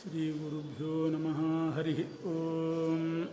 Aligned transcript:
श्रीगुरुभ्यो 0.00 1.10
नमः 1.10 1.76
हरिः 1.76 1.98
ॐ 2.26 3.26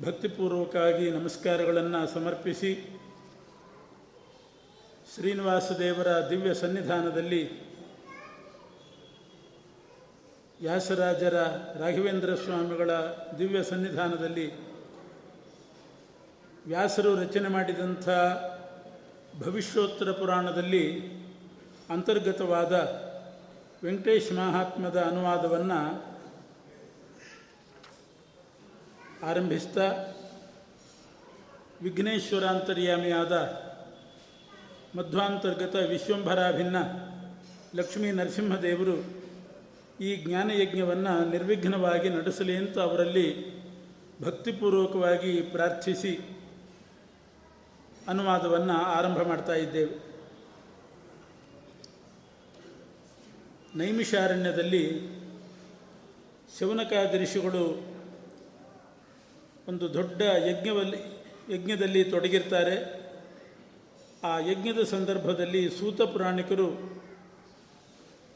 ಭಕ್ತಿಪೂರ್ವಕವಾಗಿ 0.00 1.10
ನಮಸ್ಕಾರಗಳನ್ನು 1.10 2.14
ಸಮರ್ಪಿಸಿ 2.14 2.72
ಶ್ರೀನಿವಾಸ 5.14 5.72
ದೇವರ 5.72 6.30
ದಿವ್ಯ 6.30 6.54
ಸನ್ನಿಧಾನದಲ್ಲಿ 6.54 7.42
ವ್ಯಾಸರಾಜರ 10.60 11.36
ರಾಘವೇಂದ್ರ 11.80 12.34
ಸ್ವಾಮಿಗಳ 12.34 12.90
ದಿವ್ಯ 13.38 13.62
ಸನ್ನಿಧಾನದಲ್ಲಿ 13.62 14.46
ವ್ಯಾಸರು 16.66 17.14
ರಚನೆ 17.14 17.48
ಮಾಡಿದಂಥ 17.48 18.08
ಭವಿಷ್ಯೋತ್ತರ 19.40 20.10
ಪುರಾಣದಲ್ಲಿ 20.12 20.84
ಅಂತರ್ಗತವಾದ 21.90 22.74
ವೆಂಕಟೇಶ್ 23.84 24.32
ಮಹಾತ್ಮದ 24.32 24.98
ಅನುವಾದವನ್ನು 25.00 25.80
ಆರಂಭಿಸ್ತಾ 29.26 29.86
ವಿಘ್ನೇಶ್ವರಾಂತರ್ಯಾಮಿಯಾದ 31.82 33.34
ಮಧ್ವಾಂತರ್ಗತ 34.98 35.74
ವಿಶ್ವಂಭರಾಭಿನ್ನ 35.74 36.76
ಲಕ್ಷ್ಮೀ 37.74 38.10
ನರಸಿಂಹದೇವರು 38.10 38.96
ಈ 40.00 40.16
ಜ್ಞಾನಯಜ್ಞವನ್ನು 40.16 41.30
ನಿರ್ವಿಘ್ನವಾಗಿ 41.30 42.08
ನಡೆಸಲಿ 42.08 42.56
ಅಂತ 42.56 42.78
ಅವರಲ್ಲಿ 42.78 43.26
ಭಕ್ತಿಪೂರ್ವಕವಾಗಿ 44.22 45.40
ಪ್ರಾರ್ಥಿಸಿ 45.40 46.12
ಅನುವಾದವನ್ನು 48.08 48.72
ಆರಂಭ 48.72 49.22
ಮಾಡ್ತಾ 49.22 49.54
ಇದ್ದೇವೆ. 49.54 50.14
ನೈಮಿಷಾರಣ್ಯದಲ್ಲಿ 53.76 55.00
ಶಿವನಕಾಯ 56.58 57.18
ಋಷಿಗಳು 57.22 57.94
ಒಂದು 59.68 59.94
ದೊಡ್ಡ 59.94 60.22
ಯಜ್ಞವಲ್ಲಿ, 60.22 61.24
ಯಜ್ಞದಲ್ಲಿ 61.54 62.04
ತೊಡಗಿರ್ತಾರೆ. 62.04 63.04
ಆ 64.24 64.38
ಯಜ್ಞದ 64.38 64.82
ಸಂದರ್ಭದಲ್ಲಿ 64.82 65.70
ಸೂತ 65.70 66.02
ಪುರಾಣಿಕರು 66.02 67.02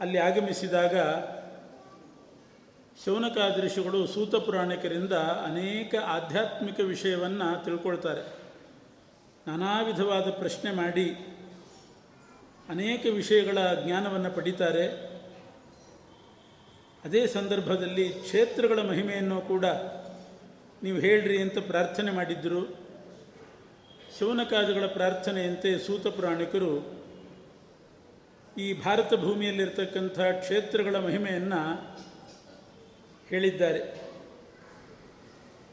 ಅಲ್ಲಿ 0.00 0.19
ಆಗಮಿಸಿದಾಗ 0.19 0.99
ಶೌನಕಾದ 3.05 3.65
ಋಷಿಗಳು 3.65 4.06
ಸೂತ 4.06 4.35
ಪುರಾಣಿಕರಿಂದ 4.35 5.12
ಅನೇಕ 5.12 5.95
ಆಧ್ಯಾತ್ಮಿಕ 5.95 6.81
ವಿಷಯವನ್ನು 6.81 7.65
ತಿಳ್ಕೊಳ್ತಾರೆ. 7.65 8.38
ನಾನಾ 9.48 9.82
ವಿಧವಾದ 9.82 10.31
ಪ್ರಶ್ನೆ 10.31 10.70
ಮಾಡಿ 10.72 11.06
ಅನೇಕ 12.69 13.03
ವಿಷಯಗಳ 13.10 13.59
ಜ್ಞಾನವನ್ನು 13.84 14.31
ಪಡಿತಾರೆ. 14.31 14.86
ಅದೇ 17.04 17.26
ಸಂದರ್ಭದಲ್ಲಿ 17.26 18.08
ಕ್ಷೇತ್ರಗಳ 18.08 18.81
ಮಹಿಮೆಯನ್ನು 18.82 19.41
ಕೂಡ 19.41 19.66
ನೀವು 20.82 20.98
ಹೇಳ್ರಿ 20.98 21.42
ಅಂತ 21.42 21.58
ಪ್ರಾರ್ಥನೆ 21.58 22.10
ಮಾಡಿದ್ದರು 22.10 22.60
ಶಿವನಕಾಜಗಳ 24.19 24.87
ಪ್ರಾರ್ಥನೆಯಂತೆ 24.87 25.78
ಸೂತ 25.78 26.06
ಪುರಾಣಿಕರು 26.06 26.72
ಈ 28.58 28.72
ಭಾರತ 28.84 29.14
ಭೂಮಿಯಲ್ಲಿರ್ತಕ್ಕಂಥ 29.14 30.19
ಕ್ಷೇತ್ರಗಳ 30.20 30.97
ಮಹಿಮೆಯನ್ನು 30.98 31.62
ಹೇಳಿದ್ದಾರೆ. 33.28 33.81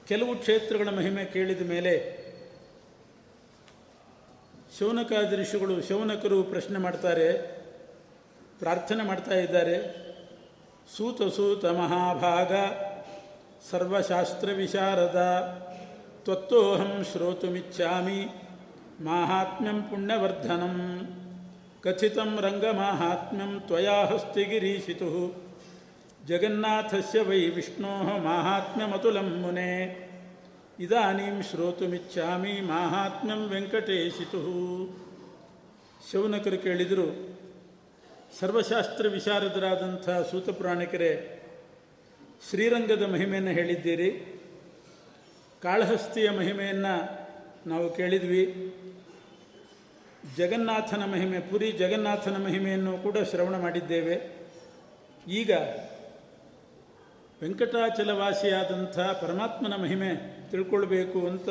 ಕೆಲವು 0.07 0.35
ಕ್ಷೇತ್ರಗಳ 0.35 0.89
ಮಹಿಮೆ 0.89 1.25
ಕೇಳಿದ 1.25 1.69
ಮೇಲೆ 1.69 2.24
ಶೌನಕಾದಿ 4.79 5.35
ಋಷಿಗಳು 5.35 5.81
ಶೌನಕರು 5.81 6.43
ಪ್ರಶ್ನೆ 6.43 6.79
ಮಾಡ್ತಾರೆ, 6.79 7.27
ಪ್ರಾರ್ಥನೆ 8.59 9.03
ಮಾಡ್ತಾ 9.03 9.35
ಇದ್ದಾರೆ. 9.35 9.77
ಸೂತ 10.97 11.21
ಸೂತ 11.35 11.65
ಮಹಾಭಾಗ 11.65 12.51
ಸರ್ವಶಾಸ್ತ್ರ 13.71 14.49
ವಿಶಾರದ 14.51 15.19
ತ್ವತ್ತೋಹಂ 16.23 17.03
ಶ್ರೋತುಮಿಚ್ಛಾಮಿ, 17.11 18.21
ಮಾಹಾತ್ಮ್ಯಂ 19.01 19.81
ಪುಣ್ಯವರ್ಧನಂ, 19.81 20.75
ಕಥಿತಂ 21.83 22.37
ರಂಗಮಾಹಾತ್ಮ್ಯಂ 22.41 23.59
ತ್ವಯಾ 23.59 24.05
ಹಸ್ತಿಗಿರೀಶಿತು, 24.05 25.11
ಜಗನ್ನಾಥಸ್ಯ 26.27 27.21
ವೈ 27.21 27.41
ವಿಷ್ಣೋ 27.49 27.95
ಮಾಹಾತ್ಮ್ಯಮತುಲಂ 28.19 29.29
ಮುನೆ। 29.41 30.04
ಇದಾನೀಂ 30.79 31.41
ಶ್ರೋತುಮಿಚ್ಛಾಮಿ 31.41 32.61
ಮಾಹಾತ್ಮ್ಯಂ 32.61 33.49
ವೆಂಕಟೇಶಿತು. 33.49 34.41
ಶೌನಕರು 36.11 36.57
ಕೇಳಿದರು, 36.57 37.39
ಸರ್ವಶಾಸ್ತ್ರ 38.39 39.07
ವಿಶಾರದರಾದಂಥ 39.07 40.09
ಸೂತಪುರಾಣಿಕರೇ, 40.09 41.41
ಶ್ರೀರಂಗದ 42.49 43.01
ಮಹಿಮೆಯನ್ನು 43.01 43.51
ಹೇಳಿದ್ದೀರಿ. 43.51 44.41
ಕಾಳಹಸ್ತಿಯ 45.61 46.29
ಮಹಿಮೆಯನ್ನು 46.29 47.25
ನಾವು 47.67 47.89
ಕೇಳಿದ್ವಿ. 47.89 48.73
ಜಗನ್ನಾಥನ 50.37 51.05
ಮಹಿಮೆ, 51.05 51.39
ಪುರಿ 51.39 51.71
ಜಗನ್ನಾಥನ 51.71 52.43
ಮಹಿಮೆಯನ್ನು 52.43 52.97
ಕೂಡ 52.97 53.17
ಶ್ರವಣ 53.17 53.57
ಮಾಡಿದ್ದೇವೆ. 53.57 54.45
ಈಗ 55.27 55.51
ವೆಂಕಟಾಚಲವಾಸಿಯಾದಂಥ 57.43 58.99
ಪರಮಾತ್ಮನ 58.99 59.75
ಮಹಿಮೆ 59.75 60.34
ತಿಳ್ಕೊಳ್ಬೇಕು 60.51 61.27
ಅಂತ 61.27 61.49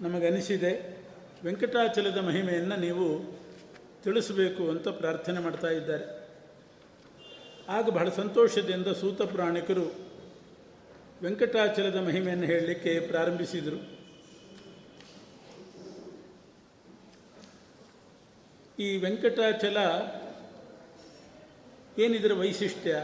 ನಮಗನಿಸಿದೆ. 0.00 0.98
ವೆಂಕಟಾಚಲದ 1.44 2.18
ಮಹಿಮೆಯನ್ನು 2.18 2.76
ನೀವು 2.76 3.24
ತಿಳಿಸಬೇಕು 4.02 4.70
ಅಂತ 4.70 4.88
ಪ್ರಾರ್ಥನೆ 4.88 5.40
ಮಾಡ್ತಾ 5.40 5.68
ಇದ್ದಾರೆ. 5.68 6.26
ಆಗ 7.68 7.88
ಬಹಳ 7.88 8.08
ಸಂತೋಷದಿಂದ 8.08 8.86
ಸೂತ 8.86 9.22
ಪುರಾಣಿಕರು 9.22 9.94
ವೆಂಕಟಾಚಲದ 11.22 11.96
ಮಹಿಮೆಯನ್ನು 11.96 12.46
ಹೇಳಲಿಕ್ಕೆ 12.46 13.00
ಪ್ರಾರಂಭಿಸಿದರು. 13.00 13.96
ಈ 18.78 18.96
ವೆಂಕಟಾಚಲ 18.96 19.76
ಏನಿದರ 21.98 22.32
ವೈಶಿಷ್ಟ್ಯ? 22.32 22.96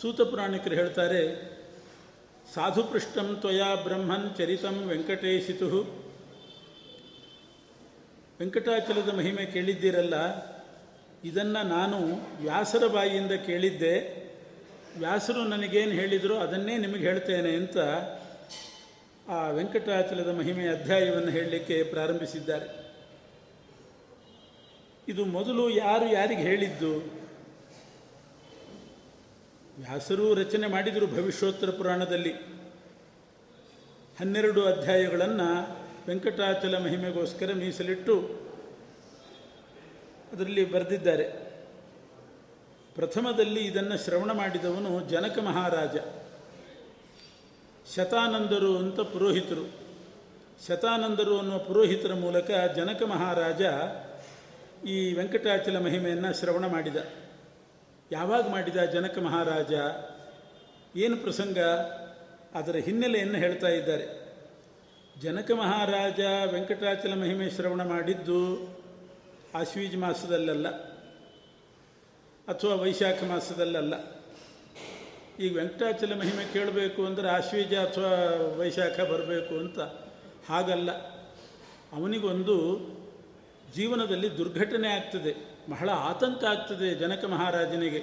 ಸೂತ 0.00 0.20
ಪುರಾಣಿಕರು 0.20 0.74
ಹೇಳ್ತಾರೆ 0.74 1.53
ಸಾಧುಪೃಷ್ಟಂ 2.46 3.28
ತ್ವಯಾ 3.40 3.68
ಬ್ರಹ್ಮನ್ 3.84 4.26
ಚರಿತಂ 4.36 4.76
ವೆಂಕಟೇಶಿತು. 4.88 5.68
ವೆಂಕಟಾಚಲದ 8.40 9.10
ಮಹಿಮೆ 9.18 9.44
ಕೇಳಿದ್ದೀರಲ್ಲ, 9.46 10.16
ಇದನ್ನು 11.24 11.62
ನಾನು 11.68 11.98
ವ್ಯಾಸರ 12.42 12.84
ಬಾಯಿಯಿಂದ 12.86 13.34
ಕೇಳಿದ್ದೆ. 13.46 13.96
ವ್ಯಾಸರು 14.98 15.42
ನನಗೇನು 15.44 15.94
ಹೇಳಿದರು 16.00 16.34
ಅದನ್ನೇ 16.38 16.74
ನಿಮಗೆ 16.78 17.04
ಹೇಳ್ತೇನೆ 17.08 17.52
ಅಂತ 17.56 17.78
ಆ 19.28 19.38
ವೆಂಕಟಾಚಲದ 19.50 20.30
ಮಹಿಮೆ 20.38 20.64
ಅಧ್ಯಾಯವನ್ನು 20.68 21.30
ಹೇಳಲಿಕ್ಕೆ 21.30 21.76
ಪ್ರಾರಂಭಿಸಿದ್ದಾರೆ. 21.82 22.68
ಇದು 25.08 25.22
ಮೊದಲು 25.36 25.64
ಯಾರು 25.70 26.06
ಯಾರಿಗೆ 26.12 26.42
ಹೇಳಿದ್ದು? 26.42 26.92
ವ್ಯಾಸರು 29.78 30.34
ರಚನೆ 30.34 30.66
ಮಾಡಿದರು 30.66 31.06
ಭವಿಷ್ಯೋತ್ತರ 31.06 31.70
ಪುರಾಣದಲ್ಲಿ. 31.70 32.32
ಹನ್ನೆರಡು 34.20 34.64
ಅಧ್ಯಾಯಗಳನ್ನು 34.64 35.78
ವೆಂಕಟಾಚಲ 36.08 36.78
ಮಹಿಮೆಗೋಸ್ಕರ 36.78 37.52
ಮೀಸಲಿಟ್ಟು 37.54 38.20
ಅದರಲ್ಲಿ 40.32 40.72
ಬರೆದಿದ್ದಾರೆ. 40.72 41.30
ಪ್ರಥಮದಲ್ಲಿ 42.94 43.60
ಇದನ್ನು 43.60 44.04
ಶ್ರವಣ 44.04 44.32
ಮಾಡಿದವನು 44.32 45.00
ಜನಕ 45.00 45.38
ಮಹಾರಾಜ. 45.38 45.96
ಶತಾನಂದರು 47.96 48.78
ಅಂತ 48.78 49.00
ಪುರೋಹಿತರು. 49.00 49.70
ಶತಾನಂದರು 50.68 51.38
ಅನ್ನುವ 51.38 51.58
ಪುರೋಹಿತರ 51.58 52.14
ಮೂಲಕ 52.14 52.50
ಜನಕ 52.76 53.02
ಮಹಾರಾಜ 53.02 53.62
ಈ 54.86 55.14
ವೆಂಕಟಾಚಲ 55.14 55.78
ಮಹಿಮೆಯನ್ನು 55.78 56.38
ಶ್ರವಣ 56.40 56.66
ಮಾಡಿದ. 56.66 56.96
ಯಾವಾಗ 58.14 58.44
ಮಾಡಿದ 58.48 58.80
ಜನಕ 58.94 59.16
ಮಹಾರಾಜ? 59.18 59.72
ಏನು 60.96 61.16
ಪ್ರಸಂಗ? 61.16 61.58
ಅದರ 62.58 62.76
ಹಿನ್ನೆಲೆಯನ್ನು 62.76 63.38
ಹೇಳ್ತಾ 63.38 63.68
ಇದ್ದಾರೆ. 63.68 64.06
ಜನಕ 65.16 65.50
ಮಹಾರಾಜ 65.50 66.20
ವೆಂಕಟಾಚಲ 66.52 67.14
ಮಹಿಮೆ 67.14 67.46
ಶ್ರವಣ 67.50 67.82
ಮಾಡಿದ್ದು 67.84 68.40
ಆಶ್ವೀಜ 69.54 69.96
ಮಾಸದಲ್ಲಲ್ಲ, 69.96 70.68
ಅಥವಾ 72.48 72.74
ವೈಶಾಖ 72.74 73.22
ಮಾಸದಲ್ಲಲ್ಲ. 73.24 73.94
ಈಗ 75.40 75.56
ವೆಂಕಟಾಚಲ 75.56 76.12
ಮಹಿಮೆ 76.14 76.44
ಕೇಳಬೇಕು 76.52 77.00
ಅಂದರೆ 77.06 77.28
ಆಶ್ವೀಜ 77.28 77.74
ಅಥವಾ 77.74 78.12
ವೈಶಾಖ 78.58 78.96
ಬರಬೇಕು 79.12 79.54
ಅಂತ. 79.58 79.78
ಹಾಗಲ್ಲ. 80.48 80.90
ಅವನಿಗೊಂದು 81.92 82.56
ಜೀವನದಲ್ಲಿ 83.74 84.28
ದುರ್ಘಟನೆ 84.38 84.88
ಆಗ್ತದೆ. 84.88 85.53
ಬಹಳ 85.70 85.90
ಆತಂಕ 85.90 86.44
ಆಗ್ತದೆ 86.44 86.94
ಜನಕ 86.94 87.24
ಮಹಾರಾಜನಿಗೆ. 87.24 87.98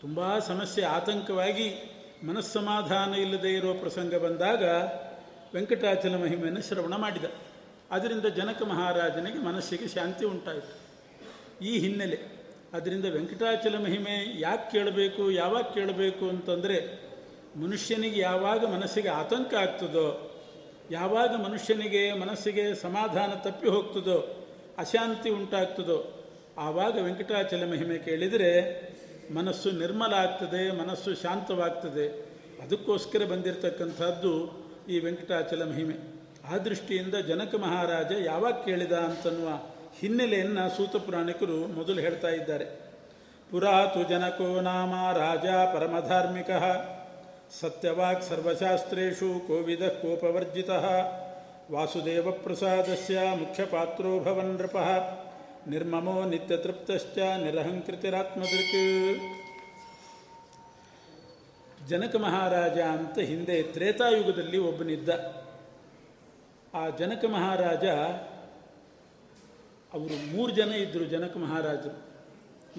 ತುಂಬ 0.00 0.38
ಸಮಸ್ಯೆ 0.38 0.84
ಆತಂಕವಾಗಿ 0.84 1.96
ಮನಸ್ಸಮಾಧಾನ 2.24 3.14
ಇಲ್ಲದೆ 3.14 3.52
ಇರುವ 3.52 3.72
ಪ್ರಸಂಗ 3.72 4.14
ಬಂದಾಗ 4.14 4.62
ವೆಂಕಟಾಚಲ 5.54 6.16
ಮಹಿಮೆಯನ್ನು 6.16 6.62
ಶ್ರವಣ 6.62 6.96
ಮಾಡಿದ. 6.96 7.24
ಅದರಿಂದ 7.90 8.26
ಜನಕ 8.26 8.62
ಮಹಾರಾಜನಿಗೆ 8.62 9.38
ಮನಸ್ಸಿಗೆ 9.38 9.88
ಶಾಂತಿ 9.88 10.24
ಉಂಟಾಯಿತು. 10.24 10.90
ಈ 11.64 11.78
ಹಿನ್ನೆಲೆ 11.78 12.40
ಅದರಿಂದ 12.72 13.04
ವೆಂಕಟಾಚಲ 13.04 13.78
ಮಹಿಮೆ 13.78 14.40
ಯಾಕೆ 14.40 14.70
ಕೇಳಬೇಕು, 14.70 15.30
ಯಾವಾಗ 15.30 15.62
ಕೇಳಬೇಕು 15.62 16.28
ಅಂತಂದರೆ, 16.28 17.10
ಮನುಷ್ಯನಿಗೆ 17.56 18.20
ಯಾವಾಗ 18.20 18.64
ಮನಸ್ಸಿಗೆ 18.64 19.08
ಆತಂಕ 19.08 19.54
ಆಗ್ತದೋ, 19.54 20.38
ಯಾವಾಗ 20.90 21.34
ಮನುಷ್ಯನಿಗೆ 21.34 22.12
ಮನಸ್ಸಿಗೆ 22.12 22.74
ಸಮಾಧಾನ 22.74 23.30
ತಪ್ಪಿ 23.34 23.68
ಹೋಗ್ತದೋ, 23.68 24.46
ಅಶಾಂತಿ 24.78 25.30
ಉಂಟಾಗ್ತದೋ 25.30 26.19
ಆವಾಗ 26.58 27.02
ವೆಂಕಟಾಚಲ 27.02 27.70
ಮಹಿಮೆ 27.70 27.98
ಕೇಳಿದರೆ 27.98 28.80
ಮನಸ್ಸು 29.34 29.70
ನಿರ್ಮಲ 29.70 30.14
ಆಗ್ತದೆ, 30.14 30.70
ಮನಸ್ಸು 30.70 31.14
ಶಾಂತವಾಗ್ತದೆ. 31.14 32.30
ಅದಕ್ಕೋಸ್ಕರ 32.62 33.24
ಬಂದಿರತಕ್ಕಂಥದ್ದು 33.24 34.60
ಈ 34.88 34.98
ವೆಂಕಟಾಚಲ 34.98 35.70
ಮಹಿಮೆ. 35.70 35.94
ಆ 36.48 36.58
ದೃಷ್ಟಿಯಿಂದ 36.58 37.14
ಜನಕ 37.14 37.54
ಮಹಾರಾಜ 37.54 38.12
ಯಾವಾಗ 38.24 38.52
ಕೇಳಿದ 38.52 38.92
ಅಂತನ್ನುವ 38.92 39.48
ಹಿನ್ನೆಲೆಯನ್ನು 40.00 40.76
ಸೂತ 40.76 40.96
ಪುರಾಣಿಕರು 40.96 41.66
ಮೊದಲು 41.66 42.00
ಹೇಳ್ತಾ 42.00 42.28
ಇದ್ದಾರೆ. 42.28 42.64
ಪುರಾತು 43.50 44.08
ಜನಕೋ 44.08 44.60
ನಾಮ 44.60 45.16
ರಾಜ 45.16 45.46
ಪರಮಧಾರ್ಮಿಕ. 45.46 46.50
ಸತ್ಯವಾಕ್ 47.60 48.22
ಸರ್ವಶಾಸ್ತ್ರು 48.22 49.46
ಕೋವಿದ 49.46 49.82
ಕೋಪವರ್ಜಿತ. 49.82 50.70
ವಾಸುದೇವ 51.72 52.30
ಪ್ರಸಾದಸ್ಯ 52.30 53.20
ಮುಖ್ಯ 53.34 53.64
ಪಾತ್ರೋಭವನ್ 53.64 54.54
ನೃಪ. 54.54 54.76
ನಿರ್ಮಮೋ 55.68 56.24
ನಿತ್ಯತೃಪ್ತಶ್ಚ 56.24 57.18
ನಿರಹಂಕೃತಿರಾತ್ಮದೃಕ್ 57.18 59.20
ಜನಕ 61.88 62.16
ಮಹಾರಾಜ 62.16 62.78
ಅಂತ 62.78 63.18
ಹಿಂದೆ 63.18 63.62
ತ್ರೇತಾಯುಗದಲ್ಲಿ 63.62 64.58
ಒಬ್ಬನಿದ್ದ. 64.58 65.08
ಆ 66.74 66.88
ಜನಕ 66.88 67.24
ಮಹಾರಾಜ, 67.24 67.84
ಅವರು 69.94 70.36
ಮೂರು 70.36 70.52
ಜನ 70.52 70.72
ಇದ್ದರು 70.72 71.04
ಜನಕ 71.04 71.36
ಮಹಾರಾಜರು. 71.36 72.10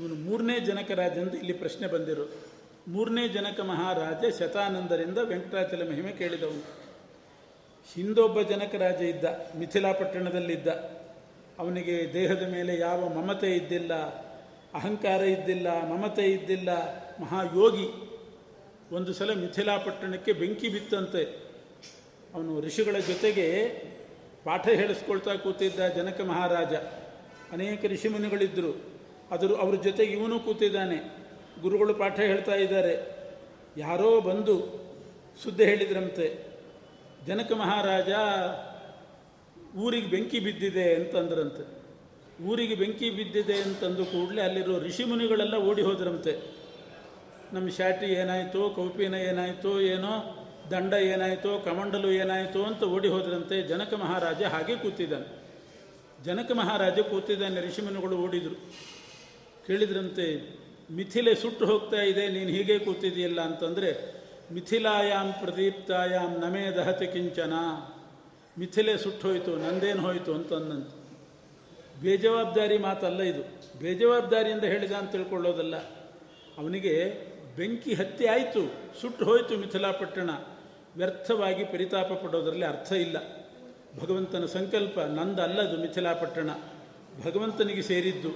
ಇವನು 0.01 0.15
ಮೂರನೇ 0.15 0.59
ಜನಕ 0.59 0.91
ರಾಜ 0.91 1.17
ಅಂತ 1.17 1.35
ಇಲ್ಲಿ 1.35 1.53
ಪ್ರಶ್ನೆ 1.53 1.87
ಬಂದಿರು. 1.87 2.51
ಮೂರನೇ 2.87 3.27
ಜನಕ 3.27 3.59
ಮಹಾರಾಜ 3.59 4.39
ಶತಾನಂದರಿಂದ 4.39 5.17
ವೆಂಕಟಾಚಲ 5.17 5.89
ಮಹಿಮೆ 5.89 6.11
ಕೇಳಿದವನು. 6.11 6.81
ಹಿಂದೊಬ್ಬ 7.93 8.41
ಜನಕ 8.41 8.75
ರಾಜ 8.75 8.95
ಇದ್ದ 8.95 9.23
ಮಿಥಿಲಾ 9.57 9.91
ಪಟ್ಟಣದಲ್ಲಿದ್ದ 9.91 11.00
ಅವನಿಗೆ 11.61 12.13
ದೇಹದ 12.13 12.49
ಮೇಲೆ 12.51 12.79
ಯಾವ 12.79 13.09
ಮಮತೆ 13.09 13.51
ಇದ್ದಿಲ್ಲ, 13.55 13.93
ಅಹಂಕಾರ 14.73 15.21
ಇದ್ದಿಲ್ಲ, 15.21 15.89
ಮಮತೆ 15.89 16.31
ಇದ್ದಿಲ್ಲ, 16.31 16.69
ಮಹಾಯೋಗಿ. 17.21 17.87
ಒಂದು 18.95 19.13
ಸಲ 19.13 19.33
ಮಿಥಿಲಾಪಟ್ಟಣಕ್ಕೆ 19.33 20.33
ಬೆಂಕಿ 20.33 20.69
ಬಿತ್ತಂತೆ. 20.69 21.23
ಅವನು 22.35 22.61
ಋಷಿಗಳ 22.61 22.95
ಜೊತೆಗೆ 23.07 23.67
ಪಾಠ 24.43 24.67
ಹೇಳಿಸ್ಕೊಳ್ತಾ 24.67 25.35
ಕೂತಿದ್ದ 25.35 25.87
ಜನಕ 25.87 26.21
ಮಹಾರಾಜ. 26.21 26.73
ಅನೇಕ 27.53 27.85
ಋಷಿಮುನಿಗಳಿದ್ದರು 27.85 28.81
ಅದರ 29.31 29.51
ಅವ್ರ 29.59 29.75
ಜೊತೆಗೆ 29.75 30.13
ಇವನು 30.13 30.39
ಕೂತಿದ್ದಾನೆ. 30.39 30.97
ಗುರುಗಳು 31.61 31.93
ಪಾಠ 31.93 32.19
ಹೇಳ್ತಾ 32.19 32.55
ಇದ್ದಾರೆ. 32.55 33.15
ಯಾರೋ 33.77 34.21
ಬಂದು 34.21 34.55
ಸುದ್ದಿ 35.43 35.63
ಹೇಳಿದ್ರಂತೆ. 35.65 36.43
ಜನಕ 37.27 37.51
ಮಹಾರಾಜ 37.51 38.09
ಊರಿಗೆ 39.77 40.07
ಬೆಂಕಿ 40.07 40.39
ಬಿದ್ದಿದೆ 40.39 40.95
ಅಂತಂದ್ರಂತೆ. 40.95 41.81
ಊರಿಗೆ 42.45 42.75
ಬೆಂಕಿ 42.75 43.09
ಬಿದ್ದಿದೆ 43.09 43.53
ಅಂತಂದು 43.53 44.05
ಕೂಡಲೇ 44.05 44.41
ಅಲ್ಲಿರೋ 44.41 44.79
ಋಷಿಮುನಿಗಳೆಲ್ಲ 44.79 45.55
ಓಡಿ 45.55 45.81
ಹೋದ್ರಂತೆ. 45.81 46.61
ನಮ್ಮ 47.53 47.69
ಶಾಟಿ 47.69 48.05
ಏನಾಯಿತು, 48.05 48.69
ಕೌಪಿನ 48.69 49.13
ಏನಾಯಿತು, 49.13 49.81
ಏನೋ 49.81 50.37
ದಂಡ 50.71 50.93
ಏನಾಯಿತು, 50.93 51.59
ಕಮಂಡಲು 51.65 52.11
ಏನಾಯಿತು 52.11 52.63
ಅಂತ 52.63 52.83
ಓಡಿ 52.83 53.07
ಹೋದ್ರಂತೆ. 53.07 53.61
ಜನಕ 53.61 53.93
ಮಹಾರಾಜ 53.93 54.43
ಹಾಗೆ 54.43 54.75
ಕೂತಿದ್ದಾನೆ. 54.75 55.41
ಜನಕ 56.23 56.51
ಮಹಾರಾಜ 56.51 56.99
ಕೂತಿದ್ದಾನೆ 56.99 57.61
ಋಷಿಮುನಿಗಳು 57.61 58.17
ಓಡಿದರು. 58.17 58.55
ಕೇಳಿದ್ರಂತೆ, 59.67 60.25
ಮಿಥಿಲೆ 60.91 61.35
ಸುಟ್ಟು 61.35 61.65
ಹೋಗ್ತಾ 61.65 62.01
ಇದೆ, 62.01 62.27
ನೀನು 62.27 62.49
ಹೀಗೆ 62.49 62.79
ಕೂತಿದೆಯಲ್ಲ 62.79 63.41
ಅಂತಂದರೆ 63.41 64.21
ಮಿಥಿಲಾಯಾಮ್ 64.53 65.33
ಪ್ರದೀಪ್ತಾಯಾಮ್ 65.33 66.39
ನಮೇ 66.39 66.71
ದಹತಿ 66.71 67.07
ಕಿಂಚನ. 67.07 67.53
ಮಿಥಿಲೆ 68.59 68.97
ಸುಟ್ಟು 68.97 69.27
ಹೋಯಿತು 69.27 69.55
ನಂದೇನು 69.55 70.01
ಹೋಯಿತು 70.01 70.33
ಅಂತಂದಂತೆ 70.33 71.01
ಬೇಜವಾಬ್ದಾರಿ 72.01 72.77
ಮಾತಲ್ಲ 72.77 73.21
ಇದು. 73.21 73.43
ಬೇಜವಾಬ್ದಾರಿಯಿಂದ 73.79 74.63
ಹೇಳಿದ 74.63 74.91
ಅಂತ 74.91 75.11
ತಿಳ್ಕೊಳ್ಳೋದಲ್ಲ. 75.11 75.75
ಅವನಿಗೆ 76.57 77.13
ಬೆಂಕಿ 77.57 77.93
ಹತ್ತಿ 77.93 78.25
ಆಯಿತು, 78.25 78.73
ಸುಟ್ಟು 79.01 79.25
ಹೋಯಿತು 79.25 79.57
ಮಿಥಿಲಾಪಟ್ಟಣ. 79.57 80.29
ವ್ಯರ್ಥವಾಗಿ 80.97 81.63
ಪರಿತಾಪ 81.63 82.13
ಪಡೋದರಲ್ಲಿ 82.13 82.65
ಅರ್ಥ 82.65 82.91
ಇಲ್ಲ. 82.91 83.17
ಭಗವಂತನ 84.01 84.45
ಸಂಕಲ್ಪ 84.45 84.99
ನಂದಲ್ಲದು 84.99 85.81
ಮಿಥಿಲಾಪಟ್ಟಣ. 85.81 86.49
ಭಗವಂತನಿಗೆ 87.25 87.81
ಸೇರಿದ್ದು. 87.81 88.29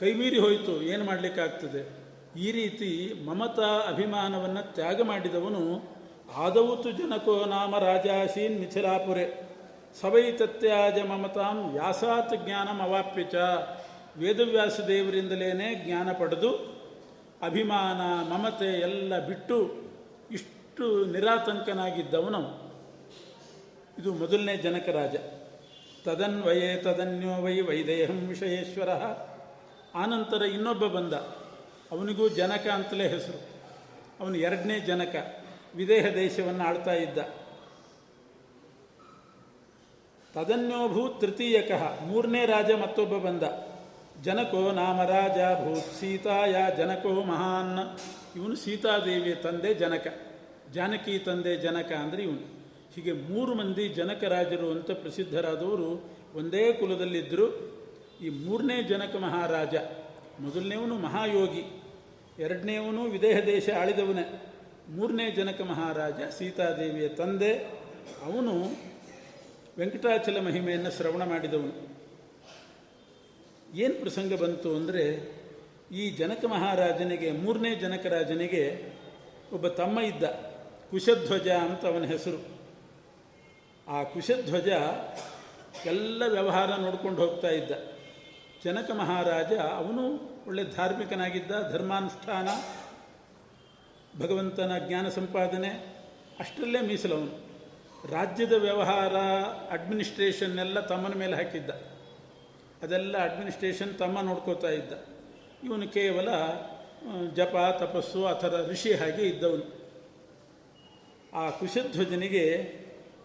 ಕೈಮೀರಿ 0.00 0.38
ಹೋಯಿತು, 0.38 0.82
ಏನು 0.82 1.04
ಮಾಡಲಿಕ್ಕಾಗ್ತದೆ? 1.04 2.04
ಈ 2.40 2.52
ರೀತಿ 2.52 3.14
ಮಮತಾ 3.26 3.80
ಅಭಿಮಾನವನ್ನು 3.88 4.74
ತ್ಯಾಗ 4.74 5.02
ಮಾಡಿದವನು 5.02 5.93
ಆದೌತು 6.32 6.90
ಜನಕೋ 6.90 7.44
ನಾಮ 7.44 7.78
ರಾಜಾಸೀನ್ 7.78 8.60
ಮಿಥಿಲಾಪುರೆ. 8.60 9.48
ಸವೈ 10.00 10.32
ತತ್ಯಾಜ 10.32 10.98
ಮಮತಾಂ 10.98 11.72
ವ್ಯಾಸಾತ್ 11.72 12.44
ಜ್ಞಾನಂ 12.44 12.80
ಅವಾಪ್ಯ 12.80 13.22
ಚ. 13.22 13.34
ವೇದವ್ಯಾಸ 14.18 14.80
ದೇವರಿಂದಲೇ 14.80 15.74
ಜ್ಞಾನ 15.74 16.12
ಪಡೆದು 16.12 16.74
ಅಭಿಮಾನ, 17.42 18.28
ಮಮತೆ 18.32 18.80
ಎಲ್ಲ 18.80 19.26
ಬಿಟ್ಟು 19.26 19.74
ಇಷ್ಟು 20.30 21.04
ನಿರಾತಂಕನಾಗಿದ್ದವನು. 21.04 22.72
ಇದು 23.98 24.14
ಮೊದಲನೇ 24.14 24.56
ಜನಕರಾಜ 24.56 25.16
ತದನ್ವಯೇ 26.04 26.76
ತದನ್ಯೋ 26.76 27.42
ವೈ 27.42 27.60
ವೈದೇಹಂ 27.60 28.26
ವಿಷಯೇಶ್ವರ. 28.26 28.88
ಆನಂತರ 29.94 30.42
ಇನ್ನೊಬ್ಬ 30.42 30.86
ಬಂದ. 30.86 31.12
ಅವನಿಗೂ 31.92 32.28
ಜನಕ 32.28 32.66
ಅಂತಲೇ 32.66 33.08
ಹೆಸರು. 33.08 33.48
ಅವನು 34.20 34.36
ಎರಡನೇ 34.36 34.78
ಜನಕ. 34.78 35.43
ವಿದೇಹ 35.76 36.14
ದೇಶವನ್ನು 36.14 36.64
ಆಳ್ತಾ 36.64 36.94
ಇದ್ದ. 36.94 37.18
ತದನ್ಯೋಭೂ 40.34 41.08
ತೃತೀಯಕಃ 41.08 42.04
ಮೂರನೇ 42.04 42.46
ರಾಜ 42.46 42.70
ಮತ್ತೊಬ್ಬ 42.72 43.18
ಬಂದ. 43.18 43.42
ಜನಕೋ 44.22 44.72
ನಾಮ 44.72 45.02
ರಾಜ 45.02 45.38
ಭೂತ್ 45.64 46.00
ಸೀತಾಯ, 46.00 46.54
ಜನಕೋ 46.76 47.08
ಮಹಾನ್. 47.08 47.98
ಇವನು 48.38 48.56
ಸೀತಾದೇವಿಯ 48.56 49.34
ತಂದೆ 49.34 49.74
ಜನಕ. 49.74 50.06
ಜಾನಕಿ 50.72 51.18
ತಂದೆ 51.18 51.56
ಜನಕ 51.56 51.92
ಅಂದರೆ 51.92 52.22
ಇವನು. 52.22 52.54
ಹೀಗೆ 52.94 53.12
ಮೂರು 53.12 53.54
ಮಂದಿ 53.54 53.88
ಜನಕ 53.88 54.24
ರಾಜರು 54.24 54.70
ಅಂತ 54.70 54.90
ಪ್ರಸಿದ್ಧರಾದವರು 54.90 56.04
ಒಂದೇ 56.34 56.72
ಕುಲದಲ್ಲಿದ್ದರು. 56.72 57.46
ಈ 58.22 58.28
ಮೂರನೇ 58.28 58.82
ಜನಕ 58.82 59.16
ಮಹಾರಾಜ 59.16 59.74
ಮೊದಲನೇವನು 60.40 60.94
ಮಹಾಯೋಗಿ, 60.94 61.82
ಎರಡನೇವನು 62.38 63.04
ವಿದೇಹ 63.04 63.40
ದೇಶ 63.40 63.70
ಆಳಿದವನೇ. 63.80 64.53
ಮೂರನೇ 64.88 65.30
ಜನಕ 65.30 65.60
ಮಹಾರಾಜ 65.60 66.20
ಸೀತಾದೇವಿಯ 66.38 67.08
ತಂದೆ. 67.08 67.52
ಅವನು 68.24 68.52
ವೆಂಕಟಾಚಲ 69.78 70.40
ಮಹಿಮೆಯನ್ನು 70.40 70.90
ಶ್ರವಣ 70.90 71.24
ಮಾಡಿದವನು. 71.24 71.94
ಏನು 73.74 73.94
ಪ್ರಸಂಗ 74.00 74.40
ಬಂತು 74.42 74.76
ಅಂದರೆ, 74.76 75.04
ಈ 75.92 76.10
ಜನಕ 76.10 76.44
ಮಹಾರಾಜನಿಗೆ, 76.44 77.32
ಮೂರನೇ 77.32 77.74
ಜನಕರಾಜನಿಗೆ 77.74 78.94
ಒಬ್ಬ 79.52 79.68
ತಮ್ಮ 79.68 80.00
ಇದ್ದ 80.00 80.24
ಕುಶಧ್ವಜ 80.90 81.48
ಅಂತ 81.48 81.86
ಅವನ 81.86 82.04
ಹೆಸರು. 82.04 82.38
ಆ 83.88 84.02
ಕುಶಧ್ವಜ 84.02 84.68
ಎಲ್ಲ 85.86 86.22
ವ್ಯವಹಾರ 86.26 86.76
ನೋಡ್ಕೊಂಡು 86.76 87.26
ಹೋಗ್ತಾ 87.26 87.48
ಇದ್ದ. 87.48 87.70
ಜನಕ 88.64 88.90
ಮಹಾರಾಜ 88.90 89.52
ಅವನು 89.52 90.04
ಒಳ್ಳೆ 90.46 90.64
ಧಾರ್ಮಿಕನಾಗಿದ್ದ, 90.64 91.50
ಧರ್ಮಾನುಷ್ಠಾನ 91.72 92.48
ಭಗವಂತನ 94.18 94.72
ಜ್ಞಾನ 94.78 95.08
ಸಂಪಾದನೆ 95.08 95.68
ಅಷ್ಟರಲ್ಲೇ 96.40 96.80
ಮೀಸಲವನು. 96.80 97.54
ರಾಜ್ಯದ 98.12 98.52
ವ್ಯವಹಾರ 98.52 99.16
ಅಡ್ಮಿನಿಸ್ಟ್ರೇಷನ್ 99.70 100.58
ಎಲ್ಲ 100.58 100.80
ತಮ್ಮನ 100.80 101.14
ಮೇಲೆ 101.14 101.36
ಹಾಕಿದ್ದ. 101.36 101.70
ಅದೆಲ್ಲ 102.82 103.18
ಅಡ್ಮಿನಿಸ್ಟ್ರೇಷನ್ 103.18 103.98
ತಮ್ಮ 103.98 104.20
ನೋಡ್ಕೋತಾ 104.20 104.70
ಇದ್ದ. 104.70 104.92
ಇವನು 105.64 105.88
ಕೇವಲ 105.88 106.28
ಜಪ, 107.34 107.76
ತಪಸ್ಸು, 107.80 108.26
ಆ 108.26 108.40
ಋಷಿ 108.70 108.94
ಹಾಗೆ 108.94 109.22
ಇದ್ದವನು. 109.22 109.84
ಆ 111.34 111.50
ಕುಶಧ್ವಜನಿಗೆ 111.50 112.74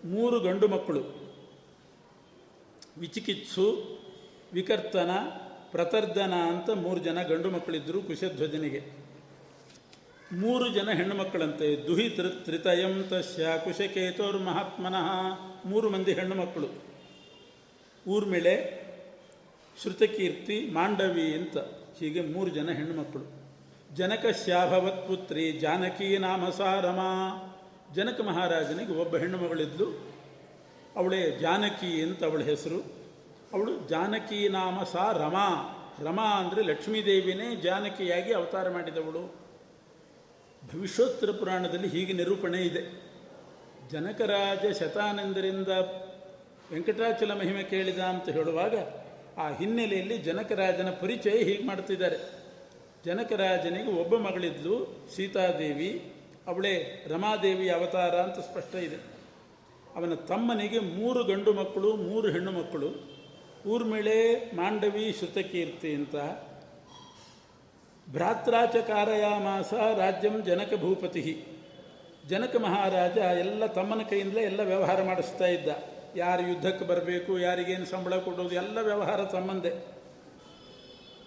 ಮೂರು 0.06 0.40
ಗಂಡು 0.40 0.68
ಮಕ್ಕಳು. 0.68 1.34
ವಿಚಿಕಿತ್ಸು, 2.98 4.00
ವಿಕರ್ತನ 4.54 5.10
ಪ್ರತರ್ಧನ 5.72 6.34
ಅಂತ 6.34 6.70
ಮೂರು 6.70 7.00
ಜನ 7.00 7.22
ಗಂಡು 7.22 7.50
ಮಕ್ಕಳಿದ್ದರು 7.50 8.02
ಕುಶಧ್ವಜನಿಗೆ. 8.02 9.09
ಮೂರು 10.32 10.74
ಜನ 10.74 10.90
ಹೆಣ್ಣುಮಕ್ಕಳಂತೆ, 10.90 11.88
ದುಹಿ 11.88 12.10
ತೃ 12.10 12.28
ತ್ರಿತಯಂ 12.28 13.04
ತಸ್ಯ 13.10 13.46
ಕುಶಕೇತೋರ್ 13.64 14.38
ಮಹಾತ್ಮನಃ 14.38 15.08
ಮೂರು 15.66 15.90
ಮಂದಿ 15.90 16.14
ಹೆಣ್ಣುಮಕ್ಕಳು. 16.14 16.70
ಊರ್ಮಿಳೆ 18.08 18.54
ಶ್ರುತಕೀರ್ತಿ, 19.82 20.70
ಮಾಂಡವಿ 20.70 21.34
ಅಂತ 21.34 21.58
ಹೀಗೆ 22.00 22.22
ಮೂರು 22.22 22.50
ಜನ 22.50 22.72
ಹೆಣ್ಣುಮಕ್ಕಳು. 22.72 23.26
ಜನಕ 23.96 24.26
ಶ್ಯಾಭವತ್ 24.44 25.08
ಪುತ್ರಿ 25.08 25.52
ಜಾನಕಿ 25.52 26.18
ನಾಮ 26.18 26.50
ಸಾರಮ. 26.50 27.00
ಜನಕ 27.96 28.22
ಮಹಾರಾಜನಿಗೆ 28.22 28.94
ಒಬ್ಬ 28.94 29.18
ಹೆಣ್ಣು 29.18 29.38
ಮಗಳಿದ್ಲು 29.38 29.88
ಅವಳೇ 30.96 31.40
ಜಾನಕಿ 31.42 32.02
ಅಂತ 32.02 32.24
ಅವಳ 32.24 32.42
ಹೆಸರು. 32.42 32.80
ಅವಳು 33.54 33.88
ಜಾನಕಿ 33.88 34.50
ನಾಮ 34.50 34.84
ಸಾ 34.84 35.12
ರಮಾ. 35.12 35.50
ರಮಾ 36.00 36.24
ಅಂದರೆ 36.24 36.62
ಲಕ್ಷ್ಮೀದೇವಿನೇ 36.62 37.56
ಜಾನಕಿಯಾಗಿ 37.56 38.34
ಅವತಾರ 38.34 38.70
ಮಾಡಿದವಳು. 38.70 39.49
ಭವಿಷ್ಯೋತ್ತರ 40.74 41.32
ಪುರಾಣದಲ್ಲಿ 41.32 41.88
ಹೀಗೆ 41.88 42.14
ನಿರೂಪಣೆ 42.14 42.62
ಇದೆ. 42.62 42.82
ಜನಕರಾಜ 43.92 44.78
ಶತಾನಂದರಿಂದ 44.80 45.68
ವೆಂಕಟಾಚಲ 46.72 47.34
ಮಹಿಮೆ 47.34 47.64
ಕೇಳಿದ 47.64 48.00
ಅಂತ 48.00 48.30
ಹೇಳುವಾಗ 48.30 48.76
ಆ 49.40 49.56
ಹಿನ್ನೆಲೆಯಲ್ಲಿ 49.56 50.18
ಜನಕರಾಜನ 50.18 50.90
ಪರಿಚಯ 50.90 51.44
ಹೀಗೆ 51.44 51.68
ಮಾಡ್ತಿದ್ದಾರೆ. 51.68 52.18
ಜನಕರಾಜನಿಗೆ 53.06 53.92
ಒಬ್ಬ 54.00 54.18
ಮಗಳಿದ್ಲು 54.18 55.08
ಸೀತಾದೇವಿ, 55.16 56.14
ಅವಳೇ 56.48 57.06
ರಮಾದೇವಿ 57.08 57.70
ಅವತಾರ 57.70 58.16
ಅಂತ 58.16 58.46
ಸ್ಪಷ್ಟ 58.46 58.76
ಇದೆ. 58.76 58.96
ಅವನ 59.96 60.14
ತಮ್ಮನಿಗೆ 60.14 60.80
ಮೂರು 60.80 61.24
ಗಂಡು 61.24 61.54
ಮಕ್ಕಳು, 61.54 61.96
ಮೂರು 61.96 62.32
ಹೆಣ್ಣು 62.32 62.52
ಮಕ್ಕಳು. 62.52 62.90
ಊರ್ಮಿಳೆ, 63.68 64.52
ಮಾಂಡವಿ 64.56 65.16
ಶ್ರುತಕೀರ್ತಿ 65.18 65.94
ಅಂತ 65.94 66.16
ಭ್ರಾತ್ರಾಚ 68.12 68.76
ಕಾರಯಾಮಾಸ 68.76 69.74
ರಾಜ್ಯಂ 69.74 70.46
ಜನಕ 70.46 70.74
ಭೂಪತಿ. 70.82 71.46
ಜನಕ 72.30 72.56
ಮಹಾರಾಜ 72.56 73.18
ಎಲ್ಲ 73.18 73.66
ತಮ್ಮನ 73.66 74.02
ಕೈಯಿಂದಲೇ 74.10 74.42
ಎಲ್ಲ 74.42 74.62
ವ್ಯವಹಾರ 74.62 75.04
ಮಾಡಿಸ್ತಾ 75.04 75.46
ಇದ್ದ. 75.46 75.68
ಯಾರು 76.16 76.48
ಯುದ್ಧಕ್ಕೆ 76.48 76.86
ಬರಬೇಕು, 76.86 77.40
ಯಾರಿಗೇನು 77.40 77.86
ಸಂಬಳ 77.86 78.18
ಕೊಡೋದು, 78.18 78.56
ಎಲ್ಲ 78.56 78.78
ವ್ಯವಹಾರ 78.82 79.24
ತಮ್ಮಂದೆ. 79.24 80.00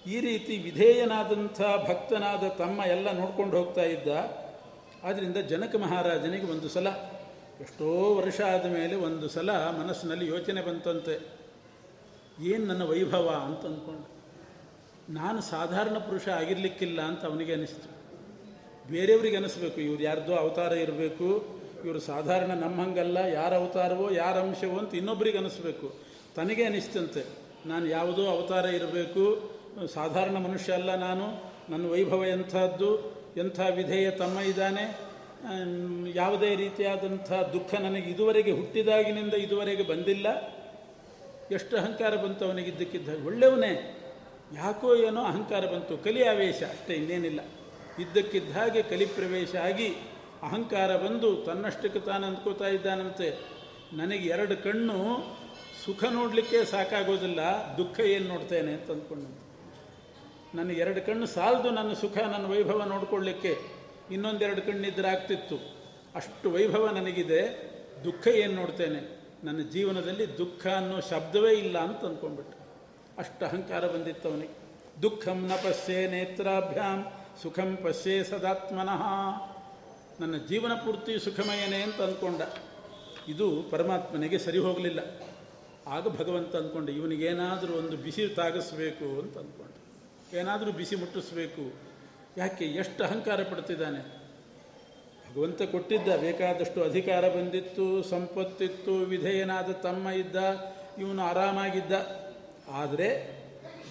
ಈ 0.06 0.20
ರೀತಿ 0.20 0.58
ವಿಧೇಯನಾದಂಥ 0.58 1.60
ಭಕ್ತನಾದ 1.60 2.48
ತಮ್ಮ 2.48 2.84
ಎಲ್ಲ 2.84 3.12
ನೋಡ್ಕೊಂಡು 3.12 3.56
ಹೋಗ್ತಾ 3.56 3.82
ಇದ್ದ. 3.82 4.08
ಆದ್ದರಿಂದ 5.04 5.36
ಜನಕ 5.36 5.76
ಮಹಾರಾಜನಿಗೆ 5.76 6.46
ಒಂದು 6.46 6.68
ಸಲ, 6.68 6.88
ಎಷ್ಟೋ 7.60 8.14
ವರ್ಷ 8.14 8.40
ಆದ 8.40 8.66
ಮೇಲೆ 8.66 8.94
ಒಂದು 8.94 9.28
ಸಲ 9.28 9.50
ಮನಸ್ಸಿನಲ್ಲಿ 9.50 10.26
ಯೋಚನೆ 10.26 10.62
ಬಂತಂತೆ. 10.62 11.14
ಏನು 12.40 12.64
ನನ್ನ 12.64 12.82
ವೈಭವ 12.82 13.28
ಅಂತ 13.46 13.64
ಅಂದ್ಕೊಂಡು. 13.66 14.11
ನಾನು 15.08 15.40
ಸಾಧಾರಣ 15.40 15.98
ಪುರುಷ 15.98 16.28
ಆಗಿರಲಿಕ್ಕಿಲ್ಲ 16.28 17.00
ಅಂತ 17.02 17.24
ಅವನಿಗೆ 17.24 17.52
ಅನಿಸ್ತು. 17.52 17.88
ಬೇರೆಯವ್ರಿಗೆ 18.90 19.36
ಅನಿಸ್ಬೇಕು, 19.36 19.80
ಇವ್ರು 19.80 20.02
ಯಾರ್ದೋ 20.02 20.32
ಅವತಾರ 20.34 20.72
ಇರಬೇಕು, 20.72 21.28
ಇವರು 21.84 22.00
ಸಾಧಾರಣ 22.00 22.50
ನಮ್ಮ 22.54 22.82
ಹಂಗಲ್ಲ, 22.82 23.18
ಯಾರ 23.18 23.54
ಅವತಾರವೋ, 23.54 24.10
ಯಾರ 24.10 24.38
ಅಂಶವೋ 24.38 24.78
ಅಂತ 24.78 24.94
ಇನ್ನೊಬ್ಬರಿಗೆ 24.94 25.38
ಅನಿಸ್ಬೇಕು. 25.38 26.00
ತನಗೆ 26.36 26.64
ಅನಿಸ್ತಂತೆ, 26.64 27.24
ನಾನು 27.66 27.86
ಯಾವುದೋ 27.86 28.26
ಅವತಾರ 28.26 28.64
ಇರಬೇಕು, 28.64 29.24
ಸಾಧಾರಣ 29.94 30.36
ಮನುಷ್ಯ 30.36 30.72
ಅಲ್ಲ 30.72 30.94
ನಾನು, 30.94 31.26
ನನ್ನ 31.70 31.84
ವೈಭವ 31.90 32.24
ಎಂಥದ್ದು, 32.24 32.90
ಎಂಥ 33.36 33.60
ವಿಧೇಯ 33.74 34.10
ತಮ್ಮ 34.10 34.40
ಇದ್ದಾನೆ 34.40 35.12
ಯಾವುದೇ 36.14 36.54
ರೀತಿಯಾದಂಥ 36.54 37.32
ದುಃಖ 37.32 37.74
ನನಗೆ 37.74 38.10
ಇದುವರೆಗೆ 38.10 38.50
ಹುಟ್ಟಿದಾಗಿನಿಂದ 38.50 39.34
ಇದುವರೆಗೆ 39.34 39.82
ಬಂದಿಲ್ಲ. 39.82 40.26
ಎಷ್ಟು 41.50 41.76
ಅಹಂಕಾರ 41.76 42.16
ಬಂತು 42.16 42.44
ಅವನಿಗಿದ್ದಕ್ಕಿದ್ದ 42.44 43.08
ಒಳ್ಳೆಯವನೇ 43.26 44.01
ಯಾಕೋ 44.54 44.96
ಏನೋ 44.96 45.22
ಅಹಂಕಾರ 45.22 45.66
ಬಂತು. 45.66 45.98
ಕಲಿ 45.98 46.24
ಆವೇಶ, 46.24 46.62
ಅಷ್ಟೇ 46.62 46.94
ಇನ್ನೇನಿಲ್ಲ. 46.94 47.40
ಇದ್ದಕ್ಕಿದ್ದ 47.98 48.56
ಹಾಗೆ 48.56 48.82
ಕಲಿ 48.82 49.06
ಪ್ರವೇಶ 49.06 49.56
ಆಗಿ 49.56 49.88
ಅಹಂಕಾರ 50.42 50.96
ಬಂದು 50.96 51.36
ತನ್ನಷ್ಟಕ್ಕೆ 51.36 52.00
ತಾನು 52.00 52.26
ಅಂದ್ಕೋತಾ 52.26 52.68
ಇದ್ದಾನಂತೆ. 52.68 53.38
ನನಗೆ 53.92 54.28
ಎರಡು 54.28 54.62
ಕಣ್ಣು 54.62 54.96
ಸುಖ 55.84 56.04
ನೋಡಲಿಕ್ಕೆ 56.04 56.64
ಸಾಕಾಗೋದಿಲ್ಲ, 56.64 57.40
ದುಃಖ 57.76 58.00
ಏನು 58.00 58.28
ನೋಡ್ತೇನೆ 58.28 58.72
ಅಂತ 58.72 58.90
ಅಂದ್ಕೊಂಡಂತೆ. 58.90 59.42
ನನಗೆ 60.56 60.80
ಎರಡು 60.80 61.06
ಕಣ್ಣು 61.06 61.26
ಸಾಲದು 61.26 61.70
ನನ್ನ 61.70 61.92
ಸುಖ, 61.92 62.18
ನನ್ನ 62.18 62.46
ವೈಭವ 62.46 62.84
ನೋಡ್ಕೊಳ್ಳಿಕ್ಕೆ. 62.84 63.56
ಇನ್ನೊಂದೆರಡು 64.10 64.62
ಕಣ್ಣಿದ್ರೆ 64.62 65.08
ಆಗ್ತಿತ್ತು. 65.08 65.56
ಅಷ್ಟು 66.14 66.50
ವೈಭವ 66.50 66.88
ನನಗಿದೆ, 66.88 67.72
ದುಃಖ 68.04 68.28
ಏನು 68.28 68.54
ನೋಡ್ತೇನೆ? 68.54 69.22
ನನ್ನ 69.44 69.62
ಜೀವನದಲ್ಲಿ 69.70 70.38
ದುಃಖ 70.38 70.66
ಅನ್ನೋ 70.66 71.00
ಶಬ್ದವೇ 71.00 71.52
ಇಲ್ಲ 71.52 71.78
ಅಂತ 71.78 72.04
ಅಂದ್ಕೊಂಡ್ಬಿಟ್ಟು 72.04 72.61
ಅಷ್ಟು 73.22 73.44
ಅಹಂಕಾರ 73.44 73.86
ಬಂದಿತ್ತು 73.86 74.30
ದುಃಖಂ 75.02 75.38
ನ 75.48 75.54
ಪಶ್ಯೆ 75.54 76.06
ನೇತ್ರಾಭ್ಯಾಂ, 76.06 76.98
ಸುಖಂ 77.42 77.78
ಪಶ್ಯೆ 77.84 78.24
ಸದಾತ್ಮನಃ. 78.24 79.02
ನನ್ನ 80.20 80.36
ಜೀವನ 80.48 80.74
ಪೂರ್ತಿ 80.74 81.12
ಸುಖಮಯನೇ 81.24 81.80
ಅಂತ 81.82 82.00
ಅಂದ್ಕೊಂಡ. 82.00 82.42
ಇದು 83.28 83.46
ಪರಮಾತ್ಮನಿಗೆ 83.70 84.38
ಸರಿ 84.38 84.58
ಹೋಗಲಿಲ್ಲ. 84.58 85.00
ಆಗ 85.86 86.08
ಭಗವಂತ 86.08 86.56
ಅಂದ್ಕೊಂಡೆ, 86.56 86.92
ಇವನಿಗೇನಾದರೂ 86.92 87.72
ಒಂದು 87.74 87.96
ಬಿಸಿ 87.96 88.28
ತಾಗಿಸ್ಬೇಕು 88.28 89.06
ಅಂತ 89.20 89.38
ಅಂದ್ಕೊಂಡ. 89.38 89.72
ಏನಾದರೂ 90.34 90.72
ಬಿಸಿ 90.72 90.96
ಮುಟ್ಟಿಸ್ಬೇಕು. 90.96 91.64
ಯಾಕೆ 92.36 92.64
ಎಷ್ಟು 92.64 93.04
ಅಹಂಕಾರ 93.04 93.42
ಪಡ್ತಿದ್ದಾನೆ? 93.42 94.00
ಭಗವಂತ 95.28 95.62
ಕೊಟ್ಟಿದ್ದ, 95.62 96.08
ಬೇಕಾದಷ್ಟು 96.16 96.84
ಅಧಿಕಾರ 96.84 97.28
ಬಂದಿತ್ತು, 97.28 98.02
ಸಂಪತ್ತಿತ್ತು, 98.02 98.94
ವಿಧೇಯನಾದ 99.12 99.70
ತಮ್ಮ 99.72 100.10
ಇದ್ದ, 100.10 100.36
ಇವನು 100.98 101.22
ಆರಾಮಾಗಿದ್ದ. 101.22 102.21
ಆದರೆ 102.80 103.08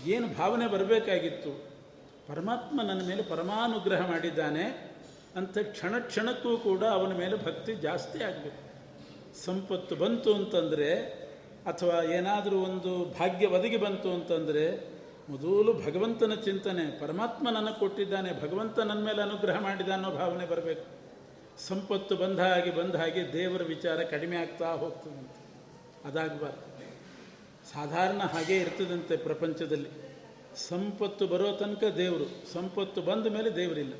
ಏನು 0.06 0.28
ಭಾವನೆ 0.28 0.68
ಬರಬೇಕಾಗಿತ್ತು? 0.68 1.52
ಪರಮಾತ್ಮ 2.28 2.82
ನನ್ನ 2.82 3.02
ಮೇಲೆ 3.08 3.24
ಪರಮಾನುಗ್ರಹ 3.24 4.12
ಮಾಡಿದ್ದಾನೆ 4.12 4.66
ಅಂತ 5.36 5.58
ಕ್ಷಣ 5.58 6.00
ಕ್ಷಣಕ್ಕೂ 6.00 6.58
ಕೂಡ 6.58 6.84
ಅವನ 6.84 7.12
ಮೇಲೆ 7.18 7.36
ಭಕ್ತಿ 7.46 7.74
ಜಾಸ್ತಿ 7.74 8.24
ಆಗಬೇಕು. 8.24 8.62
ಸಂಪತ್ತು 9.46 9.96
ಬಂತು 9.96 10.36
ಅಂತಂದರೆ 10.36 10.90
ಅಥವಾ 11.66 11.98
ಏನಾದರೂ 12.04 12.58
ಒಂದು 12.64 13.20
ಭಾಗ್ಯ 13.20 13.48
ಒದಗಿ 13.48 13.78
ಬಂತು 13.78 14.10
ಅಂತಂದರೆ 14.14 14.66
ಮೊದಲು 15.30 15.74
ಭಗವಂತನ 15.74 16.34
ಚಿಂತನೆ, 16.36 17.00
ಪರಮಾತ್ಮ 17.00 17.48
ನನಗೆ 17.50 17.80
ಕೊಟ್ಟಿದ್ದಾನೆ, 17.80 18.30
ಭಗವಂತ 18.42 18.80
ನನ್ನ 18.80 19.06
ಮೇಲೆ 19.06 19.22
ಅನುಗ್ರಹ 19.22 19.60
ಮಾಡಿದ 19.60 19.90
ಅನ್ನೋ 19.90 20.10
ಭಾವನೆ 20.12 20.46
ಬರಬೇಕು. 20.46 20.86
ಸಂಪತ್ತು 21.68 22.16
ಬಂದ 22.16 22.40
ಹಾಗೆ 22.40 22.72
ಬಂದ 22.72 22.96
ಹಾಗೆ 22.96 23.34
ದೇವರ 23.34 23.64
ವಿಚಾರ 23.64 24.04
ಕಡಿಮೆ 24.04 24.38
ಆಗ್ತಾ 24.38 24.74
ಹೋಗ್ತದಂತೆ 24.74 25.40
ಅದಾಗಬಾರ್ದು. 26.10 26.71
ಸಾಧಾರಣ 27.74 28.22
ಹಾಗೇ 28.22 28.58
ಇರ್ತದಂತೆ 28.58 29.18
ಪ್ರಪಂಚದಲ್ಲಿ. 29.18 29.90
ಸಂಪತ್ತು 30.70 31.28
ಬರೋ 31.28 31.52
ತನಕ 31.52 31.84
ದೇವರು, 31.98 32.26
ಸಂಪತ್ತು 32.54 33.02
ಬಂದ 33.02 33.28
ಮೇಲೆ 33.28 33.56
ದೇವರಿಲ್ಲ. 33.56 33.94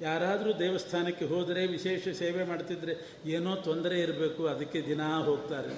ಯಾರಾದರೂ 0.00 0.52
ದೇವಸ್ಥಾನಕ್ಕೆ 0.58 1.24
ಹೋದರೆ 1.24 1.66
ವಿಶೇಷ 1.66 2.08
ಸೇವೆ 2.08 2.44
ಮಾಡ್ತಿದ್ರೆ 2.44 2.94
ಏನೋ 3.26 3.56
ತೊಂದರೆ 3.56 4.00
ಇರಬೇಕು, 4.00 4.46
ಅದಕ್ಕೆ 4.46 4.80
ದಿನ 4.86 5.00
ಹೋಗ್ತಾರೆ. 5.24 5.74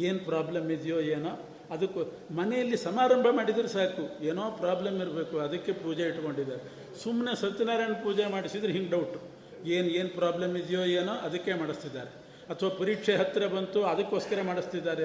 ಏನು 0.00 0.18
ಪ್ರಾಬ್ಲಮ್ 0.18 0.70
ಇದೆಯೋ 0.70 1.00
ಏನೋ, 1.00 1.32
ಅದಕ್ಕೂ 1.70 2.00
ಮನೆಯಲ್ಲಿ 2.34 2.76
ಸಮಾರಂಭ 2.76 3.26
ಮಾಡಿದರೆ 3.30 3.68
ಸಾಕು, 3.68 4.24
ಏನೋ 4.24 4.50
ಪ್ರಾಬ್ಲಮ್ 4.50 5.00
ಇರಬೇಕು, 5.00 5.38
ಅದಕ್ಕೆ 5.38 5.72
ಪೂಜೆ 5.72 6.02
ಇಟ್ಕೊಂಡಿದ್ದಾರೆ. 6.02 6.62
ಸುಮ್ಮನೆ 7.02 7.40
ಸತ್ಯನಾರಾಯಣ 7.40 7.92
ಪೂಜೆ 7.92 8.26
ಮಾಡಿಸಿದ್ರೆ 8.26 8.72
ಹಿಂಗೆ 8.72 8.90
ಡೌಟು 8.90 9.20
ಏನು 9.66 9.88
ಏನು 9.88 10.08
ಪ್ರಾಬ್ಲಮ್ 10.08 10.56
ಇದೆಯೋ 10.56 10.80
ಏನೋ, 10.80 11.12
ಅದಕ್ಕೆ 11.12 11.54
ಮಾಡಿಸ್ತಿದ್ದಾರೆ. 11.54 12.29
ಅಥವಾ 12.50 12.70
ಪರೀಕ್ಷೆ 12.78 13.12
ಹತ್ತಿರ 13.16 13.46
ಬಂತು, 13.46 13.80
ಅದಕ್ಕೋಸ್ಕರ 13.84 14.38
ಮಾಡಿಸ್ತಿದ್ದಾರೆ 14.42 15.04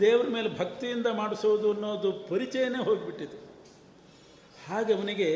ದೇವ್ರ 0.00 0.26
ಮೇಲೆ 0.28 0.48
ಭಕ್ತಿಯಿಂದ 0.58 1.08
ಮಾಡಿಸೋದು 1.12 1.68
ಅನ್ನೋದು 1.72 2.12
ಪರಿಚಯನೇ 2.30 2.80
ಹೋಗಿಬಿಟ್ಟಿದೆ. 2.84 3.38
ಹಾಗೆ 4.68 4.92
ಅವನಿಗೆ 4.94 5.30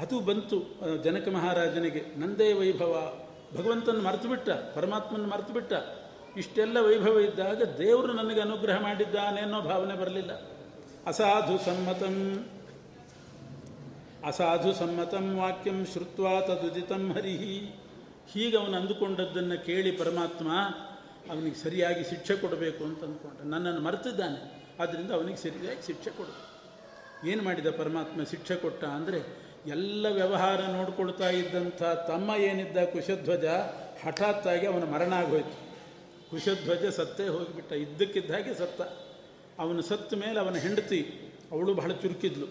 ಅದು 0.00 0.16
ಬಂತು 0.20 0.58
ಜನಕ 1.02 1.28
ಮಹಾರಾಜನಿಗೆ. 1.28 2.02
ನಂದೇ 2.20 2.48
ವೈಭವ. 2.52 2.94
ಭಗವಂತನ 3.56 3.98
ಮರೆತು 4.06 4.28
ಬಿಟ್ಟ 4.28 4.50
ಪರಮಾತ್ಮನ 4.76 5.24
ಮರೆತು 5.26 5.52
ಬಿಟ್ಟ 5.52 5.72
ಇಷ್ಟೆಲ್ಲ 6.36 6.78
ವೈಭವ 6.80 7.16
ಇದ್ದಾಗ 7.20 7.62
ದೇವರು 7.78 8.12
ನನಗೆ 8.12 8.40
ಅನುಗ್ರಹ 8.40 8.76
ಮಾಡಿದ್ದಾನೆ 8.82 9.40
ಅನ್ನೋ 9.40 9.60
ಭಾವನೆ 9.60 9.94
ಬರಲಿಲ್ಲ. 9.94 10.32
ಅಸಾಧು 11.06 11.56
ಸಮ್ಮತಂ. 11.64 12.16
ಅಸಾಧು 14.26 14.72
ಸಮ್ಮತಂ 14.72 15.26
ವಾಕ್ಯಂ 15.38 15.78
ಶ್ರುತ್ವಾ 15.92 16.34
ತದುದಿತಂ 16.40 17.12
ಹರಿಹಿ 17.12 17.54
ಹೀಗೆ 18.32 18.56
ಅವನು 18.56 18.76
ಅಂದುಕೊಂಡದ್ದನ್ನು 18.76 19.66
ಕೇಳಿ 19.66 19.92
ಪರಮಾತ್ಮ 19.92 20.48
ಅವನಿಗೆ 21.30 21.56
ಸರಿಯಾಗಿ 21.56 22.04
ಶಿಕ್ಷೆ 22.04 22.36
ಕೊಡಬೇಕು 22.36 22.84
ಅಂತ 22.84 23.04
ಅಂದ್ಕೊಂಡ. 23.04 23.52
ನನ್ನನ್ನು 23.52 23.80
ಮರೆತಿದ್ದಾನೆ. 23.80 24.64
ಆದ್ದರಿಂದ 24.80 25.10
ಅವನಿಗೆ 25.10 25.38
ಸರಿಯಾಗಿ 25.38 25.86
ಶಿಕ್ಷೆ 25.86 26.10
ಕೊಡು. 26.10 26.54
ಏನು 27.28 27.42
ಮಾಡಿದ 27.42 27.66
ಪರಮಾತ್ಮ 27.66 28.24
ಶಿಕ್ಷೆ 28.24 28.56
ಕೊಟ್ಟ 28.56 28.84
ಅಂದರೆ 28.84 29.44
ಎಲ್ಲ 29.66 30.06
ವ್ಯವಹಾರ 30.08 30.60
ನೋಡ್ಕೊಳ್ತಾ 30.60 31.30
ಇದ್ದಂಥ 31.30 31.82
ತಮ್ಮ 31.82 32.30
ಏನಿದ್ದ 32.30 32.76
ಕುಶಧ್ವಜ 32.76 33.44
ಹಠಾತ್ತಾಗಿ 34.06 34.66
ಅವನ 34.66 34.84
ಮರಣ 34.84 35.12
ಆಗೋಯ್ತು. 35.12 35.64
ಕುಶಧ್ವಜ 36.30 36.86
ಸತ್ತೇ 36.86 37.28
ಹೋಗಿಬಿಟ್ಟ. 37.28 37.72
ಇದ್ದಕ್ಕಿದ್ದ 37.72 38.30
ಹಾಗೆ 38.30 38.54
ಸತ್ತ. 38.54 38.80
ಅವನು 39.60 39.82
ಸತ್ತ 39.82 40.14
ಮೇಲೆ 40.14 40.40
ಅವನ 40.40 40.54
ಹೆಂಡತಿ, 40.54 41.14
ಅವಳು 41.52 41.74
ಬಹಳ 41.74 41.92
ಚುರುಕಿದ್ಲು. 41.92 42.46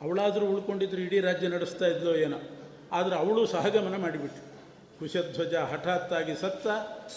ಅವಳಾದರೂ 0.00 0.46
ಉಳ್ಕೊಂಡಿದ್ರು, 0.46 1.00
ಇಡೀ 1.00 1.20
ರಾಜ್ಯ 1.20 1.48
ನಡೆಸ್ತಾ 1.48 1.86
ಇದ್ಲೋ 1.86 2.14
ಏನೋ. 2.14 2.36
ಆದರೆ 2.92 3.16
ಅವಳು 3.16 3.46
ಸಹಗಮನ 3.46 4.00
ಮಾಡಿಬಿಟ್ಲು. 4.00 4.45
ಕುಶಧ್ವಜ 4.98 5.54
ಹಠಾತ್ತಾಗಿ 5.54 6.40
ಸತ್ತ 6.40 6.66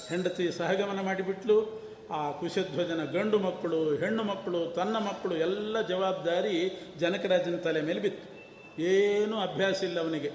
ಹೆಂಡತಿ 0.10 0.52
ಸಹಗಮನ 0.52 1.02
ಮಾಡಿಬಿಟ್ಲು. 1.02 1.90
ಆ 2.12 2.32
ಕುಶಧ್ವಜನ 2.32 3.04
ಗಂಡು 3.04 3.40
ಮಕ್ಕಳು, 3.40 3.96
ಹೆಣ್ಣು 3.96 4.24
ಮಕ್ಕಳು, 4.24 4.66
ತನ್ನ 4.66 4.98
ಮಕ್ಕಳು 4.98 5.36
ಎಲ್ಲ 5.36 5.82
ಜವಾಬ್ದಾರಿ 5.82 6.88
ಜನಕರಾಜನ 7.00 7.56
ತಲೆ 7.56 7.82
ಮೇಲೆ 7.82 8.00
ಬಿತ್ತು. 8.00 8.40
ಏನೂ 8.82 9.40
ಅಭ್ಯಾಸ 9.40 9.84
ಇಲ್ಲ 9.84 10.00
ಅವನಿಗೆ. 10.00 10.32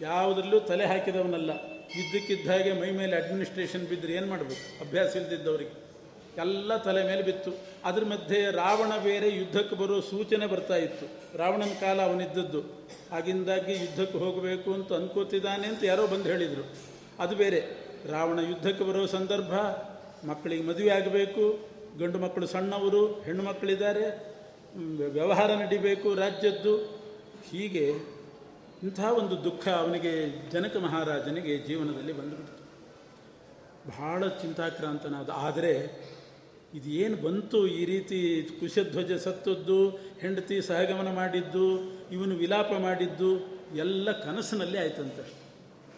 ಯಾವುದರಲ್ಲೂ 0.00 0.60
ತಲೆ 0.60 0.84
ಹಾಕಿದವನಲ್ಲ. 0.84 1.50
ಇದ್ದಕ್ಕಿದ್ದ 1.70 2.50
ಹಾಗೆ 2.50 2.72
ಮೈ 2.72 2.90
ಮೇಲೆ 2.90 3.16
ಅಡ್ಮಿನಿಸ್ಟ್ರೇಷನ್ 3.16 3.86
ಬಿದ್ದರೆ 3.86 4.12
ಏನು 4.12 4.26
ಮಾಡಬೇಕು? 4.26 4.88
ಅಭ್ಯಾಸ 4.88 5.16
ಎಲ್ಲ 6.38 6.76
ತಲೆ 6.76 7.02
ಮೇಲೆ 7.06 7.22
ಬಿತ್ತು. 7.22 7.50
ಅದ್ರ 7.84 8.04
ಮಧ್ಯೆ 8.04 8.50
ರಾವಣ 8.50 8.92
ಬೇರೆ 9.02 9.28
ಯುದ್ಧಕ್ಕೆ 9.36 9.76
ಬರೋ 9.76 10.00
ಸೂಚನೆ 10.00 10.46
ಬರ್ತಾ 10.46 10.76
ಇತ್ತು. 10.76 11.06
ರಾವಣನ 11.38 11.72
ಕಾಲ 11.80 12.02
ಅವನಿದ್ದದ್ದು. 12.02 12.60
ಆಗಿಂದಾಗಿ 13.12 13.72
ಯುದ್ಧಕ್ಕೆ 13.72 14.18
ಹೋಗಬೇಕು 14.18 14.74
ಅಂತ 14.74 14.92
ಅನ್ಕೋತಿದ್ದಾನೆ 14.92 15.66
ಅಂತ 15.66 15.84
ಯಾರೋ 15.84 16.06
ಬಂದು 16.06 16.28
ಹೇಳಿದರು. 16.28 16.64
ಅದು 17.18 17.36
ಬೇರೆ. 17.36 17.60
ರಾವಣ 18.10 18.38
ಯುದ್ಧಕ್ಕೆ 18.38 18.84
ಬರೋ 18.84 19.06
ಸಂದರ್ಭ, 19.06 19.52
ಮಕ್ಕಳಿಗೆ 20.26 20.62
ಮದುವೆ 20.62 20.90
ಆಗಬೇಕು, 20.90 21.44
ಗಂಡು 21.98 22.18
ಮಕ್ಕಳು 22.18 22.46
ಸಣ್ಣವರು, 22.46 23.06
ಹೆಣ್ಣು 23.06 23.42
ಮಕ್ಕಳಿದ್ದಾರೆ 23.44 24.04
ವ್ಯವಹಾರ 25.10 25.54
ನಡಿಬೇಕು 25.54 26.14
ರಾಜ್ಯದ್ದು. 26.14 26.76
ಹೀಗೆ 27.50 27.86
ಇಂಥ 28.82 29.00
ಒಂದು 29.00 29.44
ದುಃಖ 29.44 29.68
ಅವನಿಗೆ, 29.68 30.12
ಜನಕ 30.50 30.76
ಮಹಾರಾಜನಿಗೆ 30.76 31.58
ಜೀವನದಲ್ಲಿ 31.58 32.12
ಬಂದುಬಿಡ್ತು 32.12 32.64
ಬಹಳ 33.88 34.28
ಚಿಂತಾಕ್ರಾಂತನಾದ. 34.28 35.30
ಆದರೆ 35.30 35.72
ಇದು 36.74 36.88
ಏನು 36.88 37.16
ಬಂತು 37.16 37.66
ಈ 37.66 37.84
ರೀತಿ 37.84 38.48
ಕುಶಧ್ವಜ 38.60 39.12
ಸತ್ತದ್ದು, 39.12 39.90
ಹೆಂಡತಿ 39.90 40.62
ಸಹಗಮನ 40.62 41.14
ಮಾಡಿದ್ದು, 41.14 41.92
ಇವನು 42.12 42.34
ವಿಲಾಪ 42.34 42.72
ಮಾಡಿದ್ದು, 42.72 43.40
ಎಲ್ಲ 43.76 44.10
ಕನಸಿನಲ್ಲಿ 44.10 44.78
ಆಯ್ತಂತೆ 44.78 45.44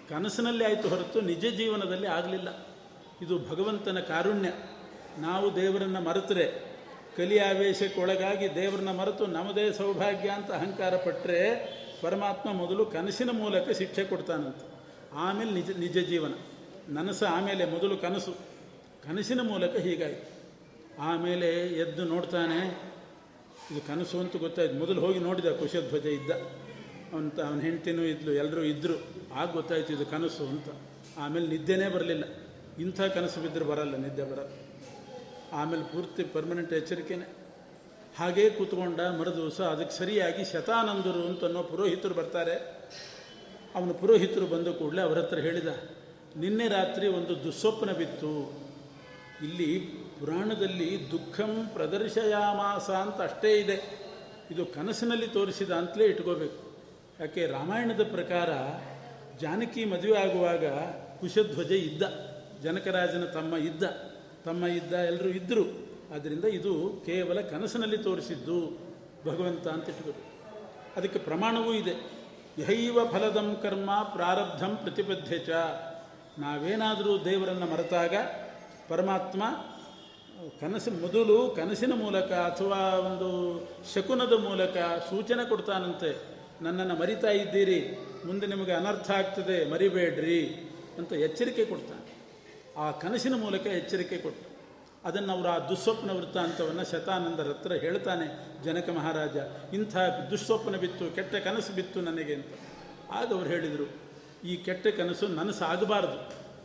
ಕನಸಿನಲ್ಲಿ 0.08 0.64
ಆಯಿತು 0.64 0.88
ಹೊರತು 0.88 1.20
ನಿಜ 1.20 1.46
ಜೀವನದಲ್ಲಿ 1.56 2.06
ಆಗಲಿಲ್ಲ. 2.06 2.66
ಇದು 3.22 3.38
ಭಗವಂತನ 3.38 4.00
ಕಾರುಣ್ಯ. 4.00 4.52
ನಾವು 5.18 5.56
ದೇವರನ್ನು 5.56 6.00
ಮರೆತರೆ 6.00 6.76
ಕಲಿಯಾವೇಶಕ್ಕೊಳಗಾಗಿ 7.16 8.54
ದೇವರನ್ನ 8.54 8.90
ಮರೆತು 8.90 9.26
ನಮ್ಮದೇ 9.26 9.72
ಸೌಭಾಗ್ಯ 9.72 10.28
ಅಂತ 10.28 10.52
ಅಹಂಕಾರ 10.52 10.96
ಪಟ್ಟರೆ 10.96 11.40
ಪರಮಾತ್ಮ 12.02 12.52
ಮೊದಲು 12.52 12.86
ಕನಸಿನ 12.86 13.30
ಮೂಲಕ 13.30 13.70
ಶಿಕ್ಷೆ 13.70 14.04
ಕೊಡ್ತಾನಂತ. 14.04 14.56
ಆಮೇಲೆ 15.12 15.50
ನಿಜ 15.50 15.70
ನಿಜ 15.70 15.98
ಜೀವನ. 15.98 16.32
ನನಸು 16.88 17.26
ಆಮೇಲೆ 17.26 17.64
ಮೊದಲು 17.64 17.96
ಕನಸು. 17.96 18.32
ಕನಸಿನ 19.04 19.40
ಮೂಲಕ 19.40 19.76
ಹೀಗಾಯಿತು. 19.76 20.35
ಆಮೇಲೆ 20.98 21.48
ಎದ್ದು 21.78 22.04
ನೋಡ್ತಾನೆ, 22.04 22.58
ಇದು 23.70 23.80
ಕನಸು 23.86 24.16
ಅಂತ 24.18 24.36
ಗೊತ್ತಾಯ್ತು. 24.36 24.74
ಮೊದಲು 24.74 25.00
ಹೋಗಿ 25.00 25.18
ನೋಡಿದ 25.18 25.48
ಕುಶಧ್ವಜ 25.52 26.06
ಇದ್ದ. 26.06 26.30
ಅಂತ 27.16 27.40
ಅವನ 27.40 27.60
ಹೆಂಡ್ತಿನೂ 27.60 28.02
ಇದ್ಲು 28.02 28.32
ಎಲ್ಲರೂ 28.32 28.62
ಇದ್ದರು 28.62 28.96
ಆಗ 29.34 29.52
ಗೊತ್ತಾಯ್ತು 29.52 29.92
ಇದು 29.92 30.06
ಕನಸು 30.06 30.44
ಅಂತ. 30.46 30.68
ಆಮೇಲೆ 31.18 31.46
ನಿದ್ದೆನೇ 31.46 31.88
ಬರಲಿಲ್ಲ. 31.88 32.24
ಇಂಥ 32.78 33.00
ಕನಸು 33.00 33.40
ಬಿದ್ದರೂ 33.40 33.64
ಬರಲ್ಲ, 33.64 33.96
ನಿದ್ದೆ 33.96 34.24
ಬರಲ್ಲ. 34.32 34.52
ಆಮೇಲೆ 35.52 35.82
ಪೂರ್ತಿ 35.82 36.22
ಪರ್ಮನೆಂಟ್ 36.22 36.72
ಎಚ್ಚರಿಕೆನೇ. 36.72 37.28
ಹಾಗೇ 38.18 38.50
ಕೂತ್ಕೊಂಡ 38.50 39.00
ಮರುದಿವಸ 39.00 39.60
ಅದಕ್ಕೆ 39.60 39.94
ಸರಿಯಾಗಿ 39.98 40.44
ಶತಾನಂದರು 40.44 41.22
ಅಂತ 41.28 41.44
ಅನ್ನೋ 41.44 41.62
ಪುರೋಹಿತರು 41.62 42.14
ಬರ್ತಾರೆ. 42.14 42.54
ಅವನು 43.74 43.94
ಪುರೋಹಿತರು 43.94 44.46
ಬಂದ 44.46 44.68
ಕೂಡಲೇ 44.68 45.02
ಅವರ 45.02 45.18
ಹತ್ರ 45.18 45.38
ಹೇಳಿದ, 45.38 45.68
ನಿನ್ನೆ 46.36 46.68
ರಾತ್ರಿ 46.68 47.06
ಒಂದು 47.08 47.44
ದುಸ್ವಪ್ನ 47.44 47.92
ಬಿತ್ತು. 47.92 48.32
ಇಲ್ಲಿ 49.42 49.70
ಪುರಾಣದಲ್ಲಿ 50.20 51.10
ದುಃಖಂ 51.10 51.70
ಪ್ರದರ್ಶಯಾಮಾಸ 51.72 52.90
ಅಂತ 52.90 53.20
ಅಷ್ಟೇ 53.22 53.52
ಇದೆ. 53.52 54.06
ಇದು 54.50 54.66
ಕನಸಿನಲ್ಲಿ 54.66 55.28
ತೋರಿಸಿದ 55.28 55.70
ಅಂತಲೇ 55.70 56.04
ಇಟ್ಕೋಬೇಕು. 56.04 56.76
ಯಾಕೆ? 57.20 57.46
ರಾಮಾಯಣದ 57.46 58.02
ಪ್ರಕಾರ 58.10 58.50
ಜಾನಕಿ 59.38 59.84
ಮದುವೆ 59.84 60.18
ಆಗುವಾಗ 60.18 60.66
ಕುಶಧ್ವಜ 61.20 61.70
ಇದ್ದ, 61.70 62.02
ಜನಕರಾಜನ 62.62 63.24
ತಮ್ಮ 63.24 63.56
ಇದ್ದ 63.56 63.82
ತಮ್ಮ 64.44 64.66
ಇದ್ದ 64.66 64.92
ಎಲ್ಲರೂ 64.92 65.28
ಇದ್ದರು 65.28 65.64
ಆದ್ದರಿಂದ 66.14 66.44
ಇದು 66.44 67.02
ಕೇವಲ 67.06 67.40
ಕನಸಿನಲ್ಲಿ 67.40 67.98
ತೋರಿಸಿದ್ದು 67.98 68.58
ಭಗವಂತ 69.26 69.68
ಅಂತ 69.68 69.88
ಇಟ್ಕೋಬೇಕು. 69.88 70.26
ಅದಕ್ಕೆ 70.96 71.18
ಪ್ರಮಾಣವೂ 71.18 71.72
ಇದೆ. 71.72 71.94
ಯಹೈವ 72.58 73.04
ಫಲದಂ 73.10 73.58
ಕರ್ಮ 73.62 73.90
ಪ್ರಾರಬ್ಧಂ 74.02 74.76
ಪ್ರತಿಪದ್ಯ 74.76 75.38
ಚ 75.38 75.48
ನಾವೇನಾದರೂ 76.38 77.24
ದೇವರನ್ನು 77.24 77.66
ಮರೆತಾಗ 77.66 78.14
ಪರಮಾತ್ಮ 78.88 79.42
ಕನಸು 80.60 80.90
ಮೊದಲು 81.02 81.36
ಕನಸಿನ 81.56 81.92
ಮೂಲಕ 82.02 82.30
ಅಥವಾ 82.48 82.80
ಒಂದು 83.08 83.28
ಶಕುನದ 83.92 84.34
ಮೂಲಕ 84.46 84.76
ಸೂಚನೆ 85.10 85.44
ಕೊಡ್ತಾನಂತೆ. 85.48 86.10
ನನ್ನನ್ನು 86.64 86.94
ಮರಿತಾ 87.00 87.30
ಇದ್ದೀರಿ, 87.42 87.78
ಮುಂದೆ 88.26 88.46
ನಿಮಗೆ 88.46 88.72
ಅನರ್ಥ 88.72 89.08
ಆಗ್ತದೆ, 89.10 89.56
ಮರಿಬೇಡ್ರಿ 89.70 90.40
ಅಂತ 90.98 91.12
ಎಚ್ಚರಿಕೆ 91.26 91.64
ಕೊಡ್ತಾನೆ. 91.64 92.04
ಆ 92.82 92.86
ಕನಸಿನ 93.02 93.34
ಮೂಲಕ 93.44 93.66
ಎಚ್ಚರಿಕೆ 93.80 94.18
ಕೊಟ್ಟು 94.18 94.46
ಅದನ್ನು 95.08 95.32
ಅವರು 95.32 95.48
ಆ 95.48 95.58
ದುಸ್ವಪ್ನ 95.70 96.12
ವೃತ್ತಾಂತವನ್ನು 96.18 96.84
ಶತಾನಂದರ 96.90 97.48
ಹತ್ರ 97.48 97.72
ಹೇಳ್ತಾನೆ 97.84 98.26
ಜನಕ 98.64 98.88
ಮಹಾರಾಜ, 98.96 99.36
ಇಂಥ 99.72 99.96
ದುಸ್ವಪ್ನ 100.30 100.76
ಬಿತ್ತು, 100.84 101.04
ಕೆಟ್ಟ 101.16 101.34
ಕನಸು 101.46 101.72
ಬಿತ್ತು 101.74 102.00
ನನಗೆ 102.00 102.34
ಅಂತ. 102.34 102.54
ಆಗ 103.18 103.28
ಅವರು 103.36 103.48
ಹೇಳಿದರು, 103.48 103.86
ಈ 104.44 104.56
ಕೆಟ್ಟ 104.56 104.86
ಕನಸು 104.98 105.26
ನನಸಾಗಬಾರ್ದು, 105.40 106.18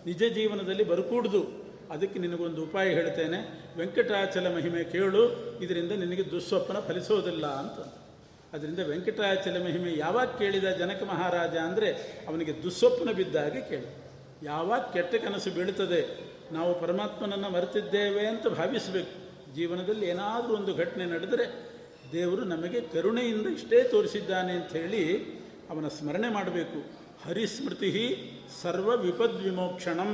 ನಿಜ 0.06 0.24
ಜೀವನದಲ್ಲಿ 0.38 0.84
ಬರಕೂಡ್ದು. 0.84 1.61
ಅದಕ್ಕೆ 1.94 2.18
ನಿನಗೊಂದು 2.24 2.60
ಉಪಾಯ 2.68 2.88
ಹೇಳ್ತೇನೆ. 2.98 3.40
ವೆಂಕಟಾಚಲ 3.80 4.48
ಮಹಿಮೆ 4.56 4.82
ಕೇಳು, 4.94 5.24
ಇದರಿಂದ 5.64 5.94
ನಿನಗೆ 6.04 6.24
ದುಸ್ವಪ್ನ 6.32 6.80
ಫಲಿಸೋದಿಲ್ಲ 6.88 7.46
ಅಂತ. 7.62 7.80
ಅದರಿಂದ 8.56 8.82
ವೆಂಕಟಾಚಲ 8.92 9.58
ಮಹಿಮೆ 9.66 9.92
ಯಾವಾಗ 9.98 10.30
ಕೇಳಿದ 10.40 10.68
ಜನಕ 10.82 11.02
ಮಹಾರಾಜ 11.12 11.56
ಅಂದರೆ 11.68 11.90
ಅವನಿಗೆ 12.30 12.54
ದುಸ್ವಪ್ನ 12.64 13.12
ಬಿದ್ದಾಗ 13.20 13.56
ಕೇಳಿ. 13.72 13.90
ಯಾವಾಗ 14.44 14.82
ಕೆಟ್ಟ 14.94 15.16
ಕನಸು 15.26 15.50
ಬೀಳುತ್ತದೆ, 15.58 16.02
ನಾವು 16.56 16.72
ಪರಮಾತ್ಮನನ್ನು 16.84 17.50
ಮರೆತಿದ್ದೇವೆ 17.56 18.24
ಅಂತ 18.32 18.48
ಭಾವಿಸಬೇಕು. 18.60 19.14
ಜೀವನದಲ್ಲಿ 19.56 20.06
ಏನಾದರೂ 20.14 20.54
ಒಂದು 20.60 20.72
ಘಟನೆ 20.82 21.06
ನಡೆದರೆ 21.14 21.46
ದೇವರು 22.14 22.44
ನಮಗೆ 22.54 22.80
ಕರುಣೆಯಿಂದ 22.94 23.48
ಇಷ್ಟೇ 23.58 23.80
ತೋರಿಸಿದ್ದಾನೆ 23.94 24.54
ಅಂತ 24.60 24.72
ಹೇಳಿ 24.82 25.04
ಅವನ 25.72 25.88
ಸ್ಮರಣೆ 25.98 26.30
ಮಾಡಬೇಕು. 26.38 26.80
ಹರಿಸ್ಮೃತಿ 27.26 27.92
ಸರ್ವ 28.62 28.90
ವಿಪದ್ 29.06 29.40
ವಿಮೋಕ್ಷಣಂ 29.46 30.12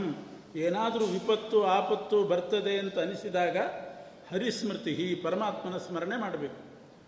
ಏನಾದರೂ 0.56 1.06
ವಿಪತ್ತು, 1.06 1.64
ಆಪತ್ತು 1.64 2.24
ಬರ್ತದೆ 2.24 2.78
ಅಂತ 2.78 3.00
ಅನಿಸಿದಾಗ 3.00 3.58
ಹರಿಸ್ಮೃತಿ 4.32 5.16
ಪರಮಾತ್ಮನ 5.24 5.78
ಸ್ಮರಣೆ 5.78 6.18
ಮಾಡಬೇಕು. 6.20 6.56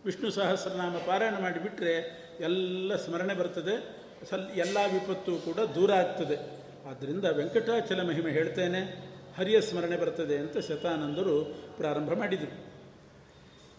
ವಿಷ್ಣು 0.06 0.32
ಸಹಸ್ರನಾಮ 0.32 0.95
ಪಾರಾಯಣ 1.08 1.39
ಮಾಡಿಬಿಟ್ರೆ 1.39 1.93
ಎಲ್ಲ 2.39 2.95
ಸ್ಮರಣೆ 2.95 3.34
ಬರ್ತದೆ, 3.34 3.99
ಸಲ್ 4.30 4.49
ಎಲ್ಲ 4.56 4.78
ವಿಪತ್ತು 4.93 5.38
ಕೂಡ 5.38 5.60
ದೂರ 5.60 5.91
ಆಗ್ತದೆ. 5.91 6.60
ಆದ್ದರಿಂದ 6.89 7.25
ವೆಂಕಟಾಚಲ 7.25 8.08
ಮಹಿಮೆ 8.08 8.32
ಹೇಳ್ತೇನೆ, 8.32 9.10
ಹರಿಯ 9.38 9.62
ಸ್ಮರಣೆ 9.62 9.97
ಬರ್ತದೆ 9.97 10.38
ಅಂತ 10.38 10.58
ಶತಾನಂದರು 10.58 11.56
ಪ್ರಾರಂಭ 11.78 12.13
ಮಾಡಿದರು. 12.13 12.69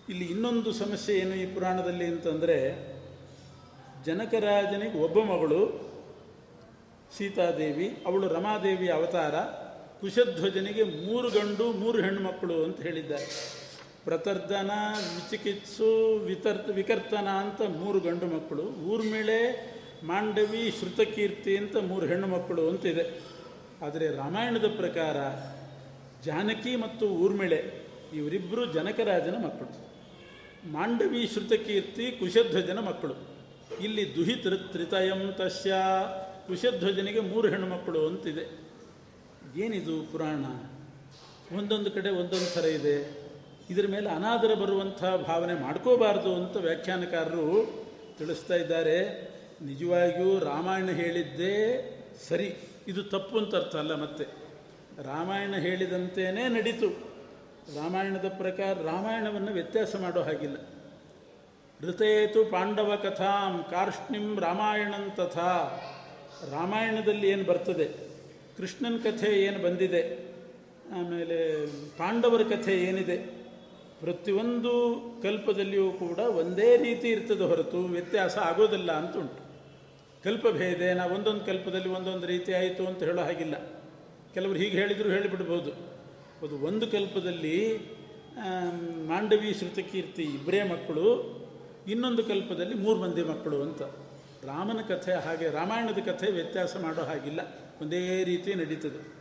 ಇಲ್ಲಿ 0.08 0.24
ಇನ್ನೊಂದು 0.24 0.72
ಸಮಸ್ಯೆ 0.72 1.14
ಏನು 1.18 1.34
ಈ 1.34 1.54
ಪುರಾಣದಲ್ಲಿ 1.54 2.04
ಅಂತಂದರೆ, 2.04 2.56
ಜನಕರಾಜನಿಗೆ 4.06 4.98
ಒಬ್ಬ 4.98 5.18
ಮಗಳು 5.18 5.89
ಸೀತಾದೇವಿ, 7.16 7.88
ಅವಳು 8.06 8.28
ರಮಾದೇವಿ 8.28 8.88
ಅವತಾರ, 8.88 9.34
ಕುಶಧ್ವಜನಿಗೆ 10.00 10.84
ಮೂರು 11.06 11.28
ಗಂಡು, 11.30 11.72
ಮೂರು 11.72 11.98
ಹೆಣ್ಣು 12.02 12.20
ಮಕ್ಕಳು 12.20 12.64
ಅಂತ 12.64 12.80
ಹೇಳಿದ್ದಾರೆ. 12.80 13.26
ಪ್ರತರ್ದನ 14.04 14.70
ವಿಚಿಕಿತ್ಸು 15.16 15.88
ವಿತರ್ 16.18 16.72
ವಿಕರ್ತನ 16.72 17.28
ಅಂತ 17.28 17.60
ಮೂರು 17.62 18.00
ಗಂಡು 18.00 18.26
ಮಕ್ಕಳು 18.26 18.62
ಊರ್ಮಿಳೆ 18.62 19.40
ಮಾಂಡವಿ, 20.04 20.62
ಶ್ರುತಕೀರ್ತಿ 20.78 21.56
ಅಂತ 21.56 21.76
ಮೂರು 21.76 22.06
ಹೆಣ್ಣು 22.06 22.26
ಮಕ್ಕಳು 22.26 22.68
ಅಂತಿದೆ 22.68 23.04
ಆದರೆ 23.86 24.06
ರಾಮಾಯಣದ 24.16 24.68
ಪ್ರಕಾರ 24.76 25.16
ಜಾನಕಿ 26.24 26.76
ಮತ್ತು 26.76 27.06
ಊರ್ಮಿಳೆ 27.06 27.60
ಇವರಿಬ್ಬರು 28.14 28.72
ಜನಕರಾಜನ 28.72 29.36
ಮಕ್ಕಳು. 29.44 29.72
ಮಾಂಡವಿ, 30.72 31.26
ಶ್ರುತಕೀರ್ತಿ, 31.32 32.06
ಕುಶಧ್ವಜನ 32.10 32.78
ಮಕ್ಕಳು. 32.78 33.14
ಇಲ್ಲಿ 33.84 34.16
ದುಹಿತೃ 34.16 34.56
ತ್ರಿತಯಂ 34.72 35.22
ತಸ್ಯ 35.38 35.74
ಕುಶಧ್ವಜನಿಗೆ 36.50 37.20
ಮೂರು 37.20 37.48
ಹೆಣ್ಣುಮಕ್ಕಳು 37.48 38.06
ಅಂತಿದೆ. 38.06 38.70
ಏನಿದು 39.56 40.12
ಪುರಾಣ? 40.12 40.44
ಒಂದೊಂದು 41.58 41.90
ಕಡೆ 41.90 42.10
ಒಂದೊಂದು 42.10 42.54
ಥರ 42.54 42.64
ಇದೆ. 42.64 43.20
ಇದರ 43.70 43.86
ಮೇಲೆ 43.86 44.10
ಅನಾದರ 44.10 44.54
ಬರುವಂಥ 44.54 45.04
ಭಾವನೆ 45.04 45.54
ಮಾಡ್ಕೋಬಾರ್ದು 45.54 46.34
ಅಂತ 46.34 46.56
ವ್ಯಾಖ್ಯಾನಕಾರರು 46.56 47.74
ತಿಳಿಸ್ತಾ 48.18 48.54
ಇದ್ದಾರೆ. 48.54 49.30
ನಿಜವಾಗಿಯೂ 49.62 50.38
ರಾಮಾಯಣ 50.38 50.88
ಹೇಳಿದ್ದೇ 50.88 51.86
ಸರಿ. 52.28 52.56
ಇದು 52.88 53.02
ತಪ್ಪು 53.02 53.38
ಅಂತ 53.38 53.54
ಅರ್ಥ 53.54 53.76
ಅಲ್ಲ 53.76 53.94
ಮತ್ತೆ. 53.94 54.24
ರಾಮಾಯಣ 55.02 55.54
ಹೇಳಿದಂತೆಯೇ 55.54 56.48
ನಡೀತು. 56.48 56.88
ರಾಮಾಯಣದ 57.76 58.28
ಪ್ರಕಾರ 58.28 58.82
ರಾಮಾಯಣವನ್ನು 58.82 59.52
ವ್ಯತ್ಯಾಸ 59.52 59.96
ಮಾಡೋ 59.96 60.22
ಹಾಗಿಲ್ಲ. 60.22 60.56
ಋತೇತು 61.88 62.44
ಪಾಂಡವ 62.44 62.98
ಕಥಾಂ 63.02 63.64
ಕಾರ್ಷ್ಣಿಂ 63.70 64.40
ರಾಮಾಯಣಂ 64.40 65.12
ತಥಾ. 65.14 65.80
ರಾಮಾಯಣದಲ್ಲಿ 66.52 67.28
ಏನು 67.28 67.44
ಬರ್ತದೆ? 67.44 67.86
ಕೃಷ್ಣನ 68.56 68.96
ಕಥೆ 68.96 69.42
ಏನು 69.42 69.58
ಬಂದಿದೆ? 69.62 70.02
ಆಮೇಲೆ 70.94 71.66
ಪಾಂಡವರ 71.98 72.42
ಕಥೆ 72.42 72.74
ಏನಿದೆ? 72.82 73.16
ಪ್ರತಿಯೊಂದು 74.00 74.72
ಕಲ್ಪದಲ್ಲಿಯೂ 75.22 75.92
ಕೂಡ 75.92 76.18
ಒಂದೇ 76.18 76.76
ರೀತಿ 76.76 77.08
ಇರ್ತದೆ 77.08 77.44
ಹೊರತು 77.44 77.80
ವ್ಯತ್ಯಾಸ 77.84 78.38
ಆಗೋದಿಲ್ಲ 78.38 78.92
ಅಂತ 78.92 79.16
ಉಂಟು 79.16 79.40
ನಾವು 80.94 81.14
ಒಂದೊಂದು 81.14 81.44
ಕಲ್ಪದಲ್ಲಿ 81.44 81.88
ಒಂದೊಂದು 81.88 82.26
ರೀತಿ 82.26 82.52
ಆಯಿತು 82.52 82.86
ಅಂತ 82.86 83.02
ಹೇಳೋ 83.02 83.22
ಹಾಗಿಲ್ಲ. 83.22 83.56
ಕೆಲವರು 84.34 84.58
ಹೀಗೆ 84.58 84.76
ಹೇಳಿದರೂ 84.78 85.08
ಹೇಳಿಬಿಡ್ಬೋದು. 85.08 85.70
ಅದು 86.42 86.58
ಒಂದು 86.58 86.86
ಕಲ್ಪದಲ್ಲಿ 86.86 87.56
ಮಾಂಡವಿ, 89.06 89.54
ಶ್ರುತಕೀರ್ತಿ 89.54 90.22
ಇಬ್ಬರೇ 90.22 90.62
ಮಕ್ಕಳು, 90.62 91.06
ಇನ್ನೊಂದು 91.88 92.24
ಕಲ್ಪದಲ್ಲಿ 92.24 92.74
ಮೂರು 92.74 92.98
ಮಂದಿ 93.00 93.22
ಮಕ್ಕಳು 93.22 93.62
ಅಂತ. 93.62 93.82
ರಾಮನ 94.44 94.80
ಕಥೆ 94.88 95.12
ಹಾಗೆ 95.12 95.50
ರಾಮಾಯಣದ 95.50 95.98
ಕಥೆ 95.98 96.30
ವ್ಯತ್ಯಾಸ 96.30 96.76
ಮಾಡೋ 96.76 97.02
ಹಾಗಿಲ್ಲ. 97.02 97.40
ಒಂದೇ 97.82 98.24
ರೀತಿ 98.24 98.54
ನಡೀತದೆ. 98.54 99.14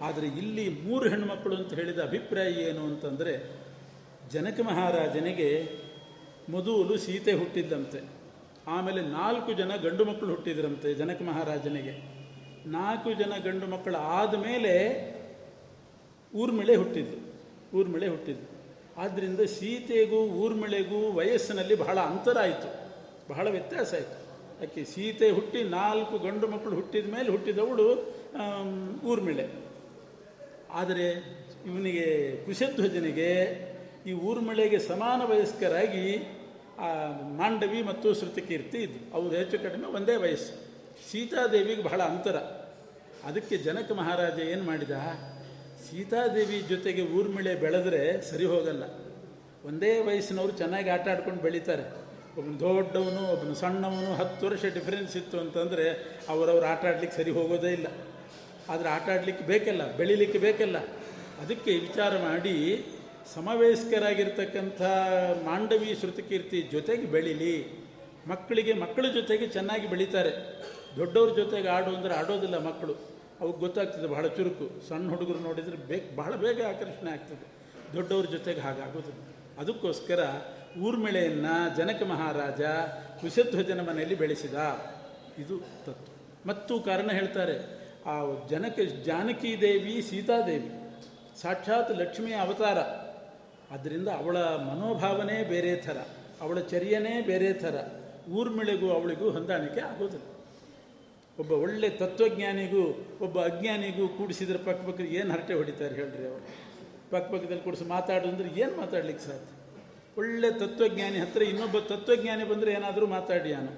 ಆದರೆ 0.00 0.26
ಇಲ್ಲಿ 0.26 0.82
ಮೂರು 0.82 1.08
ಹೆಣ್ಣುಮಕ್ಕಳು 1.08 1.56
ಅಂತ 1.56 1.74
ಹೇಳಿದ 1.74 1.98
ಅಭಿಪ್ರಾಯ 1.98 2.50
ಏನು 2.50 2.84
ಅಂತಂದರೆ, 2.84 3.60
ಜನಕ 4.30 4.60
ಮಹಾರಾಜನಿಗೆ 4.60 5.68
ಮೊದಲು 6.48 6.96
ಸೀತೆ 6.96 7.32
ಹುಟ್ಟಿದ್ದಂತೆ 7.32 8.00
ಆಮೇಲೆ 8.66 9.00
ನಾಲ್ಕು 9.00 9.52
ಜನ 9.52 9.76
ಗಂಡು 9.76 10.04
ಮಕ್ಕಳು 10.04 10.30
ಹುಟ್ಟಿದ್ರಂತೆ 10.30 10.94
ಜನಕ 10.94 11.22
ಮಹಾರಾಜನಿಗೆ. 11.22 12.16
ನಾಲ್ಕು 12.66 13.12
ಜನ 13.12 13.32
ಗಂಡು 13.44 13.66
ಮಕ್ಕಳು 13.66 13.96
ಆದಮೇಲೆ 13.96 14.74
ಊರ್ಮಿಳೆ 16.34 16.76
ಹುಟ್ಟಿದ್ದು 16.76 17.16
ಊರ್ಮಿಳೆ 17.78 18.08
ಹುಟ್ಟಿದ್ದು. 18.08 18.46
ಆದ್ದರಿಂದ 19.00 19.40
ಸೀತೆಗೂ 19.40 20.16
ಊರ್ಮಿಳೆಗೂ 20.16 21.12
ವಯಸ್ಸಿನಲ್ಲಿ 21.12 21.74
ಬಹಳ 21.74 21.98
ಅಂತರ 21.98 22.38
ಆಯಿತು. 22.38 22.90
ಬಹಳ 23.28 23.50
ವ್ಯತ್ಯಾಸ 23.50 23.94
ಆಯಿತು. 23.94 24.25
ಯಾಕೆ 24.60 24.84
ಸೀತೆ 24.84 25.30
ಹುಟ್ಟಿ 25.30 25.62
ನಾಲ್ಕು 25.62 26.18
ಗಂಡು 26.18 26.46
ಮಕ್ಕಳು 26.46 26.74
ಹುಟ್ಟಿದ 26.74 27.14
ಮೇಲೆ 27.14 27.30
ಹುಟ್ಟಿದವಳು 27.30 28.16
ಊರ್ಮಿಳೆ. 29.06 29.48
ಆದರೆ 30.70 31.10
ಇವನಿಗೆ 31.66 32.36
ಕುಶಧ್ವಜನಿಗೆ 32.44 33.42
ಈ 34.06 34.12
ಊರ್ಮಿಳೆಗೆ 34.12 34.78
ಸಮಾನ 34.78 35.22
ವಯಸ್ಕರಾಗಿ, 35.24 36.38
ಆ, 36.78 37.06
ಮಾಂಡವಿ 37.22 37.82
ಮತ್ತು 37.82 38.14
ಶ್ರುತಿಕೀರ್ತಿ 38.14 38.78
ಇದ್ದು 38.78 39.14
ಅವರು 39.14 39.34
ಹೆಚ್ಚು 39.34 39.58
ಕಡಿಮೆ 39.58 39.86
ಒಂದೇ 39.86 40.16
ವಯಸ್ಸು. 40.16 40.52
ಸೀತಾದೇವಿಗೆ 41.10 41.82
ಬಹಳ 41.82 42.02
ಅಂತರ. 42.02 42.36
ಅದಕ್ಕೆ 43.24 43.56
ಜನಕ 43.56 43.92
ಮಹಾರಾಜ 43.92 44.38
ಏನು 44.38 44.64
ಮಾಡಿದ? 44.64 44.90
ಸೀತಾದೇವಿ 45.90 46.60
ಜೊತೆಗೆ 46.60 47.02
ಊರ್ಮಿಳೆ 47.02 47.54
ಬೆಳೆದ್ರೆ 47.54 48.30
ಸರಿ 48.30 48.44
ಹೋಗಲ್ಲ. 48.44 48.84
ಒಂದೇ 49.64 50.00
ವಯಸ್ಸಿನವರು 50.00 50.52
ಚೆನ್ನಾಗಿ 50.52 50.90
ಆಟ 50.90 51.08
ಆಡ್ಕೊಂಡು 51.08 51.42
ಬೆಳೀತಾರೆ. 51.42 52.05
ಒಬ್ಬನು 52.36 52.60
ದೊಡ್ಡವನು, 52.60 53.32
ಒಬ್ಬನು 53.32 53.54
ಸಣ್ಣವನು, 53.54 54.14
ಹತ್ತು 54.14 54.46
ವರ್ಷ 54.46 54.64
ಡಿಫ್ರೆನ್ಸ್ 54.64 55.16
ಇತ್ತು 55.16 55.40
ಅಂತಂದರೆ 55.40 55.84
ಅವರವ್ರು 56.28 56.66
ಆಟ 56.66 56.84
ಆಡ್ಲಿಕ್ಕೆ 56.84 57.16
ಸರಿ 57.16 57.30
ಹೋಗೋದೇ 57.30 57.72
ಇಲ್ಲ. 57.72 57.86
ಆದರೆ 58.68 58.88
ಆಟ 58.88 59.08
ಆಡಲಿಕ್ಕೆ 59.08 59.44
ಬೇಕಲ್ಲ, 59.44 59.96
ಬೆಳಿಲಿಕ್ಕೆ 59.96 60.38
ಬೇಕಲ್ಲ. 60.38 60.78
ಅದಕ್ಕೆ 61.42 61.72
ವಿಚಾರ 61.78 62.18
ಮಾಡಿ 62.18 62.84
ಸಮವಯಸ್ಕರಾಗಿರ್ತಕ್ಕಂಥ 63.34 64.82
ಮಾಂಡವಿ 65.44 65.94
ಶ್ರುತಿಕೀರ್ತಿ 66.00 66.62
ಜೊತೆಗೆ 66.62 67.06
ಬೆಳೀಲಿ. 67.06 67.86
ಮಕ್ಕಳಿಗೆ, 68.26 68.72
ಮಕ್ಕಳ 68.72 69.06
ಜೊತೆಗೆ 69.14 69.46
ಚೆನ್ನಾಗಿ 69.46 69.86
ಬೆಳೀತಾರೆ. 69.86 70.32
ದೊಡ್ಡವ್ರ 70.96 71.30
ಜೊತೆಗೆ 71.36 71.68
ಆಡು 71.68 71.96
ಅಂದರೆ 71.96 72.14
ಆಡೋದಿಲ್ಲ 72.14 72.58
ಮಕ್ಕಳು. 72.58 72.94
ಅವ್ರಿಗೆ 73.40 73.58
ಗೊತ್ತಾಗ್ತದೆ 73.58 74.06
ಬಹಳ 74.06 74.26
ಚುರುಕು. 74.26 74.88
ಸಣ್ಣ 74.88 75.08
ಹುಡುಗರು 75.10 75.38
ನೋಡಿದರೆ 75.38 75.76
ಬೇಕು, 75.76 76.16
ಬಹಳ 76.16 76.34
ಬೇಗ 76.34 76.60
ಆಕರ್ಷಣೆ 76.68 77.10
ಆಗ್ತದೆ. 77.10 77.46
ದೊಡ್ಡವ್ರ 77.96 78.26
ಜೊತೆಗೆ 78.26 78.60
ಹಾಗಾಗೋದಿಲ್ಲ. 78.60 79.20
ಅದಕ್ಕೋಸ್ಕರ 79.58 80.20
ಊರ್ಮಿಳೆಯನ್ನು 80.80 81.76
ಜನಕ 81.76 82.02
ಮಹಾರಾಜ 82.02 82.60
ವಿಶುದ್ಧಜನ 83.24 83.80
ಮನೆಯಲ್ಲಿ 83.80 84.14
ಬೆಳೆಸಿದ. 84.14 84.54
ಇದು 85.38 85.58
ತತ್ವ. 85.58 86.12
ಮತ್ತು 86.46 86.80
ಕಾರಣ 86.80 87.10
ಹೇಳ್ತಾರೆ, 87.12 87.86
ಆ 88.06 88.46
ಜನಕ 88.48 88.78
ಜಾನಕಿ 89.04 89.60
ದೇವಿ 89.60 90.02
ಸೀತಾದೇವಿ 90.02 90.70
ಸಾಕ್ಷಾತ್ 91.42 91.98
ಲಕ್ಷ್ಮಿಯ 91.98 92.34
ಅವತಾರ. 92.34 92.78
ಆದ್ದರಿಂದ 93.74 94.08
ಅವಳ 94.08 94.36
ಮನೋಭಾವನೆ 94.36 95.42
ಬೇರೆ 95.42 95.76
ಥರ, 95.76 95.96
ಅವಳ 96.40 96.58
ಚರ್ಯನೇ 96.58 97.20
ಬೇರೆ 97.20 97.52
ಥರ. 97.52 97.84
ಊರ್ಮಿಳೆಗೂ 98.30 98.90
ಅವಳಿಗೂ 98.90 99.30
ಹೊಂದಾಣಿಕೆ 99.30 99.80
ಆಗೋದಿಲ್ಲ. 99.80 100.24
ಒಬ್ಬ 101.40 101.52
ಒಳ್ಳೆ 101.52 101.90
ತತ್ವಜ್ಞಾನಿಗೂ, 101.90 103.06
ಒಬ್ಬ 103.20 103.44
ಅಜ್ಞಾನಿಗೂ 103.44 104.08
ಕೂಡಿಸಿದ್ರೆ 104.08 104.58
ಪಕ್ಕ 104.58 104.86
ಪಕ್ಕ 104.86 105.00
ಏನು 105.00 105.32
ಹರಟೆ 105.32 105.54
ಹೊಡಿತಾರೆ 105.54 105.94
ಹೇಳ್ರಿ 105.94 106.26
ಅವರು. 106.26 106.46
ಪಕ್ಕ 107.10 107.32
ಪಕ್ಕದಲ್ಲಿ 107.32 107.62
ಕೂಡಿಸಿ 107.62 107.84
ಮಾತಾಡು 107.84 108.28
ಅಂದ್ರೆ 108.28 108.60
ಏನು 108.60 108.76
ಮಾತಾಡ್ಲಿಕ್ಕೆ 108.76 109.24
ಸಾಧ್ಯ? 109.24 109.55
ಒಳ್ಳೆ 110.16 110.50
ತತ್ವಜ್ಞಾನಿ 110.62 111.18
ಹತ್ತಿರ 111.18 111.42
ಇನ್ನೊಬ್ಬ 111.52 111.78
ತತ್ವಜ್ಞಾನಿ 111.92 112.44
ಬಂದರೆ 112.44 112.70
ಏನಾದರೂ 112.72 113.06
ಮಾತಾಡಿ 113.06 113.50
ನಾನು 113.52 113.72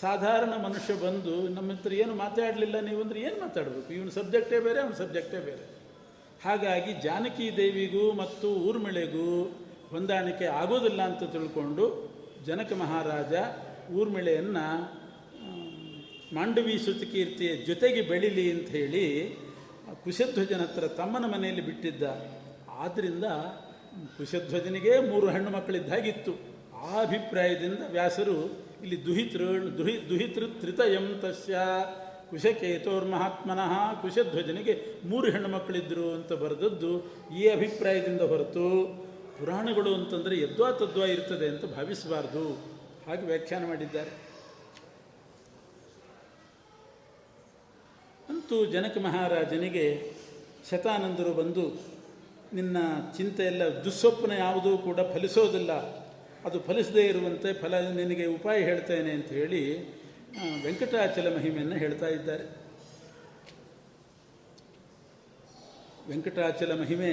ಸಾಧಾರಣ 0.00 0.52
ಮನುಷ್ಯ 0.66 0.92
ಬಂದು 0.94 1.34
ನಮ್ಮ 1.56 1.68
ಹತ್ರ 1.72 1.92
ಏನು 1.92 2.14
ಮಾತಾಡಲಿಲ್ಲ 2.14 2.76
ನೀವು 2.80 3.00
ಅಂದರೆ 3.02 3.18
ಏನು 3.20 3.36
ಮಾತಾಡಬೇಕು? 3.40 3.92
ಇವನ 3.92 4.08
ಸಬ್ಜೆಕ್ಟೇ 4.08 4.58
ಬೇರೆ, 4.60 4.78
ಅವನ 4.80 4.92
ಸಬ್ಜೆಕ್ಟೇ 4.92 5.40
ಬೇರೆ. 5.40 5.64
ಹಾಗಾಗಿ 6.44 6.92
ಜಾನಕಿ 7.04 7.46
ದೇವಿಗೂ 7.56 8.12
ಮತ್ತು 8.12 8.48
ಊರ್ಮಿಳೆಗೂ 8.68 9.28
ಹೊಂದಾಣಿಕೆ 9.90 10.46
ಆಗೋದಿಲ್ಲ 10.60 11.00
ಅಂತ 11.02 11.22
ತಿಳ್ಕೊಂಡು 11.34 11.84
ಜನಕ 12.46 12.72
ಮಹಾರಾಜ 12.82 13.34
ಊರ್ಮಿಳೆಯನ್ನು 13.94 14.66
ಮಾಂಡವಿ 16.34 16.74
ಸುತಕೀರ್ತಿಯ 16.78 17.50
ಜೊತೆಗೆ 17.68 18.02
ಬೆಳಿಲಿ 18.02 18.46
ಅಂತ 18.52 18.68
ಹೇಳಿ 18.68 19.06
ಕುಶಧ್ವಜನ 20.04 20.62
ಹತ್ರ 20.62 20.86
ತಮ್ಮನ 21.00 21.26
ಮನೆಯಲ್ಲಿ 21.34 21.64
ಬಿಟ್ಟಿದ್ದ. 21.66 22.02
ಆದ್ದರಿಂದ 22.84 23.26
ಕುಶಧ್ವಜನಿಗೆ 24.16 25.00
ಮೂರು 25.00 25.28
ಹೆಣ್ಣು 25.28 25.50
ಮಕ್ಕಳಿದ್ದಾಗಿತ್ತು. 25.50 26.32
ಆ 26.76 27.00
ಅಭಿಪ್ರಾಯದಿಂದ 27.00 27.78
ವ್ಯಾಸರು 27.90 28.52
ಇಲ್ಲಿ 28.82 29.04
ದುಹಿತೃ, 29.04 29.44
ದುಹಿ 29.78 30.08
ದುಹಿತೃ 30.08 30.46
ತ್ರಿತಯಂ 30.60 31.20
ತಸ್ಯ, 31.22 31.56
ಕುಶಕೇತೋರ್ಮಹಾತ್ಮನಃ 32.30 34.02
ಕುಶಧ್ವಜನಿಗೆ 34.02 34.74
ಮೂರು 35.04 35.30
ಹೆಣ್ಣು 35.30 35.48
ಮಕ್ಕಳಿದ್ದರು 35.48 36.12
ಅಂತ 36.12 36.32
ಬರೆದದ್ದು 36.32 36.92
ಈ 37.38 37.48
ಅಭಿಪ್ರಾಯದಿಂದ 37.48 38.20
ಹೊರತು 38.20 38.66
ಪುರಾಣಗಳು 39.38 39.94
ಅಂತಂದರೆ 39.94 40.40
ಯದ್ವಾ 40.40 40.70
ತದ್ವಾ 40.72 41.06
ಇರ್ತದೆ 41.06 41.48
ಅಂತ 41.48 41.64
ಭಾವಿಸಬಾರ್ದು. 41.64 42.44
ಹಾಗೆ 43.06 43.26
ವ್ಯಾಖ್ಯಾನ 43.26 43.66
ಮಾಡಿದ್ದಾರೆ. 43.66 44.10
ಅಂತೂ 48.28 48.64
ಜನಕ 48.64 48.98
ಮಹಾರಾಜನಿಗೆ 48.98 50.12
ಶತಾನಂದರು 50.70 51.34
ಬಂದು 51.34 51.93
ನಿನ್ನ 52.54 52.76
ಚಿಂತೆ 53.16 53.44
ಎಲ್ಲ 53.44 53.62
ದುಸ್ವಪ್ನ 53.84 54.32
ಯಾವುದೂ 54.32 54.78
ಕೂಡ 54.78 55.00
ಫಲಿಸೋದಿಲ್ಲ. 55.00 55.72
ಅದು 56.44 56.60
ಫಲಿಸದೇ 56.60 57.06
ಇರುವಂತೆ 57.06 57.52
ಫಲ 57.52 57.80
ನಿನಗೆ 57.88 58.26
ಉಪಾಯ 58.26 58.58
ಹೇಳ್ತೇನೆ 58.62 59.10
ಅಂತ 59.10 59.26
ಹೇಳಿ 59.26 59.62
ವೆಂಕಟಾಚಲ 60.64 61.36
ಮಹಿಮೆಯನ್ನು 61.36 61.76
ಹೇಳ್ತಾ 61.76 62.08
ಇದ್ದಾರೆ. 62.08 62.44
ವೆಂಕಟಾಚಲ 66.08 66.80
ಮಹಿಮೆ, 66.80 67.12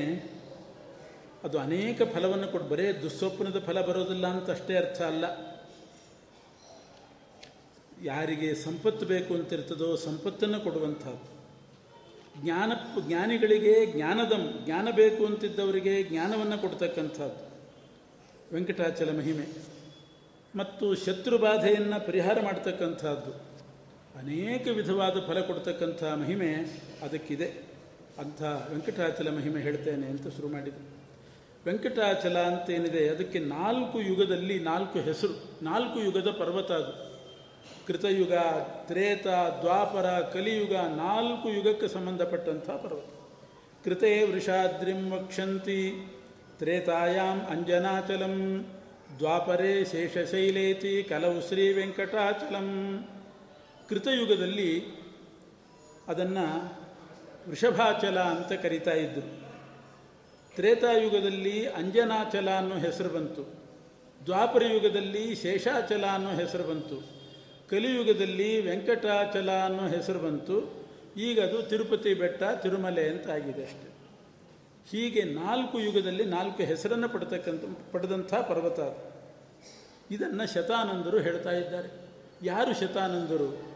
ಅದು 1.44 1.60
ಅನೇಕ 1.60 2.02
ಫಲವನ್ನು 2.14 2.48
ಕೊಟ್ಟು 2.48 2.70
ಬರೇ 2.70 2.94
ದುಸ್ವಪ್ನದ 2.94 3.60
ಫಲ 3.60 3.82
ಬರೋದಿಲ್ಲ 3.82 4.28
ಅಂತ 4.28 4.50
ಅಷ್ಟೇ 4.50 4.78
ಅರ್ಥ 4.78 5.02
ಅಲ್ಲ. 5.02 5.26
ಯಾರಿಗೆ 8.04 8.56
ಸಂಪತ್ತು 8.56 9.06
ಬೇಕು 9.06 9.34
ಅಂತಿರ್ತದೋ 9.34 9.96
ಸಂಪತ್ತನ್ನು 9.96 10.60
ಕೊಡುವಂಥದ್ದು. 10.60 11.41
ಜ್ಞಾನ 12.44 12.72
ಜ್ಞಾನಿಗಳಿಗೆ 13.08 13.86
ಜ್ಞಾನದಂ, 13.86 14.60
ಜ್ಞಾನ 14.66 14.88
ಬೇಕು 14.96 15.26
ಅಂತಿದ್ದವರಿಗೆ 15.26 16.04
ಜ್ಞಾನವನ್ನು 16.04 16.62
ಕೊಡ್ತಕ್ಕಂಥದ್ದು. 16.62 17.52
ವೆಂಕಟಾಚಲ 18.54 19.18
ಮಹಿಮೆ. 19.18 19.46
ಮತ್ತು 20.56 20.96
ಶತ್ರು 20.96 21.38
ಬಾಧೆಯನ್ನು 21.38 22.08
ಪರಿಹಾರ 22.08 22.38
ಮಾಡ್ತಕ್ಕಂಥದ್ದು. 22.42 23.52
ಅನೇಕ 24.20 24.68
ವಿಧವಾದ 24.68 25.14
ಫಲ 25.28 25.40
ಕೊಡ್ತಕ್ಕಂಥ 25.40 26.04
ಮಹಿಮೆ 26.04 26.54
ಅದಕ್ಕಿದೆ. 27.02 27.72
ಅಂಥ 28.20 28.42
ವೆಂಕಟಾಚಲ 28.42 29.30
ಮಹಿಮೆ 29.30 29.62
ಹೇಳ್ತೇನೆ 29.62 30.08
ಅಂತ 30.08 30.28
ಶುರು 30.28 30.48
ಮಾಡಿದೆ. 30.48 31.02
ವೆಂಕಟಾಚಲ 31.66 32.38
ಅಂತೇನಿದೆ, 32.38 33.10
ಅದಕ್ಕೆ 33.10 33.40
ನಾಲ್ಕು 33.40 34.02
ಯುಗದಲ್ಲಿ 34.02 34.60
ನಾಲ್ಕು 34.60 35.00
ಹೆಸರು, 35.00 35.64
ನಾಲ್ಕು 35.64 36.00
ಯುಗದ 36.00 36.32
ಪರ್ವತ 36.32 36.72
ಅದು. 36.72 37.11
ಕೃತಯುಗ, 37.92 38.34
ತ್ರೇತ, 38.88 39.28
ದ್ವಾಪರ, 39.62 40.20
ಕಲಿಯುಗ 40.20 40.76
ನಾಲ್ಕು 40.76 41.50
ಯುಗಕ್ಕೆ 41.50 41.88
ಸಂಬಂಧಪಟ್ಟಂಥ 41.88 42.70
ಪರ್ವತ. 42.70 43.10
ಕೃತೇ 43.84 44.24
ವೃಷಾದ್ರಿಂ 44.24 45.12
ವಕ್ಷಂತಿ 45.12 46.12
ತ್ರೇತಾಯಾಮ್ 46.60 47.42
ಅಂಜನಾಚಲಂ, 47.42 48.66
ದ್ವಾಪರೇ 49.20 49.86
ಶೇಷಶೈಲೇತಿ, 49.86 51.04
ಕಲವು 51.04 51.48
ಶ್ರೀ 51.48 51.74
ವೆಂಕಟಾಚಲಂ. 51.74 52.70
ಕೃತಯುಗದಲ್ಲಿ 53.90 54.88
ಅದನ್ನು 56.08 56.76
ವೃಷಭಾಚಲ 57.50 58.20
ಅಂತ 58.20 58.52
ಕರಿತಾ 58.54 58.92
ಇದ್ದರು 58.92 59.46
ತ್ರೇತಾಯುಗದಲ್ಲಿ 60.56 61.68
ಅಂಜನಾಚಲ 61.68 62.50
ಅನ್ನೋ 62.50 62.76
ಹೆಸರು 62.76 63.10
ಬಂತು. 63.10 63.54
ದ್ವಾಪರ 64.26 64.64
ಯುಗದಲ್ಲಿ 64.64 65.36
ಶೇಷಾಚಲ 65.36 66.06
ಅನ್ನೋ 66.06 66.30
ಹೆಸರು 66.30 66.64
ಬಂತು. 66.64 67.21
ಕಲಿಯುಗದಲ್ಲಿ 67.72 68.70
ವೆಂಕಟಾಚಲ 68.70 69.52
ಅನ್ನೋ 69.52 69.88
ಹೆಸರು 69.88 70.20
ಬಂತು. 70.20 70.82
ಈಗ 71.18 71.42
ಅದು 71.42 71.62
ತಿರುಪತಿ 71.62 72.14
ಬೆಟ್ಟ, 72.14 72.44
ತಿರುಮಲೆ 72.44 73.10
ಅಂತ 73.10 73.30
ಆಗಿದೆ 73.30 73.64
ಅಷ್ಟೆ. 73.64 73.92
ಹೀಗೆ 74.92 75.24
ನಾಲ್ಕು 75.24 75.80
ಯುಗದಲ್ಲಿ 75.80 76.26
ನಾಲ್ಕು 76.26 76.64
ಹೆಸರನ್ನು 76.64 77.10
ಪಡ್ತಕ್ಕಂಥ, 77.10 77.64
ಪಡೆದಂಥ 77.92 78.34
ಪರ್ವತ 78.34 78.80
ಅದು. 78.80 79.12
ಇದನ್ನು 80.12 80.54
ಶತಾನಂದರು 80.54 81.20
ಹೇಳ್ತಾ 81.20 81.52
ಇದ್ದಾರೆ. 81.52 81.90
ಯಾರು 82.44 82.80
ಶತಾನಂದರು? 82.80 83.72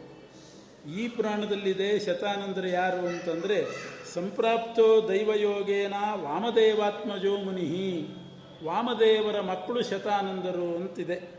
ಈ 0.98 1.08
ಪುರಾಣದಲ್ಲಿದೆ 1.08 2.00
ಶತಾನಂದರು 2.00 2.68
ಯಾರು 2.68 2.98
ಅಂತಂದರೆ, 2.98 3.66
ಸಂಪ್ರಾಪ್ತೋ 4.14 5.10
ದೈವಯೋಗೇನ 5.10 5.94
ವಾಮದೇವಾತ್ಮಜೋ 6.14 7.38
ಮುನಿ 7.38 8.08
ವಾಮದೇವರ 8.64 9.42
ಮಕ್ಕಳು 9.42 9.84
ಶತಾನಂದರು 9.84 10.76
ಅಂತಿದೆ. 10.76 11.35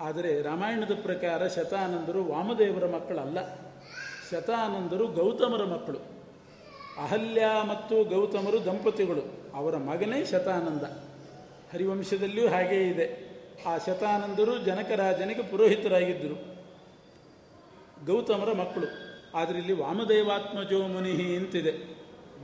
ಆದರೆ 0.00 0.42
ರಾಮಾಯಣದ 0.42 0.90
ಪ್ರಕಾರ 1.02 1.48
ಶತಾನಂದರು 1.48 2.24
ವಾಮದೇವರ 2.24 2.86
ಮಕ್ಕಳಲ್ಲ. 2.86 3.58
ಶತಾನಂದರು 4.30 5.06
ಗೌತಮರ 5.06 5.64
ಮಕ್ಕಳು. 5.64 5.98
ಅಹಲ್ಯ 7.02 7.46
ಮತ್ತು 7.68 8.04
ಗೌತಮರು 8.04 8.64
ದಂಪತಿಗಳು. 8.64 9.52
ಅವರ 9.54 9.76
ಮಗನೇ 9.76 10.24
ಶತಾನಂದ. 10.24 10.82
ಹರಿವಂಶದಲ್ಲಿಯೂ 11.72 12.48
ಹಾಗೇ 12.48 12.88
ಇದೆ. 12.88 13.26
ಆ 13.66 13.78
ಶತಾನಂದರು 13.78 14.58
ಜನಕರಾಜನಿಗೆ 14.58 15.42
ಪುರೋಹಿತರಾಗಿದ್ದರು. 15.42 16.56
ಗೌತಮರ 18.06 18.52
ಮಕ್ಕಳು. 18.52 18.86
ಆದರೆ 19.34 19.58
ಇಲ್ಲಿ 19.58 19.72
ವಾಮದೇವಾತ್ಮಜೋ 19.72 20.86
ಮುನಿಹಿ 20.86 21.36
ಅಂತಿದೆ. 21.36 21.72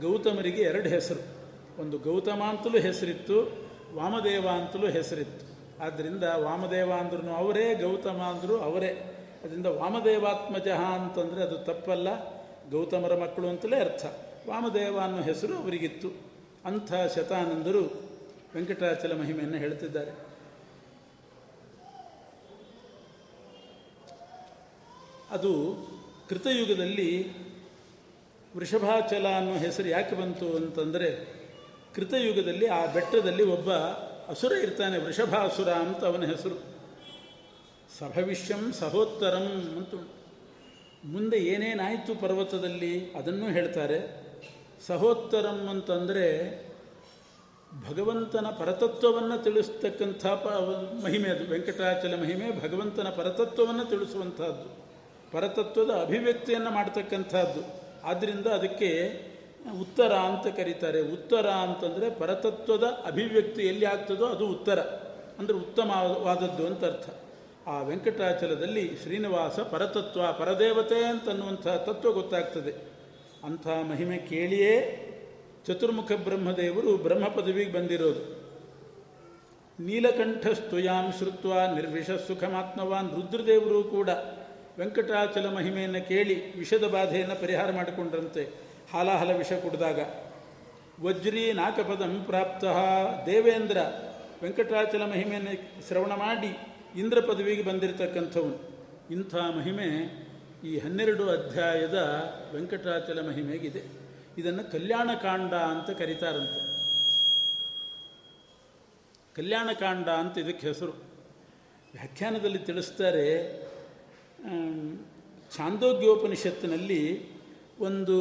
ಗೌತಮರಿಗೆ 0.00 0.62
ಎರಡು 0.62 0.88
ಹೆಸರು. 0.88 1.42
ಒಂದು 1.82 1.98
ಗೌತಮ 1.98 2.42
ಅಂತಲೂ 2.48 2.78
ಹೆಸರಿತ್ತು 2.80 3.66
ವಾಮದೇವ 3.94 4.48
ಅಂತಲೂ 4.48 4.86
ಹೆಸರಿತ್ತು. 4.86 5.51
ಆದ್ದರಿಂದ 5.82 6.24
ವಾಮದೇವ 6.36 6.92
ಅಂದ್ರೂ 6.92 7.32
ಅವರೇ 7.32 7.74
ಗೌತಮ 7.74 8.22
ಅಂದರು 8.22 8.60
ಅವರೇ. 8.60 8.88
ಅದರಿಂದ 9.44 9.66
ವಾಮದೇವಾತ್ಮಜ 9.66 10.68
ಅಂತಂದರೆ 10.68 11.42
ಅದು 11.42 11.58
ತಪ್ಪಲ್ಲ, 11.58 12.08
ಗೌತಮರ 12.70 13.16
ಮಕ್ಕಳು 13.16 13.48
ಅಂತಲೇ 13.48 13.80
ಅರ್ಥ. 13.80 14.06
ವಾಮದೇವ 14.48 15.00
ಅನ್ನೋ 15.00 15.22
ಹೆಸರು 15.22 15.56
ಅವರಿಗಿತ್ತು. 15.56 16.08
ಅಂಥ 16.64 16.92
ಶತಾನಂದರು 17.14 18.02
ವೆಂಕಟಾಚಲ 18.54 19.20
ಮಹಿಮೆಯನ್ನು 19.20 19.58
ಹೇಳ್ತಿದ್ದಾರೆ. 19.58 20.10
ಅದು 25.30 25.52
ಕೃತಯುಗದಲ್ಲಿ 26.28 27.38
ವೃಷಭಾಚಲ 28.56 29.26
ಅನ್ನೋ 29.36 29.56
ಹೆಸರು 29.56 29.88
ಯಾಕೆ 29.88 30.14
ಬಂತು 30.14 30.56
ಅಂತಂದರೆ 30.56 31.34
ಕೃತಯುಗದಲ್ಲಿ 31.94 32.66
ಆ 32.66 32.86
ಬೆಟ್ಟದಲ್ಲಿ 32.86 33.42
ಒಬ್ಬ 33.42 33.72
ಅಸುರ 34.28 34.52
ಇರ್ತಾನೆ, 34.52 34.98
ವೃಷಭಾಸುರ 34.98 35.68
ಅಂತ 35.68 36.04
ಅವನ 36.04 36.24
ಹೆಸರು. 36.24 36.72
ಸಭವಿಷ್ಯಂ 37.98 38.72
ಸಹೋತ್ತರಂ 38.72 39.74
ಅಂತ 39.76 40.08
ಮುಂದೆ 41.04 41.36
ಏನೇನಾಯಿತು 41.36 42.20
ಪರ್ವತದಲ್ಲಿ 42.20 43.10
ಅದನ್ನು 43.10 43.46
ಹೇಳ್ತಾರೆ. 43.46 44.22
ಸಹೋತ್ತರಂ 44.86 45.66
ಅಂತಂದರೆ 45.70 46.26
ಭಗವಂತನ 47.90 48.46
ಪರತತ್ವವನ್ನು 48.46 49.42
ತಿಳಿಸ್ತಕ್ಕಂಥ 49.42 50.26
ಪ 50.26 50.46
ಮಹಿಮೆ 51.04 51.28
ಅದು. 51.28 51.50
ವೆಂಕಟಾಚಲ 51.50 52.20
ಮಹಿಮೆ 52.20 52.62
ಭಗವಂತನ 52.62 53.08
ಪರತತ್ವವನ್ನು 53.08 53.84
ತಿಳಿಸುವಂಥದ್ದು. 53.84 54.82
ಪರತತ್ವದ 55.32 55.90
ಅಭಿವ್ಯಕ್ತಿಯನ್ನು 55.90 56.70
ಮಾಡ್ತಕ್ಕಂಥದ್ದು. 56.70 57.82
ಆದ್ದರಿಂದ 58.06 58.46
ಅದಕ್ಕೆ 58.46 59.22
ಉತ್ತರ 59.70 60.12
ಅಂತ 60.12 60.56
ಕರೀತಾರೆ. 60.56 61.00
ಉತ್ತರ 61.00 61.46
ಅಂತಂದರೆ 61.46 62.10
ಪರತತ್ವದ 62.10 62.84
ಅಭಿವ್ಯಕ್ತಿ 62.84 63.62
ಎಲ್ಲಿ 63.62 63.84
ಆಗ್ತದೋ 63.84 64.26
ಅದು 64.26 64.46
ಉತ್ತರ. 64.46 64.78
ಅಂದರೆ 65.38 65.56
ಉತ್ತಮವಾದದ್ದು 65.56 66.66
ಅಂತ 66.66 66.84
ಅರ್ಥ. 66.84 67.10
ಆ 67.66 67.82
ವೆಂಕಟಾಚಲದಲ್ಲಿ 67.82 68.96
ಶ್ರೀನಿವಾಸ 69.02 69.60
ಪರತತ್ವ, 69.60 70.32
ಪರದೇವತೆ 70.32 71.04
ಅಂತನ್ನುವಂಥ 71.04 71.68
ತತ್ವ 71.68 72.12
ಗೊತ್ತಾಗ್ತದೆ. 72.12 72.92
ಅಂಥ 73.44 73.68
ಮಹಿಮೆ 73.68 74.18
ಕೇಳಿಯೇ 74.18 74.98
ಚತುರ್ಮುಖ 75.66 76.12
ಬ್ರಹ್ಮದೇವರು 76.12 76.96
ಬ್ರಹ್ಮ 76.96 77.28
ಪದವಿಗೆ 77.28 77.72
ಬಂದಿರೋದು. 77.72 78.42
ನೀಲಕಂಠ 79.80 80.46
ಸ್ತುಯಾಂ 80.46 81.12
ಶ್ರುತ್ವ 81.18 81.54
ನಿರ್ವಿಷ 81.74 82.10
ಸುಖಮಾತ್ಮವಾನ್ 82.10 83.10
ರುದ್ರದೇವರು 83.10 83.84
ಕೂಡ 83.84 84.08
ವೆಂಕಟಾಚಲ 84.78 85.48
ಮಹಿಮೆಯನ್ನು 85.48 86.08
ಕೇಳಿ 86.08 86.58
ವಿಷದ 86.58 86.88
ಬಾಧೆಯನ್ನು 86.88 87.40
ಪರಿಹಾರ 87.40 87.72
ಮಾಡಿಕೊಂಡ್ರಂತೆ. 87.72 88.71
ಹಾಲಾಹಲ 88.92 89.32
ವಿಷ 89.32 89.52
ಕುಡಿದಾಗ, 89.52 90.00
ವಜ್ರಿ 91.04 91.52
ನಾಕಪದಂ 91.52 92.24
ಪ್ರಾಪ್ತ 92.24 92.64
ದೇವೇಂದ್ರ 93.26 93.78
ವೆಂಕಟಾಚಲ 94.42 95.02
ಮಹಿಮೆಯನ್ನು 95.04 95.88
ಶ್ರವಣ 95.88 96.14
ಮಾಡಿ 96.14 96.58
ಇಂದ್ರ 97.00 97.20
ಪದವಿಗೆ 97.20 97.62
ಬಂದಿರತಕ್ಕಂಥವನು. 97.62 98.56
ಇಂಥ 99.10 99.34
ಮಹಿಮೆ 99.34 99.88
ಈ 100.64 100.78
ಹನ್ನೆರಡು 100.78 101.30
ಅಧ್ಯಾಯದ 101.30 101.98
ವೆಂಕಟಾಚಲ 102.52 103.28
ಮಹಿಮೆಗಿದೆ. 103.28 103.82
ಇದನ್ನು 104.38 104.72
ಕಲ್ಯಾಣಕಾಂಡ 104.72 105.54
ಅಂತ 105.54 105.98
ಕರೀತಾರಂತೆ. 105.98 106.60
ಕಲ್ಯಾಣಕಾಂಡ 109.34 110.08
ಅಂತ 110.08 110.38
ಇದಕ್ಕೆ 110.38 110.66
ಹೆಸರು. 110.66 110.92
ವ್ಯಾಖ್ಯಾನದಲ್ಲಿ 111.92 112.58
ತಿಳಿಸ್ತಾರೆ 112.58 113.26
ಛಾಂದೋಗ್ಯೋಪನಿಷತ್ತಿನಲ್ಲಿ 115.56 117.32
ಒಂದು 117.80 118.16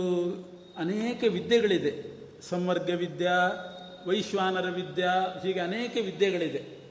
ಅನೇಕ 0.77 1.23
ವಿದ್ಯೆಗಳಿದೆ. 1.29 2.11
ಸಂವರ್ಗ 2.41 2.89
ವಿದ್ಯಾ, 2.89 3.49
ವೈಶ್ವಾನರ 4.07 4.69
ವಿದ್ಯಾ, 4.69 5.39
ಹೀಗೆ 5.43 5.59
ಅನೇಕ 5.59 5.97
ವಿದ್ಯೆಗಳಿದೆ. 6.05 6.81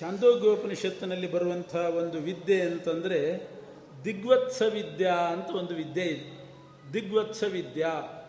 ಛಾಂದೋಗ್ಯೋಪನಿಷತ್ತಿನಲ್ಲಿ 0.00 1.32
ಬರುವಂಥ 1.32 1.74
ಒಂದು 1.74 2.18
ವಿದ್ಯೆ 2.18 2.60
ಅಂತಂದರೆ 2.60 3.48
ದಿಗ್ವತ್ಸ 4.04 4.62
ವಿದ್ಯಾ 4.62 5.14
ಅಂತ 5.14 5.50
ಒಂದು 5.50 5.74
ವಿದ್ಯೆ 5.74 6.04
ಇದೆ. 6.04 6.48
ದಿಗ್ವತ್ಸ 6.92 7.42
ವಿದ್ಯಾ. 7.42 8.20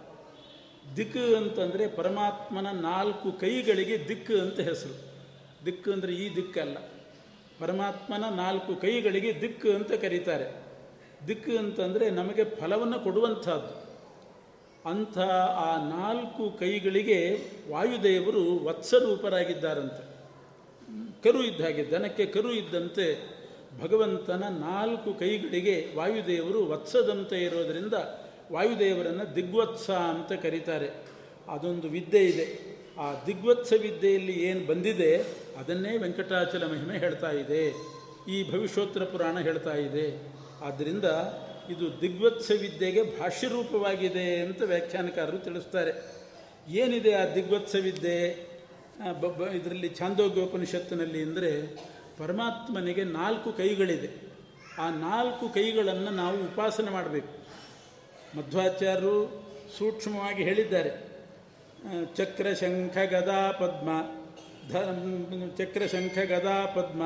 ದಿಕ್ಕು 0.97 1.35
ಅಂತಂದರೆ 1.35 1.87
ಪರಮಾತ್ಮನ 1.87 2.67
ನಾಲ್ಕು 2.71 3.31
ಕೈಗಳಿಗೆ 3.31 4.07
ದಿಕ್ಕು 4.07 4.41
ಅಂತ 4.41 4.59
ಹೆಸರು. 4.59 5.15
ದಿಕ್ಕು 5.65 5.91
ಅಂದರೆ 5.91 6.13
ಈ 6.13 6.35
ದಿಕ್ಕಲ್ಲ 6.35 6.77
ಪರಮಾತ್ಮನ 7.59 8.35
ನಾಲ್ಕು 8.35 8.75
ಕೈಗಳಿಗೆ 8.75 9.41
ದಿಕ್ಕು 9.41 9.69
ಅಂತ 9.69 9.91
ಕರೀತಾರೆ. 9.91 10.63
ದಿಕ್ಕು 11.27 11.57
ಅಂತಂದರೆ 11.57 12.09
ನಮಗೆ 12.09 12.43
ಫಲವನ್ನು 12.43 12.99
ಕೊಡುವಂಥದ್ದು. 12.99 13.84
ಅಂಥ 14.85 15.17
ಆ 15.57 15.89
ನಾಲ್ಕು 15.89 16.57
ಕೈಗಳಿಗೆ 16.59 17.37
ವಾಯುದೇವರು 17.71 18.65
ವತ್ಸರೂಪರಾಗಿದ್ದಾರಂತೆ. 18.65 20.15
ಕರು 21.23 21.43
ಇದ್ದ 21.43 21.61
ಹಾಗೆ, 21.61 21.91
ದನಕ್ಕೆ 21.91 22.25
ಕರು 22.25 22.51
ಇದ್ದಂತೆ 22.51 23.35
ಭಗವಂತನ 23.81 24.43
ನಾಲ್ಕು 24.49 25.13
ಕೈಗಳಿಗೆ 25.13 25.93
ವಾಯುದೇವರು 25.97 26.65
ವತ್ಸದಂತೆ 26.65 27.43
ಇರೋದರಿಂದ 27.43 27.93
ವಾಯುದೇವರನ್ನು 28.51 29.35
ದಿಗ್ವತ್ಸ 29.35 29.89
ಅಂತ 29.89 30.41
ಕರೀತಾರೆ. 30.41 30.89
ಅದೊಂದು 31.49 31.87
ವಿದ್ಯೆ 31.89 32.25
ಇದೆ. 32.25 32.75
ಆ 32.99 33.13
ದಿಗ್ವತ್ಸ 33.27 33.73
ವಿದ್ಯೆಯಲ್ಲಿ 33.81 34.31
ಏನು 34.31 34.65
ಬಂದಿದೆ, 34.65 35.17
ಅದನ್ನೇ 35.59 35.97
ವೆಂಕಟಾಚಲ 35.97 36.63
ಮಹಿಮೆ 36.71 36.97
ಹೇಳ್ತಾ 36.97 37.31
ಇದೆ. 37.31 37.73
ಈ 38.31 38.51
ಭವಿಷ್ಯೋತ್ತರ 38.51 39.03
ಪುರಾಣ 39.03 39.39
ಹೇಳ್ತಾ 39.39 39.75
ಇದೆ. 39.75 40.33
ಆದ್ದರಿಂದ 40.63 41.05
ಇದು 41.69 42.01
ದಿಗ್ವತ್ಸ 42.01 42.51
ವಿದ್ಯೆಗೆ 42.61 43.19
ಭಾಷ್ಯರೂಪವಾಗಿದೆ 43.19 44.39
ಅಂತ 44.39 44.61
ವ್ಯಾಖ್ಯಾನಕಾರರು 44.61 45.37
ತಿಳಿಸ್ತಾರೆ. 45.37 45.93
ಏನಿದೆ 46.67 47.13
ಆ 47.13 47.25
ದಿಗ್ವತ್ಸ 47.33 47.75
ವಿದ್ಯೆ 47.75 48.17
ಇದರಲ್ಲಿ 49.55 49.89
ಛಾಂದೋಗ್ಯೋಪನಿಷತ್ತಿನಲ್ಲಿ 49.95 51.21
ಅಂದರೆ 51.23 51.51
ಪರಮಾತ್ಮನಿಗೆ 52.17 53.03
ನಾಲ್ಕು 53.03 53.51
ಕೈಗಳಿದೆ. 53.51 54.09
ಆ 54.81 54.89
ನಾಲ್ಕು 54.89 55.49
ಕೈಗಳನ್ನು 55.49 56.11
ನಾವು 56.11 56.37
ಉಪಾಸನೆ 56.43 56.91
ಮಾಡಬೇಕು. 56.91 57.31
ಮಧ್ವಾಚಾರ್ಯರು 58.37 59.15
ಸೂಕ್ಷ್ಮವಾಗಿ 59.77 60.43
ಹೇಳಿದ್ದಾರೆ. 60.43 60.91
ಚಕ್ರ 62.15 62.47
ಶಂಖ 62.53 62.97
ಗದಾ 62.97 63.41
ಪದ್ಮ 63.51 63.89
ಧ 64.71 64.75
ಚಕ್ರ 65.57 65.81
ಶಂಖ 65.85 66.17
ಗದಾ 66.17 66.65
ಪದ್ಮ, 66.65 67.01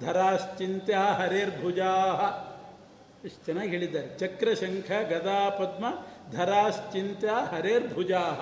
ಧರಾಶ್ಚಿಂತ್ಯ 0.00 0.94
ಹರೇರ್ಭುಜಾ 0.94 1.92
ಎಷ್ಟು 3.24 3.44
ಚೆನ್ನಾಗಿ 3.44 3.70
ಹೇಳಿದ್ದಾರೆ. 3.70 4.18
ಚಕ್ರ 4.18 4.54
ಶಂಖ 4.54 4.90
ಗದಾ, 4.90 5.50
ಪದ್ಮ 5.50 5.84
ಧರಾಶ್ಚಿಂತ 6.36 7.24
ಹರೇರ್ಭುಜಾಹ. 7.24 8.40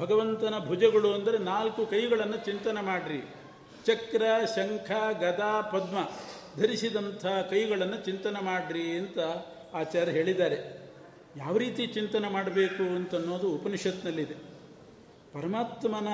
ಭಗವಂತನ 0.00 0.54
ಭುಜಗಳು 0.66 1.12
ಅಂದರೆ 1.12 1.38
ನಾಲ್ಕು 1.38 1.86
ಕೈಗಳನ್ನು 1.86 2.36
ಚಿಂತನೆ 2.36 2.84
ಮಾಡ್ರಿ. 2.84 3.20
ಚಕ್ರ, 3.86 4.22
ಶಂಖ, 4.56 4.90
ಗದಾ, 5.20 5.60
ಪದ್ಮ 5.60 5.96
ಧರಿಸಿದಂಥ 6.60 7.26
ಕೈಗಳನ್ನು 7.26 8.04
ಚಿಂತನೆ 8.04 8.44
ಮಾಡ್ರಿ 8.44 8.90
ಅಂತ 8.90 9.18
ಆಚಾರ್ಯ 9.74 10.12
ಹೇಳಿದ್ದಾರೆ. 10.12 10.58
ಯಾವ 11.36 11.56
ರೀತಿ 11.56 11.86
ಚಿಂತನೆ 11.86 12.28
ಮಾಡಬೇಕು 12.28 12.82
ಅಂತನ್ನೋದು 12.94 13.48
ಉಪನಿಷತ್ನಲ್ಲಿದೆ. 13.48 14.34
ಪರಮಾತ್ಮನ 15.34 16.08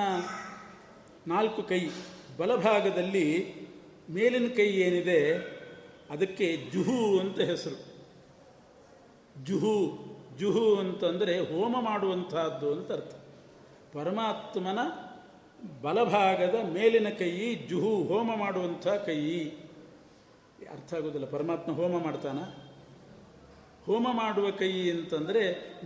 ನಾಲ್ಕು 1.27 1.63
ಕೈ 1.63 1.89
ಬಲಭಾಗದಲ್ಲಿ 2.39 3.25
ಮೇಲಿನ 4.09 4.47
ಕೈ 4.55 4.67
ಏನಿದೆ? 4.67 5.62
ಅದಕ್ಕೆ 6.13 6.47
ಜುಹು 6.73 6.99
ಅಂತ 7.19 7.39
ಹೆಸರು. 7.51 7.77
ಜುಹು 9.47 9.75
ಜುಹು 10.39 10.65
ಅಂತಂದರೆ 10.75 11.33
ಹೋಮ 11.51 11.73
ಮಾಡುವಂತಹದ್ದು 11.87 12.67
ಅಂತ 12.75 12.89
ಅರ್ಥ. 12.91 13.13
ಪರಮಾತ್ಮನ 13.93 14.79
ಬಲಭಾಗದ 15.83 16.57
ಮೇಲಿನ 16.75 17.09
ಕೈಯಿ 17.19 17.49
ಜುಹು 17.69 17.91
ಹೋಮ 18.09 18.29
ಮಾಡುವಂಥ 18.39 18.85
ಕೈ 19.07 19.19
ಅರ್ಥ 20.75 20.89
ಆಗೋದಿಲ್ಲ, 20.93 21.27
ಪರಮಾತ್ಮ 21.27 21.71
ಹೋಮ 21.79 21.95
ಮಾಡ್ತಾನ? 22.03 22.39
ಹೋಮ 23.87 24.07
ಮಾಡುವ 24.11 24.47
ಕೈ 24.59 24.71
ಅಂತಂದರೆ 24.89 25.43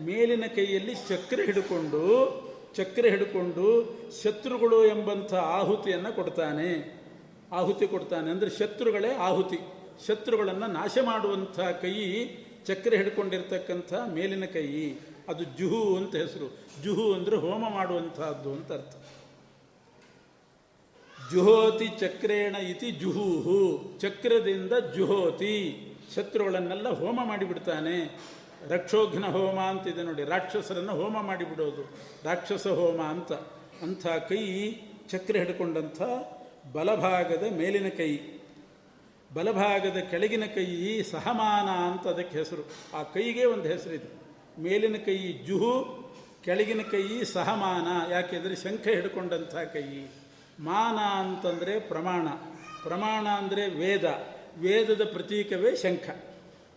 ಮೇಲಿನ 0.07 0.45
ಕೈಯಲ್ಲಿ 0.55 0.93
ಚಕ್ರ 1.09 1.39
ಹಿಡ್ಕೊಂಡು 1.45 2.03
ಚಕ್ರ 2.77 3.03
ಹಿಡ್ಕೊಂಡು 3.13 3.65
ಶತ್ರುಗಳು 4.21 4.79
ಎಂಬಂಥ 4.85 5.31
ಆಹುತಿಯನ್ನು 5.57 6.11
ಕೊಡ್ತಾನೆ. 6.15 6.69
ಆಹುತಿ 7.51 7.85
ಕೊಡ್ತಾನೆ 7.87 8.27
ಅಂದರೆ 8.31 8.49
ಶತ್ರುಗಳೇ 8.59 9.11
ಆಹುತಿ. 9.27 9.59
ಶತ್ರುಗಳನ್ನು 10.07 10.67
ನಾಶ 10.67 10.97
ಮಾಡುವಂಥ 11.05 11.59
ಕೈ 11.59 12.25
ಚಕ್ರ 12.65 12.93
ಹಿಡ್ಕೊಂಡಿರ್ತಕ್ಕಂಥ 12.93 13.93
ಮೇಲಿನ 13.93 14.45
ಕೈ. 14.45 14.93
ಅದು 15.29 15.43
ಜುಹು 15.43 15.97
ಅಂತ 15.97 16.15
ಹೆಸರು. 16.15 16.67
ಜುಹು 16.83 17.13
ಅಂದರೆ 17.13 17.35
ಹೋಮ 17.35 17.69
ಮಾಡುವಂಥದ್ದು 17.69 18.51
ಅಂತ 18.51 18.71
ಅರ್ಥ. 18.71 18.95
ಜುಹೋತಿ 21.31 21.87
ಚಕ್ರೇಣ 21.87 22.55
ಇತಿ 22.55 22.91
ಜುಹೂಹು. 22.91 23.91
ಚಕ್ರದಿಂದ 23.99 24.71
ಜುಹೋತಿ. 24.95 25.83
ಶತ್ರುಗಳನ್ನೆಲ್ಲ 26.15 26.89
ಹೋಮ 26.89 27.19
ಮಾಡಿಬಿಡ್ತಾನೆ. 27.23 28.19
ರಕ್ಷೋಘ್ನ 28.67 29.25
ಹೋಮ 29.25 29.59
ಅಂತಿದೆ 29.59 30.03
ನೋಡಿ. 30.03 30.23
ರಾಕ್ಷಸರನ್ನು 30.23 30.91
ಹೋಮ 30.91 31.21
ಮಾಡಿಬಿಡೋದು. 31.21 31.97
ರಾಕ್ಷಸ 32.23 32.67
ಹೋಮ 32.67 33.01
ಅಂತ. 33.01 33.31
ಅಂಥ 33.81 34.07
ಕೈ 34.07 34.71
ಚಕ್ರ 35.09 35.35
ಹಿಡ್ಕೊಂಡಂಥ 35.35 36.01
ಬಲಭಾಗದ 36.73 37.43
ಮೇಲಿನ 37.57 37.87
ಕೈ. 37.87 38.17
ಬಲಭಾಗದ 39.33 39.97
ಕೆಳಗಿನ 39.97 40.45
ಕೈ 40.45 41.01
ಸಹಮಾನ 41.01 41.69
ಅಂತ 41.69 42.07
ಅದಕ್ಕೆ 42.07 42.37
ಹೆಸರು. 42.37 42.69
ಆ 42.97 43.03
ಕೈಗೆ 43.03 43.45
ಒಂದು 43.45 43.69
ಹೆಸರಿದೆ. 43.69 44.27
ಮೇಲಿನ 44.61 44.95
ಕೈ 45.05 45.33
ಜುಹು, 45.33 45.97
ಕೆಳಗಿನ 46.43 46.81
ಕೈ 46.81 47.23
ಸಹಮಾನ. 47.23 48.11
ಯಾಕೆಂದರೆ 48.11 48.55
ಶಂಖ 48.55 48.87
ಹಿಡ್ಕೊಂಡಂಥ 48.87 49.55
ಕೈ. 49.55 50.07
ಮಾನ 50.59 50.95
ಅಂತಂದರೆ 50.97 51.79
ಪ್ರಮಾಣ. 51.79 52.27
ಪ್ರಮಾಣ 52.83 53.27
ಅಂದರೆ 53.27 53.69
ವೇದ. 53.69 54.03
ವೇದದ 54.57 55.09
ಪ್ರತೀಕವೇ 55.13 55.75
ಶಂಖ. 55.75 56.09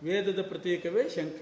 ವೇದದ 0.03 0.41
ಪ್ರತೀಕವೇ 0.41 1.09
ಶಂಖ. 1.09 1.41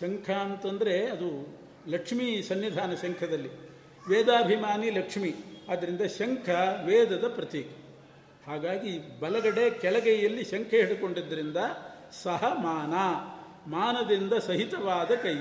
ಶಂಖ 0.00 0.30
ಅಂತಂದರೆ 0.30 1.06
ಅದು 1.06 1.58
ಲಕ್ಷ್ಮೀ 1.88 2.42
ಸನ್ನಿಧಾನ 2.42 2.94
ಶಂಖದಲ್ಲಿ. 2.94 3.48
ವೇದಾಭಿಮಾನಿ 4.08 4.90
ಲಕ್ಷ್ಮಿ. 4.90 5.34
ಆದ್ದರಿಂದ 5.68 6.00
ಶಂಖ 6.00 6.48
ವೇದದ 6.84 7.32
ಪ್ರತೀಕ. 7.34 7.66
ಹಾಗಾಗಿ 8.50 8.92
ಬಲಗಡೆ 9.20 9.64
ಕೆಳಗೈಯಲ್ಲಿ 9.82 10.44
ಶಂಖೆ 10.44 10.78
ಹಿಡ್ಕೊಂಡಿದ್ದರಿಂದ 10.80 11.56
ಸಹಮಾನ, 12.22 12.94
ಮಾನದಿಂದ 13.70 14.34
ಸಹಿತವಾದ 14.46 15.10
ಕೈ 15.22 15.36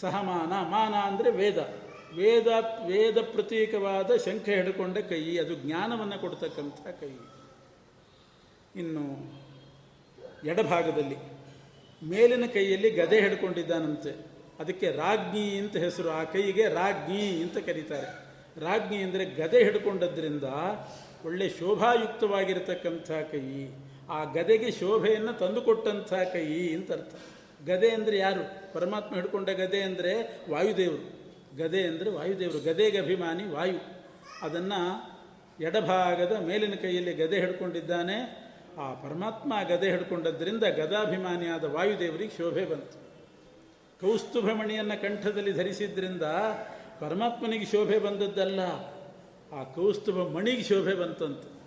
ಸಹಮಾನ, 0.00 0.52
ಮಾನ 0.68 0.94
ಅಂದರೆ 0.94 1.30
ವೇದ. 1.30 1.58
ವೇದ 2.16 2.48
ವೇದ 2.86 3.18
ಪ್ರತೀಕವಾದ 3.18 4.10
ಶಂಖೆ 4.16 4.52
ಹಿಡ್ಕೊಂಡ 4.54 4.98
ಕೈ 4.98 5.36
ಅದು 5.36 5.54
ಜ್ಞಾನವನ್ನು 5.54 6.16
ಕೊಡ್ತಕ್ಕಂಥ 6.20 6.86
ಕೈ 7.00 7.12
ಇನ್ನು 8.76 9.04
ಎಡಭಾಗದಲ್ಲಿ 10.44 11.18
ಮೇಲಿನ 12.02 12.46
ಕೈಯಲ್ಲಿ 12.46 12.90
ಗದೆ 12.90 13.20
ಹಿಡ್ಕೊಂಡಿದ್ದಾನಂತೆ. 13.20 14.12
ಅದಕ್ಕೆ 14.60 14.88
ರಾಜ್ಞಿ 14.90 15.58
ಅಂತ 15.58 15.76
ಹೆಸರು. 15.76 16.10
ಆ 16.10 16.24
ಕೈಗೆ 16.24 16.64
ರಾಜ್ಞಿ 16.74 17.24
ಅಂತ 17.42 17.58
ಕರೀತಾರೆ. 17.58 18.10
ರಾಜ್ಞಿ 18.60 18.98
ಅಂದರೆ 19.02 19.24
ಗದೆ 19.24 19.58
ಹಿಡ್ಕೊಂಡದ್ರಿಂದ 19.64 20.48
ಒಳ್ಳೆ 21.24 21.48
ಶೋಭಾಯುಕ್ತವಾಗಿರತಕ್ಕಂಥ 21.48 23.10
ಕೈ. 23.10 23.68
ಆ 24.10 24.24
ಗದೆಗೆ 24.24 24.70
ಶೋಭೆಯನ್ನು 24.70 25.32
ತಂದುಕೊಟ್ಟಂಥ 25.32 26.14
ಕೈ 26.14 26.74
ಅಂತ 26.74 26.92
ಅರ್ಥ. 26.92 27.14
ಗದೆ 27.66 27.90
ಅಂದರೆ 27.90 28.18
ಯಾರು? 28.18 28.74
ಪರಮಾತ್ಮ 28.74 29.14
ಹಿಡ್ಕೊಂಡ 29.14 29.50
ಗದೆ 29.50 29.82
ಅಂದರೆ 29.82 30.42
ವಾಯುದೇವರು. 30.50 31.18
ಗದೆ 31.56 31.82
ಅಂದರೆ 31.82 32.10
ವಾಯುದೇವರು. 32.10 32.58
ಗದೆಗೆ 32.58 32.98
ಅಭಿಮಾನಿ 32.98 33.44
ವಾಯು. 33.44 33.98
ಅದನ್ನು 34.42 34.80
ಎಡಭಾಗದ 35.60 36.36
ಮೇಲಿನ 36.40 36.74
ಕೈಯಲ್ಲಿ 36.74 37.12
ಗದೆ 37.12 37.40
ಹಿಡ್ಕೊಂಡಿದ್ದಾನೆ. 37.40 38.48
ಆ 38.78 38.94
ಪರಮಾತ್ಮ 38.94 39.52
ಗದೆ 39.68 39.90
ಹಿಡ್ಕೊಂಡದ್ರಿಂದ 39.90 40.62
ಗದಾಭಿಮಾನಿಯಾದ 40.62 41.64
ವಾಯುದೇವರಿಗೆ 41.64 42.36
ಶೋಭೆ 42.36 42.64
ಬಂತು. 42.64 43.08
ಕೌಸ್ತುಭಮಣಿಯನ್ನು 44.00 45.02
ಕಂಠದಲ್ಲಿ 45.02 45.52
ಧರಿಸಿದ್ರಿಂದ 45.52 46.22
ಪರಮಾತ್ಮನಿಗೆ 47.00 47.64
ಶೋಭೆ 47.64 47.98
ಬಂದದ್ದಲ್ಲ. 47.98 48.60
ಆ 49.52 49.62
ಕೌಸ್ತುಭ 49.62 50.36
ಮಣಿಗೆ 50.36 50.62
ಶೋಭೆ 50.62 50.94
ಬಂತಂತೆ. 50.94 51.58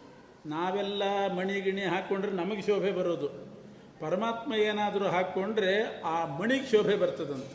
ನಾವೆಲ್ಲ 0.50 1.04
ಮಣಿ 1.36 1.62
ಗಿಣಿ 1.62 1.82
ಹಾಕ್ಕೊಂಡ್ರೆ 1.82 2.32
ನಮಗೆ 2.32 2.62
ಶೋಭೆ 2.62 2.92
ಬರೋದು. 2.92 3.28
ಪರಮಾತ್ಮ 4.02 4.54
ಏನಾದರೂ 4.54 5.06
ಹಾಕ್ಕೊಂಡ್ರೆ 5.06 6.02
ಆ 6.02 6.38
ಮಣಿಗೆ 6.38 6.72
ಶೋಭೆ 6.72 6.96
ಬರ್ತದಂತ. 6.96 7.46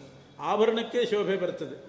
ಆಭರಣಕ್ಕೆ 0.40 1.06
ಶೋಭೆ 1.06 1.36
ಬರ್ತದೆ. 1.36 1.84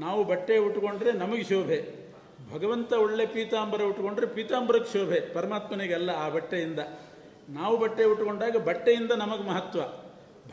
ನಾವು 0.00 0.24
ಬಟ್ಟೆ 0.24 0.58
ಉಟ್ಕೊಂಡ್ರೆ 0.58 1.12
ನಮಗೆ 1.12 1.44
ಶೋಭೆ. 1.44 2.10
ಭಗವಂತ 2.54 2.92
ಒಳ್ಳೆ 2.92 3.26
ಪೀತಾಂಬರ 3.26 3.82
ಉಟ್ಕೊಂಡ್ರೆ 3.82 4.26
ಪೀತಾಂಬರಕ್ಕೆ 4.26 4.92
ಶೋಭೆ 4.92 5.20
ಪರಮಾತ್ಮನಿಗೆಲ್ಲ 5.20 6.10
ಆ 6.10 6.28
ಬಟ್ಟೆಯಿಂದ. 6.28 6.78
ನಾವು 7.48 7.76
ಬಟ್ಟೆ 7.76 8.04
ಉಟ್ಕೊಂಡಾಗ 8.04 8.56
ಬಟ್ಟೆಯಿಂದ 8.56 9.10
ನಮಗೆ 9.10 9.42
ಮಹತ್ವ. 9.42 9.80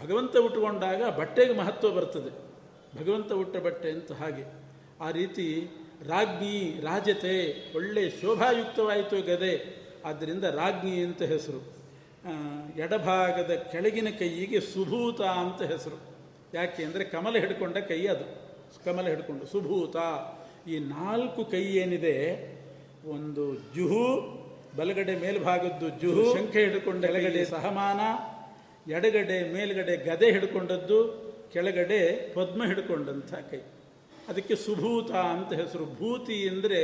ಭಗವಂತ 0.04 0.38
ಉಟ್ಕೊಂಡಾಗ 0.38 1.10
ಬಟ್ಟೆಗೆ 1.10 1.54
ಮಹತ್ವ 1.54 1.90
ಬರ್ತದೆ. 1.90 2.50
ಭಗವಂತ 3.04 3.32
ಉಟ್ಟ 3.32 3.58
ಬಟ್ಟೆ 3.58 3.92
ಅಂತ 3.92 4.12
ಹಾಗೆ. 4.12 4.44
ಆ 5.02 5.12
ರೀತಿ 5.12 5.72
ರಾಜ್ಞಿ 6.08 6.82
ರಾಜತೆ 6.82 7.56
ಒಳ್ಳೆ 7.76 8.10
ಶೋಭಾಯುಕ್ತವಾಯಿತು 8.10 9.22
ಗದೆ. 9.22 9.80
ಆದ್ದರಿಂದ 10.06 10.44
ರಾಜ್ಞಿ 10.44 11.04
ಅಂತ 11.04 11.22
ಹೆಸರು. 11.22 11.80
ಎಡಭಾಗದ 12.78 13.52
ಕೆಳಗಿನ 13.56 14.08
ಕೈಯಿಗೆ 14.20 14.60
ಸುಭೂತ 14.60 15.22
ಅಂತ 15.22 15.62
ಹೆಸರು. 15.62 16.00
ಯಾಕೆ 16.54 16.84
ಅಂದರೆ 16.84 17.04
ಕಮಲ 17.04 17.38
ಹಿಡ್ಕೊಂಡ 17.38 17.78
ಕೈ 17.78 18.08
ಅದು. 18.08 18.26
ಕಮಲ 18.86 19.08
ಹಿಡ್ಕೊಂಡು 19.08 19.46
ಸುಭೂತ. 19.46 19.96
ಈ 20.70 20.80
ನಾಲ್ಕು 20.80 21.46
ಕೈ 21.46 21.64
ಏನಿದೆ? 21.64 22.16
ಒಂದು 23.10 23.56
ಜುಹು 23.56 24.06
ಬಲಗಡೆ 24.78 25.20
ಮೇಲ್ಭಾಗದ್ದು 25.20 25.90
ಜುಹು 25.90 26.38
ಶಂಖೆ 26.38 26.64
ಹಿಡ್ಕೊಂಡ 26.64 27.04
ಎಳಗಡೆ 27.04 27.46
ಸಹಮಾನ 27.46 28.00
ಎಡಗಡೆ 28.92 29.54
ಮೇಲ್ಗಡೆ 29.54 29.98
ಗದೆ 29.98 30.32
ಹಿಡ್ಕೊಂಡದ್ದು 30.32 31.30
ಕೆಳಗಡೆ 31.54 32.34
ಪದ್ಮ 32.34 32.66
ಹಿಡ್ಕೊಂಡಂಥ 32.66 33.34
ಕೈ. 33.34 33.58
ಅದಕ್ಕೆ 34.30 34.56
ಸುಭೂತ 34.56 35.12
ಅಂತ 35.12 35.52
ಹೆಸರು. 35.54 35.86
ಭೂತಿ 35.96 36.38
ಅಂದರೆ 36.50 36.82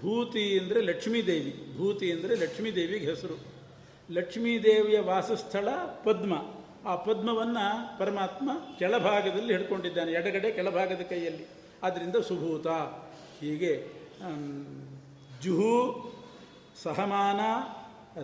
ಭೂತಿ 0.00 0.44
ಅಂದರೆ 0.58 0.80
ಲಕ್ಷ್ಮೀದೇವಿ. 0.82 1.52
ಭೂತಿ 1.76 2.06
ಅಂದರೆ 2.12 2.34
ಲಕ್ಷ್ಮೀದೇವಿಗೆ 2.34 3.06
ಹೆಸರು. 3.06 3.36
ಲಕ್ಷ್ಮೀದೇವಿಯ 4.10 5.00
ವಾಸಸ್ಥಳ 5.00 5.68
ಪದ್ಮ. 6.04 6.32
ಆ 6.88 6.94
ಪದ್ಮವನ್ನು 7.04 7.98
ಪರಮಾತ್ಮ 7.98 8.50
ಕೆಳಭಾಗದಲ್ಲಿ 8.78 9.52
ಹಿಡ್ಕೊಂಡಿದ್ದಾನೆ. 9.56 10.12
ಎಡಗಡೆ 10.12 10.50
ಕೆಳಭಾಗದ 10.50 11.02
ಕೈಯಲ್ಲಿ. 11.10 11.46
ಆದ್ದರಿಂದ 11.82 12.16
ಸುಭೂತ. 12.28 12.66
ಹೀಗೆ 13.40 13.72
ಜುಹು, 15.42 15.76
ಸಹಮಾನ, 16.82 17.40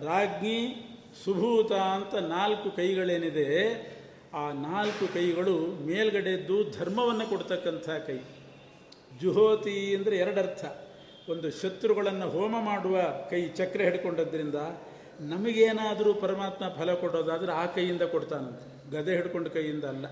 ರಾಜ್ಞಿ, 0.05 0.59
ಸುಭೂತ 1.23 1.71
ಅಂತ 1.71 2.15
ನಾಲ್ಕು 2.15 2.67
ಕೈಗಳೇನಿದೆ 2.71 3.47
ಆ 4.39 4.43
ನಾಲ್ಕು 4.67 5.05
ಕೈಗಳು 5.13 5.55
ಮೇಲ್ಗಡೆದ್ದು 5.87 6.57
ಧರ್ಮವನ್ನು 6.77 7.25
ಕೊಡ್ತಕ್ಕಂಥ 7.31 7.87
ಕೈ. 8.07 8.19
ಜುಹೋತಿ 9.21 9.73
ಅಂದರೆ 9.95 10.15
ಎರಡರ್ಥ. 10.17 10.63
ಒಂದು 11.31 11.47
ಶತ್ರುಗಳನ್ನು 11.61 12.27
ಹೋಮ 12.35 12.53
ಮಾಡುವ 12.69 12.97
ಕೈ 13.31 13.41
ಚಕ್ರ 13.57 13.81
ಹಿಡ್ಕೊಂಡದ್ರಿಂದ 13.87 14.59
ನಮಗೇನಾದರೂ 15.31 16.11
ಪರಮಾತ್ಮ 16.23 16.63
ಫಲ 16.77 16.93
ಕೊಡೋದಾದರೆ 16.93 17.51
ಆ 17.51 17.65
ಕೈಯಿಂದ 17.75 18.03
ಕೊಡ್ತಾನಂತೆ. 18.13 18.65
ಗದೆ 18.95 19.11
ಹಿಡ್ಕೊಂಡು 19.17 19.49
ಕೈಯಿಂದ 19.49 19.85
ಅಲ್ಲ, 19.85 20.05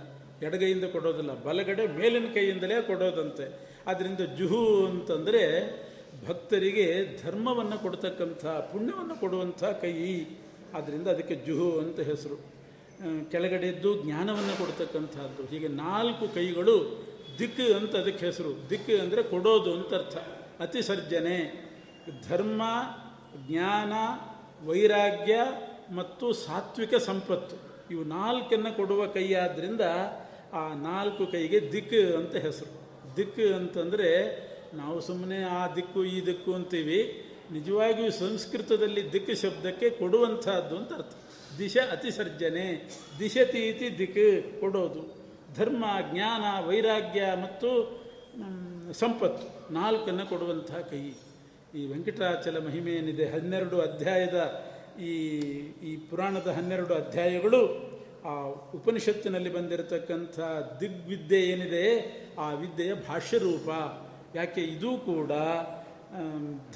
ಎಡಗೈಯಿಂದ 0.48 0.86
ಕೊಡೋದಿಲ್ಲ, 0.96 1.32
ಬಲಗಡೆ 1.48 1.86
ಮೇಲಿನ 2.00 2.28
ಕೈಯಿಂದಲೇ 2.34 2.78
ಕೊಡೋದಂತೆ. 2.92 3.48
ಆದ್ದರಿಂದ 3.88 4.22
ಜುಹು 4.40 4.62
ಅಂತಂದರೆ 4.90 5.44
ಭಕ್ತರಿಗೆ 6.28 6.86
ಧರ್ಮವನ್ನು 7.24 7.78
ಕೊಡ್ತಕ್ಕಂಥ, 7.86 8.46
ಪುಣ್ಯವನ್ನು 8.72 9.16
ಕೊಡುವಂಥ 9.20 9.64
ಕೈ. 9.84 9.96
ಆದ್ದರಿಂದ 10.78 11.08
ಅದಕ್ಕೆ 11.08 11.36
ಜುಹು 11.48 11.68
ಅಂತ 11.80 12.00
ಹೆಸರು. 12.12 12.38
ಕೆಳಗಡೆದ್ದು 13.32 14.04
ಜ್ಞಾನವನ್ನು 14.04 14.58
ಕೊಡ್ತಕ್ಕಂಥದ್ದು. 14.58 15.46
ಹೀಗೆ 15.46 15.68
ನಾಲ್ಕು 15.68 16.28
ಕೈಗಳು 16.28 17.06
ದಿಕ್ಕು 17.40 17.74
ಅಂತ 17.74 17.96
ಅದಕ್ಕೆ 17.96 18.26
ಹೆಸರು. 18.26 18.70
ದಿಕ್ಕು 18.70 19.02
ಅಂದರೆ 19.02 19.24
ಕೊಡೋದು 19.24 19.74
ಅಂತ 19.74 19.94
ಅರ್ಥ. 19.94 20.18
ಅತಿಸರ್ಜನೆ, 20.60 21.70
ಧರ್ಮ, 22.30 22.62
ಜ್ಞಾನ, 23.48 23.94
ವೈರಾಗ್ಯ 24.68 25.36
ಮತ್ತು 25.92 26.34
ಸಾತ್ವಿಕ 26.34 26.96
ಸಂಪತ್ತು. 26.96 27.56
ಇವು 27.92 28.04
ನಾಲ್ಕನ್ನು 28.04 28.76
ಕೊಡುವ 28.78 29.08
ಕೈಯಾದ್ದರಿಂದ 29.08 29.82
ಆ 30.54 30.74
ನಾಲ್ಕು 30.74 31.26
ಕೈಗೆ 31.26 31.72
ದಿಕ್ಕು 31.72 32.18
ಅಂತ 32.18 32.36
ಹೆಸರು. 32.36 32.74
ದಿಕ್ಕು 33.18 33.56
ಅಂತಂದರೆ 33.56 34.10
ನಾವು 34.74 35.02
ಸುಮ್ಮನೆ 35.02 35.44
ಆ 35.44 35.76
ದಿಕ್ಕು 35.76 36.06
ಈ 36.06 36.26
ದಿಕ್ಕು 36.26 36.54
ಅಂತೀವಿ. 36.54 37.26
ನಿಜವಾಗಿಯೂ 37.52 38.12
ಸಂಸ್ಕೃತದಲ್ಲಿ 38.12 39.14
ದಿಕ್ಕು 39.14 39.42
ಶಬ್ದಕ್ಕೆ 39.42 39.90
ಕೊಡುವಂಥದ್ದು 39.90 40.78
ಅಂತ 40.78 40.94
ಅರ್ಥ. 40.94 41.16
ದಿಶ 41.60 41.78
ಅತಿಸರ್ಜನೆ 41.92 42.68
ದಿಶತೀತಿ 43.20 43.88
ದಿಕ್ 44.00 44.20
ಕೊಡೋದು. 44.60 45.02
ಧರ್ಮ, 45.58 45.84
ಜ್ಞಾನ, 46.12 46.44
ವೈರಾಗ್ಯ 46.68 47.22
ಮತ್ತು 47.44 47.70
ಸಂಪತ್ತು 48.94 49.46
ನಾಲ್ಕನ್ನು 49.74 50.26
ಕೊಡುವಂಥ 50.30 50.72
ಕೈ. 50.92 51.04
ಈ 51.80 51.82
ವೆಂಕಟಾಚಲ 51.92 52.58
ಮಹಿಮೆ 52.68 52.92
ಏನಿದೆ 52.92 53.26
ಹನ್ನೆರಡು 53.26 53.78
ಅಧ್ಯಾಯದ 53.82 54.40
ಈ 55.10 55.12
ಈ 55.90 55.92
ಪುರಾಣದ 56.10 56.48
ಹನ್ನೆರಡು 56.48 56.94
ಅಧ್ಯಾಯಗಳು 56.94 57.62
ಆ 58.26 58.34
ಉಪನಿಷತ್ತಿನಲ್ಲಿ 58.76 59.52
ಬಂದಿರತಕ್ಕಂಥ 59.54 60.40
ದಿಗ್ವಿದ್ಯೆ 60.82 61.40
ಏನಿದೆ, 61.52 61.86
ಆ 62.40 62.48
ವಿದ್ಯೆಯ 62.54 62.94
ಭಾಷ್ಯರೂಪ. 63.10 63.70
ಯಾಕೆ? 64.36 64.62
ಇದೂ 64.76 64.92
ಕೂಡ 64.98 65.32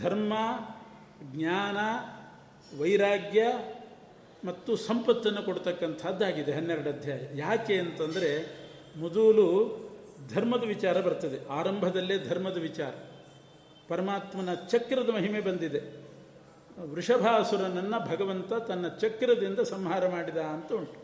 ಧರ್ಮ, 0.01 0.33
ಜ್ಞಾನ, 1.33 1.77
ವೈರಾಗ್ಯ 2.79 3.41
ಮತ್ತು 4.45 4.75
ಸಂಪತ್ತನ್ನು 4.75 5.43
ಕೊಡ್ತಕ್ಕಂಥದ್ದಾಗಿದೆ. 5.43 6.51
ಹನ್ನೆರಡು 6.51 6.89
ಅಧ್ಯಾಯ. 6.89 7.19
ಯಾಕೆ 7.35 7.79
ಅಂತಂದರೆ 7.79 8.59
ಮೊದಲು 8.97 9.77
ಧರ್ಮದ 10.33 10.63
ವಿಚಾರ 10.63 11.01
ಬರ್ತದೆ. 11.01 11.47
ಆರಂಭದಲ್ಲೇ 11.49 12.17
ಧರ್ಮದ 12.17 12.57
ವಿಚಾರ. 12.57 12.93
ಪರಮಾತ್ಮನ 13.87 14.53
ಚಕ್ರದ 14.53 15.09
ಮಹಿಮೆ 15.09 15.39
ಬಂದಿದೆ. 15.41 16.03
ವೃಷಭಾಸುರನನ್ನು 16.91 18.09
ಭಗವಂತ 18.09 18.53
ತನ್ನ 18.53 18.87
ಚಕ್ರದಿಂದ 18.87 19.59
ಸಂಹಾರ 19.59 20.07
ಮಾಡಿದ 20.07 20.37
ಅಂತ 20.37 20.73
ಉಂಟು. 20.73 21.03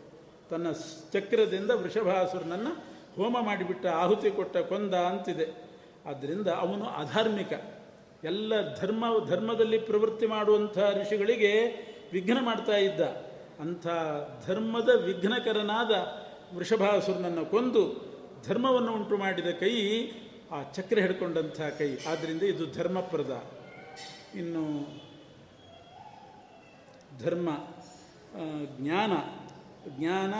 ತನ್ನ 0.50 0.72
ಚಕ್ರದಿಂದ 1.14 1.72
ವೃಷಭಾಸುರನನ್ನು 1.72 2.84
ಹೋಮ 3.16 3.42
ಮಾಡಿಬಿಟ್ಟ, 3.42 3.86
ಆಹುತಿ 3.86 4.32
ಕೊಟ್ಟ, 4.32 4.58
ಕೊಂದ 4.58 4.94
ಅಂತಿದೆ. 4.94 5.70
ಆದ್ದರಿಂದ 6.06 6.48
ಅವನು 6.48 6.86
ಅಧಾರ್ಮಿಕ. 6.86 7.54
ಎಲ್ಲ 8.24 8.80
ಧರ್ಮ, 8.80 9.06
ಧರ್ಮದಲ್ಲಿ 9.28 9.78
ಪ್ರವೃತ್ತಿ 9.78 10.26
ಮಾಡುವಂಥ 10.26 10.78
ಋಷಿಗಳಿಗೆ 10.78 11.66
ವಿಘ್ನ 12.14 12.38
ಮಾಡ್ತಾ 12.42 12.78
ಇದ್ದ. 12.78 13.29
ಅಂಥ 13.60 13.88
ಧರ್ಮದ 14.48 14.90
ವಿಘ್ನಕರನಾದ 14.90 15.92
ವೃಷಭಾಸುರನನ್ನು 16.56 17.46
ಕೊಂದು 17.46 18.10
ಧರ್ಮವನ್ನು 18.48 18.94
ಉಂಟು 18.94 19.18
ಮಾಡಿದ 19.18 19.46
ಕೈ 19.46 20.08
ಆ 20.52 20.64
ಚಕ್ರ 20.72 21.00
ಹಿಡ್ಕೊಂಡಂಥ 21.00 21.62
ಕೈ. 21.62 21.98
ಆದ್ದರಿಂದ 22.10 22.42
ಇದು 22.42 22.72
ಧರ್ಮಪ್ರದ. 22.72 23.44
ಇನ್ನು 24.36 24.88
ಧರ್ಮ 27.20 27.50
ಜ್ಞಾನ 28.78 29.12
ಜ್ಞಾನ 29.98 30.34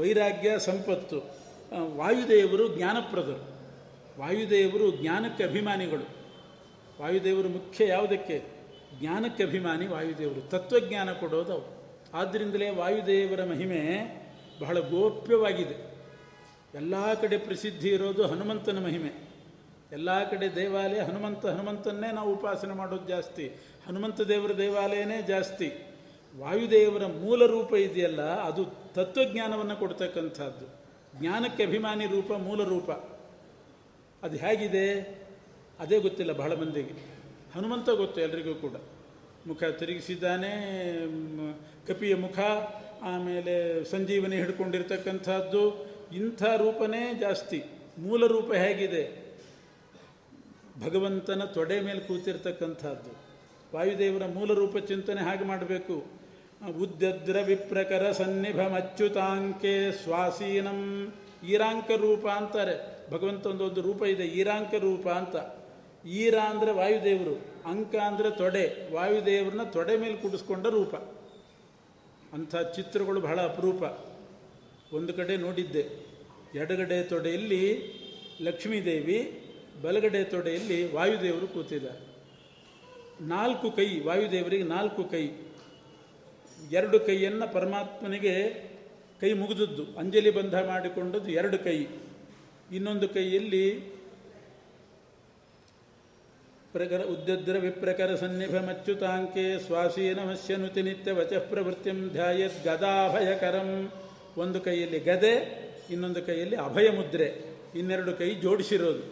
ವೈರಾಗ್ಯ 0.00 0.58
ಸಂಪತ್ತು. 0.58 1.18
ವಾಯುದೇವರು 1.96 2.76
ಜ್ಞಾನಪ್ರದರು. 2.76 3.54
ವಾಯುದೇವರು 4.20 4.96
ಜ್ಞಾನಕ್ಕೆ 4.96 5.44
ಅಭಿಮಾನಿಗಳು. 5.44 6.08
ವಾಯುದೇವರು 7.02 7.48
ಮುಖ್ಯ 7.48 7.88
ಯಾವುದಕ್ಕೆ? 7.88 8.42
ಜ್ಞಾನಕ್ಕೆ 9.00 9.42
ಅಭಿಮಾನಿ 9.44 9.86
ವಾಯುದೇವರು. 9.86 10.40
ತತ್ವಜ್ಞಾನ 10.40 11.12
ಕೊಡೋದು 11.12 11.73
ಆದ್ದರಿಂದಲೇ 12.14 12.70
ವಾಯುದೇವರ 12.70 13.44
ಮಹಿಮೆ 13.44 13.80
ಬಹಳ 14.60 14.78
ಗೋಪ್ಯವಾಗಿದೆ. 14.78 15.94
ಎಲ್ಲ 16.74 17.14
ಕಡೆ 17.14 17.38
ಪ್ರಸಿದ್ಧಿ 17.38 17.88
ಇರೋದು 17.88 18.26
ಹನುಮಂತನ 18.26 18.84
ಮಹಿಮೆ. 18.84 19.34
ಎಲ್ಲ 19.92 20.30
ಕಡೆ 20.30 20.54
ದೇವಾಲಯ 20.54 21.00
ಹನುಮಂತ 21.00 21.46
ಹನುಮಂತನ್ನೇ 21.46 22.12
ನಾವು 22.12 22.32
ಉಪಾಸನೆ 22.32 22.74
ಮಾಡೋದು 22.74 23.08
ಜಾಸ್ತಿ. 23.08 23.48
ಹನುಮಂತ 23.86 24.20
ದೇವರ 24.20 24.56
ದೇವಾಲಯನೇ 24.56 25.22
ಜಾಸ್ತಿ. 25.22 25.72
ವಾಯುದೇವರ 26.38 27.06
ಮೂಲ 27.06 27.46
ರೂಪ 27.46 27.74
ಇದೆಯಲ್ಲ, 27.74 28.22
ಅದು 28.22 28.64
ತತ್ವಜ್ಞಾನವನ್ನು 28.64 29.76
ಕೊಡ್ತಕ್ಕಂಥದ್ದು. 29.76 30.84
ಜ್ಞಾನಕ್ಕೆ 31.20 31.64
ಅಭಿಮಾನಿ 31.64 32.06
ರೂಪ 32.06 32.32
ಮೂಲ 32.32 32.64
ರೂಪ. 32.64 32.90
ಅದು 34.22 34.36
ಹೇಗಿದೆ? 34.36 35.00
ಅದೇ 35.80 35.98
ಗೊತ್ತಿಲ್ಲ 35.98 36.32
ಬಹಳ 36.32 36.54
ಮಂದಿಗೆ. 36.54 37.14
ಹನುಮಂತ 37.54 37.90
ಗೊತ್ತು 37.90 38.20
ಎಲ್ರಿಗೂ 38.20 38.54
ಕೂಡ. 38.54 38.72
ಮುಖ 39.46 39.64
ತಿರುಗಿಸಿದ್ದಾನೆ 39.64 40.52
ಕಪಿಯ 41.86 42.14
ಮುಖ, 42.14 42.38
ಆಮೇಲೆ 43.02 43.84
ಸಂಜೀವನಿ 43.84 44.36
ಹಿಡ್ಕೊಂಡಿರ್ತಕ್ಕಂಥದ್ದು. 44.36 45.62
ಇಂಥ 46.14 46.42
ರೂಪನೇ 46.42 47.14
ಜಾಸ್ತಿ. 47.14 47.62
ಮೂಲ 47.98 48.26
ರೂಪ 48.26 48.52
ಹೇಗಿದೆ? 48.52 49.02
ಭಗವಂತನ 50.84 51.44
ತೊಡೆ 51.44 51.80
ಮೇಲೆ 51.80 52.00
ಕೂತಿರ್ತಕ್ಕಂಥದ್ದು. 52.00 53.10
ವಾಯುದೇವರ 53.76 54.26
ಮೂಲ 54.26 54.52
ರೂಪ 54.52 54.76
ಚಿಂತನೆ 54.78 55.20
ಹಾಗೆ 55.20 55.44
ಮಾಡಬೇಕು. 55.44 55.96
ಉದ್ಯದ್ರ 56.80 57.40
ವಿಪ್ರಕರ 57.42 58.12
ಸನ್ನಿಭಮಚ್ಯುತಾಂಕೆ 58.12 59.92
ಸ್ವಾಸೀನಂ 59.92 60.80
ಈರಾಂಕ 61.48 61.90
ರೂಪ 61.90 62.26
ಅಂತಾರೆ. 62.26 62.76
ಭಗವಂತ 63.10 63.46
ಒಂದೊಂದು 63.46 63.80
ರೂಪ 63.80 64.02
ಇದೆ, 64.02 64.24
ಈರಾಂಕ 64.24 64.74
ರೂಪ 64.74 65.08
ಅಂತ. 65.08 65.36
ಈರ 66.04 66.34
ಅಂದರೆ 66.38 66.72
ವಾಯುದೇವರು, 66.72 67.34
ಅಂಕ 67.66 67.94
ಅಂದರೆ 68.06 68.30
ತೊಡೆ, 68.30 68.64
ವಾಯುದೇವರನ್ನ 68.92 69.64
ತೊಡೆ 69.76 69.96
ಮೇಲೆ 69.96 70.16
ಕೂಡಿಸ್ಕೊಂಡ 70.16 70.66
ರೂಪ. 70.66 70.94
ಅಂಥ 72.34 72.54
ಚಿತ್ರಗಳು 72.76 73.20
ಬಹಳ 73.20 73.40
ಅಪರೂಪ. 73.40 73.82
ಒಂದು 74.92 75.12
ಕಡೆ 75.14 75.36
ನೋಡಿದ್ದೆ, 75.36 75.84
ಎಡಗಡೆ 76.54 77.02
ತೊಡೆಯಲ್ಲಿ 77.02 77.62
ಲಕ್ಷ್ಮೀದೇವಿ, 78.42 79.18
ಬಲಗಡೆ 79.82 80.24
ತೊಡೆಯಲ್ಲಿ 80.24 80.92
ವಾಯುದೇವರು 80.92 81.46
ಕೂತಿದ್ದಾರೆ. 81.46 82.00
ನಾಲ್ಕು 83.20 83.70
ಕೈ, 83.70 84.00
ವಾಯುದೇವರಿಗೆ 84.00 84.64
ನಾಲ್ಕು 84.64 85.04
ಕೈ. 85.04 85.24
ಎರಡು 86.72 87.00
ಕೈಯನ್ನು 87.00 87.52
ಪರಮಾತ್ಮನಿಗೆ 87.52 88.34
ಕೈ 89.20 89.32
ಮುಗಿದದ್ದು, 89.32 89.84
ಅಂಜಲಿ 89.98 90.30
ಬಂಧ 90.30 90.54
ಮಾಡಿಕೊಂಡದ್ದು 90.54 91.30
ಎರಡು 91.30 91.58
ಕೈ. 91.58 91.78
ಇನ್ನೊಂದು 92.76 93.08
ಕೈಯಲ್ಲಿ 93.08 93.64
ಪ್ರಕರ 96.74 97.04
ಉದ್ಯದ್ರ 97.04 97.58
ವಿಪ್ರಕರ 97.58 98.14
ಸನ್ನಿಭಮಚ್ಯುತಾಂಕೆ 98.14 99.66
ಸ್ವಾಸೀನ 99.66 100.18
ಮಸ್ಯನುತಿ 100.18 100.82
ನಿತ್ಯ 100.82 101.12
ವಚ 101.12 101.32
ಪ್ರವೃತ್ತಿಂ 101.32 102.08
ಧ್ಯಾಯದ್ 102.08 102.64
ಗದಾಭಯಕರಂ. 102.64 103.92
ಒಂದು 104.36 104.60
ಕೈಯಲ್ಲಿ 104.60 104.98
ಗದೆ, 104.98 105.34
ಇನ್ನೊಂದು 105.90 106.22
ಕೈಯಲ್ಲಿ 106.22 106.56
ಅಭಯ 106.56 106.90
ಮುದ್ರೆ 106.90 107.44
ಇನ್ನೆರಡು 107.74 108.12
ಕೈ 108.12 108.34
ಜೋಡಿಸಿರೋದು. 108.34 109.02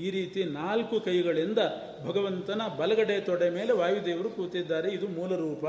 ಈ 0.00 0.10
ರೀತಿ 0.10 0.44
ನಾಲ್ಕು 0.44 1.00
ಕೈಗಳಿಂದ 1.00 1.58
ಭಗವಂತನ 2.06 2.60
ಬಲಗಡೆ 2.78 3.20
ತೊಡೆ 3.20 3.50
ಮೇಲೆ 3.50 3.72
ವಾಯುದೇವರು 3.72 4.30
ಕೂತಿದ್ದಾರೆ. 4.30 4.90
ಇದು 4.90 5.08
ಮೂಲ 5.08 5.36
ರೂಪ. 5.36 5.66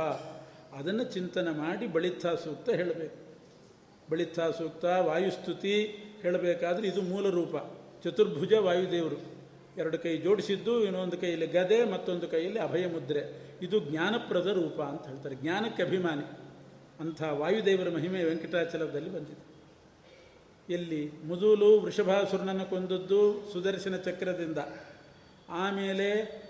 ಅದನ್ನು 0.78 1.04
ಚಿಂತನೆ 1.04 1.50
ಮಾಡಿ 1.50 1.88
ಬಳಿತ್ಥ 1.88 2.26
ಸೂಕ್ತ 2.26 2.70
ಹೇಳಬೇಕು. 2.70 3.38
ಬಳಿತ್ಥ 4.12 4.40
ಸೂಕ್ತ 4.40 4.86
ವಾಯುಸ್ತುತಿ 4.86 5.82
ಹೇಳಬೇಕಾದ್ರೆ 6.22 6.88
ಇದು 6.88 7.02
ಮೂಲ 7.02 7.30
ರೂಪ. 7.30 7.56
ಚತುರ್ಭುಜ 8.04 8.54
ವಾಯುದೇವರು. 8.54 9.33
ಎರಡು 9.78 9.98
ಕೈ 10.00 10.18
ಜೋಡಿಸಿದ್ದು, 10.18 10.84
ಇನ್ನೊಂದು 10.84 11.18
ಕೈಯಲ್ಲಿ 11.18 11.48
ಗದೆ, 11.48 11.86
ಮತ್ತೊಂದು 11.86 12.28
ಕೈಯಲ್ಲಿ 12.28 12.60
ಅಭಯ 12.60 12.88
ಮುದ್ರೆ. 12.88 13.42
ಇದು 13.62 13.80
ಜ್ಞಾನಪ್ರದ 13.80 14.48
ರೂಪ 14.48 14.82
ಅಂತ 14.82 15.08
ಹೇಳ್ತಾರೆ. 15.08 15.36
ಜ್ಞಾನಕ್ಕೆ 15.36 15.84
ಅಭಿಮಾನಿ. 15.84 16.40
ಅಂಥ 17.00 17.24
ವಾಯುದೇವರ 17.24 17.90
ಮಹಿಮೆ 17.90 18.24
ವೆಂಕಟಾಚಲದಲ್ಲಿ 18.24 19.10
ಬಂದಿದೆ. 19.10 19.54
ಎಲ್ಲಿ 20.74 21.12
ಮುದುಲು 21.26 21.80
ವೃಷಭಾಸುರನನ್ನು 21.80 22.66
ಕೊಂದದ್ದು 22.66 23.50
ಸುದರ್ಶನ 23.54 23.96
ಚಕ್ರದಿಂದ. 23.96 24.58
ಆಮೇಲೆ 25.50 26.42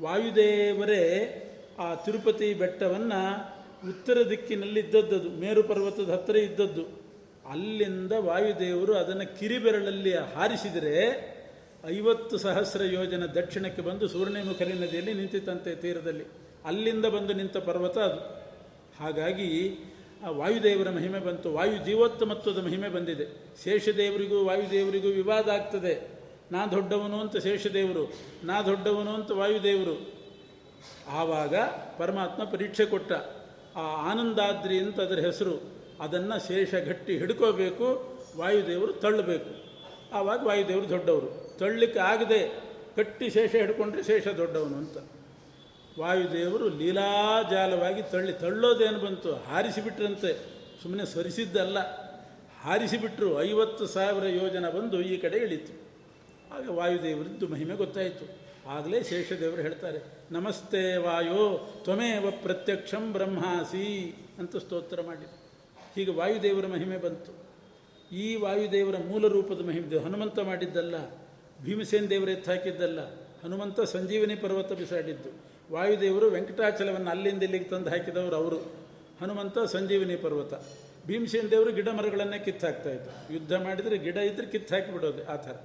ವಾಯುದೇವರೇ 0.00 1.04
ಆ 1.78 1.94
ತಿರುಪತಿ 1.94 2.54
ಬೆಟ್ಟವನ್ನು 2.54 3.54
ಉತ್ತರ 3.88 4.30
ದಿಕ್ಕಿನಲ್ಲಿ 4.30 4.80
ಇದ್ದದ್ದು 4.80 5.30
ಮೇರು 5.30 5.62
ಪರ್ವತದ 5.62 6.10
ಹತ್ತಿರ 6.10 6.36
ಇದ್ದದ್ದು. 6.36 7.04
ಅಲ್ಲಿಂದ 7.50 8.12
ವಾಯುದೇವರು 8.12 8.94
ಅದನ್ನು 8.94 9.38
ಕಿರಿಬೆರಳಲ್ಲಿ 9.38 10.14
ಹಾರಿಸಿದರೆ 10.16 11.33
ಐವತ್ತು 11.88 12.38
ಸಹಸ್ರ 12.38 12.84
ಯೋಜನ 12.84 13.26
ದಕ್ಷಿಣಕ್ಕೆ 13.26 13.82
ಬಂದು 13.82 14.08
ಸುವರ್ಣಮುಖರಿ 14.08 14.72
ನದಿಯಲ್ಲಿ 14.72 15.14
ನಿಂತಿತ್ತಂತೆ 15.14 15.74
ತೀರದಲ್ಲಿ. 15.74 16.24
ಅಲ್ಲಿಂದ 16.64 17.04
ಬಂದು 17.04 17.32
ನಿಂತ 17.32 17.56
ಪರ್ವತ 17.56 17.98
ಅದು. 17.98 18.20
ಹಾಗಾಗಿ 19.00 19.76
ಆ 20.26 20.28
ವಾಯುದೇವರ 20.30 20.90
ಮಹಿಮೆ 20.90 21.18
ಬಂತು. 21.18 21.52
ವಾಯು 21.52 21.84
ಜೀವೋತ್ತಮತ್ವದ 21.84 22.64
ಮಹಿಮೆ 22.64 22.88
ಬಂದಿದೆ. 22.88 23.24
ಶೇಷದೇವರಿಗೂ 23.64 24.44
ವಾಯುದೇವರಿಗೂ 24.44 25.08
ವಿವಾದ 25.08 25.48
ಆಗ್ತದೆ. 25.48 26.08
ನಾ 26.52 26.66
ದೊಡ್ಡವನು 26.66 27.20
ಅಂತ 27.20 27.36
ಶೇಷದೇವರು, 27.36 28.12
ನಾ 28.44 28.62
ದೊಡ್ಡವನು 28.62 29.10
ಅಂತ 29.10 29.30
ವಾಯುದೇವರು. 29.30 30.12
ಆವಾಗ 31.08 31.54
ಪರಮಾತ್ಮ 31.98 32.44
ಪರೀಕ್ಷೆ 32.44 32.86
ಕೊಟ್ಟ. 32.86 33.12
ಆ 33.76 34.10
ಆನಂದಾದ್ರಿ 34.10 34.78
ಅಂತ 34.78 35.00
ಅದರ 35.00 35.18
ಹೆಸರು. 35.18 35.62
ಅದನ್ನು 36.00 36.48
ಶೇಷ 36.48 36.74
ಗಟ್ಟಿ 36.74 37.18
ಹಿಡ್ಕೋಬೇಕು, 37.18 38.18
ವಾಯುದೇವರು 38.36 38.92
ತಳ್ಳಬೇಕು. 38.92 39.64
ಆವಾಗ 40.12 40.46
ವಾಯುದೇವರು 40.46 40.88
ದೊಡ್ಡವರು. 40.88 41.43
ತಳ್ಳಲಿಕ್ಕೆ 41.58 42.00
ಆಗದೆ 42.00 42.40
ಕಟ್ಟಿ 42.96 43.30
ಶೇಷ 43.30 43.54
ಹಿಡ್ಕೊಂಡ್ರೆ 43.54 44.02
ಶೇಷ 44.02 44.28
ದೊಡ್ಡವನು 44.28 44.76
ಅಂತ. 44.76 44.96
ವಾಯುದೇವರು 45.98 46.68
ಲೀಲಾಜಾಲವಾಗಿ 46.68 48.02
ತಳ್ಳಿ 48.02 48.32
ತಳ್ಳೋದೇನು 48.32 48.98
ಬಂತು? 48.98 49.34
ಹಾರಿಸಿಬಿಟ್ರಂತೆ. 49.34 50.32
ಸುಮ್ಮನೆ 50.82 51.04
ಸರಿಸಿದ್ದಲ್ಲ. 51.06 51.78
ಹಾರಿಸಿಬಿಟ್ರು. 52.62 53.42
ಐವತ್ತು 53.42 53.86
ಸಾವಿರ 53.86 54.24
ಯೋಜನ 54.24 54.68
ಬಂದು 54.68 55.00
ಈ 55.00 55.16
ಕಡೆ 55.16 55.38
ಇಳಿತು. 55.38 55.72
ಆಗ 56.54 56.70
ವಾಯುದೇವರದ್ದು 56.70 57.48
ಮಹಿಮೆ 57.48 57.74
ಗೊತ್ತಾಯಿತು. 57.74 58.24
ಆಗಲೇ 58.68 59.02
ಶೇಷದೇವರು 59.02 59.62
ಹೇಳ್ತಾರೆ, 59.62 60.00
ನಮಸ್ತೆ 60.30 60.96
ವಾಯೋ, 60.96 61.74
ತ್ವಮೇವ 61.82 62.30
ಪ್ರತ್ಯಕ್ಷಂ 62.42 63.12
ಬ್ರಹ್ಮಾಸಿ 63.12 64.14
ಅಂತ 64.38 64.56
ಸ್ತೋತ್ರ 64.56 65.00
ಮಾಡಿದರು. 65.00 65.50
ಹೀಗೆ 65.94 66.12
ವಾಯುದೇವರ 66.12 66.66
ಮಹಿಮೆ 66.66 66.96
ಬಂತು. 66.96 67.32
ಈ 68.16 68.36
ವಾಯುದೇವರ 68.36 68.94
ಮೂಲ 69.06 69.26
ರೂಪದ 69.26 69.66
ಮಹಿಮೆ 69.66 69.98
ಹನುಮಂತ 69.98 70.38
ಮಾಡಿದ್ದಲ್ಲ. 70.38 70.94
ಭೀಮಸೇನ್ 71.64 72.10
ದೇವರು 72.10 72.30
ಎತ್ತಾಕಿದ್ದಲ್ಲ 72.30 73.00
ಹನುಮಂತ 73.44 73.80
ಸಂಜೀವಿನಿ 73.80 74.34
ಪರ್ವತ 74.34 74.72
ಬಿಸಾಡಿದ್ದು. 74.72 75.30
ವಾಯುದೇವರು 75.72 76.30
ವೆಂಕಟಾಚಲವನ್ನು 76.30 77.10
ಅಲ್ಲಿಂದ 77.10 77.42
ಇಲ್ಲಿಗೆ 77.42 77.64
ತಂದು 77.64 77.90
ಹಾಕಿದವರು 77.90 78.36
ಅವರು. 78.36 78.58
ಹನುಮಂತ 79.20 79.58
ಸಂಜೀವಿನಿ 79.58 80.16
ಪರ್ವತ. 80.16 80.54
ಭೀಮಸೇನ್ 81.06 81.50
ದೇವರು 81.50 81.72
ಗಿಡ 81.72 81.88
ಮರಗಳನ್ನೇ 81.88 82.38
ಕಿತ್ತಾಕ್ತಾ 82.38 82.90
ಇತ್ತು 82.90 83.32
ಯುದ್ಧ 83.34 83.52
ಮಾಡಿದರೆ 83.52 83.98
ಗಿಡ 83.98 84.16
ಇದ್ದರೆ 84.16 84.46
ಕಿತ್ತು 84.46 84.92
ಬಿಡೋದು 84.92 85.26
ಆ 85.26 85.36
ಥರ. 85.36 85.56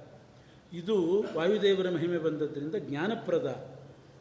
ಇದು 0.72 1.24
ವಾಯುದೇವರ 1.36 1.90
ಮಹಿಮೆ 1.90 2.18
ಬಂದದ್ದರಿಂದ 2.18 2.74
ಜ್ಞಾನಪ್ರದ, 2.74 3.48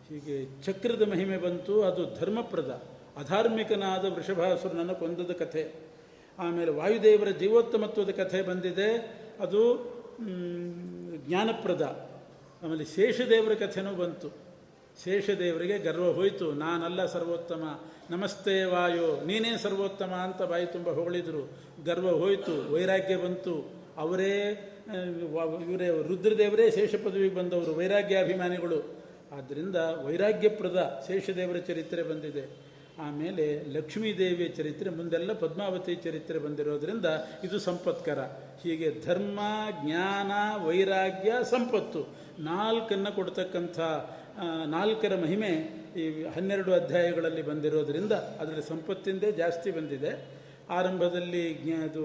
ಹೀಗೆ 0.09 0.63
ಚಕ್ರದ 0.63 1.09
ಮಹಿಮೆ 1.09 1.38
ಬಂತು, 1.38 1.84
ಅದು 1.84 2.19
ಧರ್ಮಪ್ರದ. 2.19 2.84
ಅಧಾರ್ಮಿಕನಾದ 3.17 4.05
ವೃಷಭಾಸುರನನ್ನು 4.05 4.95
ಕೊಂದದ 4.95 5.32
ಕಥೆ. 5.32 5.71
ಆಮೇಲೆ 6.39 6.71
ವಾಯುದೇವರ 6.71 7.30
ಜೀವೋತ್ತಮತ್ವದ 7.30 8.09
ಕಥೆ 8.09 8.41
ಬಂದಿದೆ. 8.41 8.89
ಅದು 9.39 9.61
ಜ್ಞಾನಪ್ರದ 11.30 12.09
ಆಮೇಲೆ 12.63 12.86
ಶೇಷದೇವರ 12.86 13.53
ಕಥೆನೂ 13.53 13.93
ಬಂತು. 13.93 14.30
ಶೇಷದೇವರಿಗೆ 15.03 15.77
ಗರ್ವ 15.77 16.11
ಹೋಯಿತು. 16.11 16.51
ನಾನಲ್ಲ 16.51 17.05
ಸರ್ವೋತ್ತಮ. 17.05 17.80
ನಮಸ್ತೆ 18.09 18.63
ವಾಯೋ. 18.63 19.25
ನೀನೇ 19.25 19.57
ಸರ್ವೋತ್ತಮ 19.57 20.05
ಅಂತ 20.05 20.41
ಬಾಯಿ 20.41 20.65
ತುಂಬ 20.65 20.89
ಹೊಗಳಿದ್ರು. 20.89 21.49
ಗರ್ವ 21.86 22.09
ಹೋಯಿತು. 22.09 22.73
ವೈರಾಗ್ಯ 22.73 23.17
ಬಂತು. 23.17 23.73
ಅವರೇ 23.97 24.36
ಇವರೇ 25.71 25.88
ರುದ್ರದೇವರೇ 25.88 26.71
ಶೇಷ 26.71 26.95
ಪದವಿಗೆ 26.95 27.36
ಬಂದವರು. 27.36 27.75
ವೈರಾಗ್ಯಾಭಿಮಾನಿಗಳು. 27.75 28.95
ಆದ್ದರಿಂದ 29.38 29.75
ವೈರಾಗ್ಯಪ್ರದ 29.75 31.05
ಶೇಷದೇವರ 31.07 31.57
ಚರಿತ್ರೆ 31.57 32.03
ಬಂದಿದೆ. 32.03 32.68
ಆಮೇಲೆ 33.00 33.64
ಲಕ್ಷ್ಮೀದೇವಿಯ 33.74 34.47
ಚರಿತ್ರೆ, 34.47 34.89
ಮುಂದೆಲ್ಲ 34.89 35.34
ಪದ್ಮಾವತಿ 35.34 35.95
ಚರಿತ್ರೆ 35.95 36.39
ಬಂದಿರೋದ್ರಿಂದ 36.39 37.06
ಇದು 37.43 37.60
ಸಂಪತ್ಕರ. 37.60 38.20
ಹೀಗೆ 38.64 39.06
ಧರ್ಮ, 39.06 39.39
ಜ್ಞಾನ, 39.86 40.32
ವೈರಾಗ್ಯ 40.66 41.34
ಸಂಪತ್ತು. 41.43 42.02
ನಾಲ್ಕನ್ನು 42.39 43.16
ಕೊಡ್ತಕ್ಕಂಥ 43.16 43.80
ನಾಲ್ಕರ 44.66 45.20
ಮಹಿಮೆ 45.24 45.47
ಈ 45.97 46.24
ಹನ್ನೆರಡು 46.24 46.74
ಅಧ್ಯಾಯಗಳಲ್ಲಿ 46.74 47.41
ಬಂದಿರೋದರಿಂದ 47.41 48.12
ಅದರಲ್ಲಿ 48.12 48.70
ಸಂಪತ್ತಿಂದೇ 48.70 49.32
ಜಾಸ್ತಿ 49.32 49.72
ಬಂದಿದೆ. 49.72 50.26
ಆರಂಭದಲ್ಲಿ 50.70 51.74
ಅದು, 51.74 52.04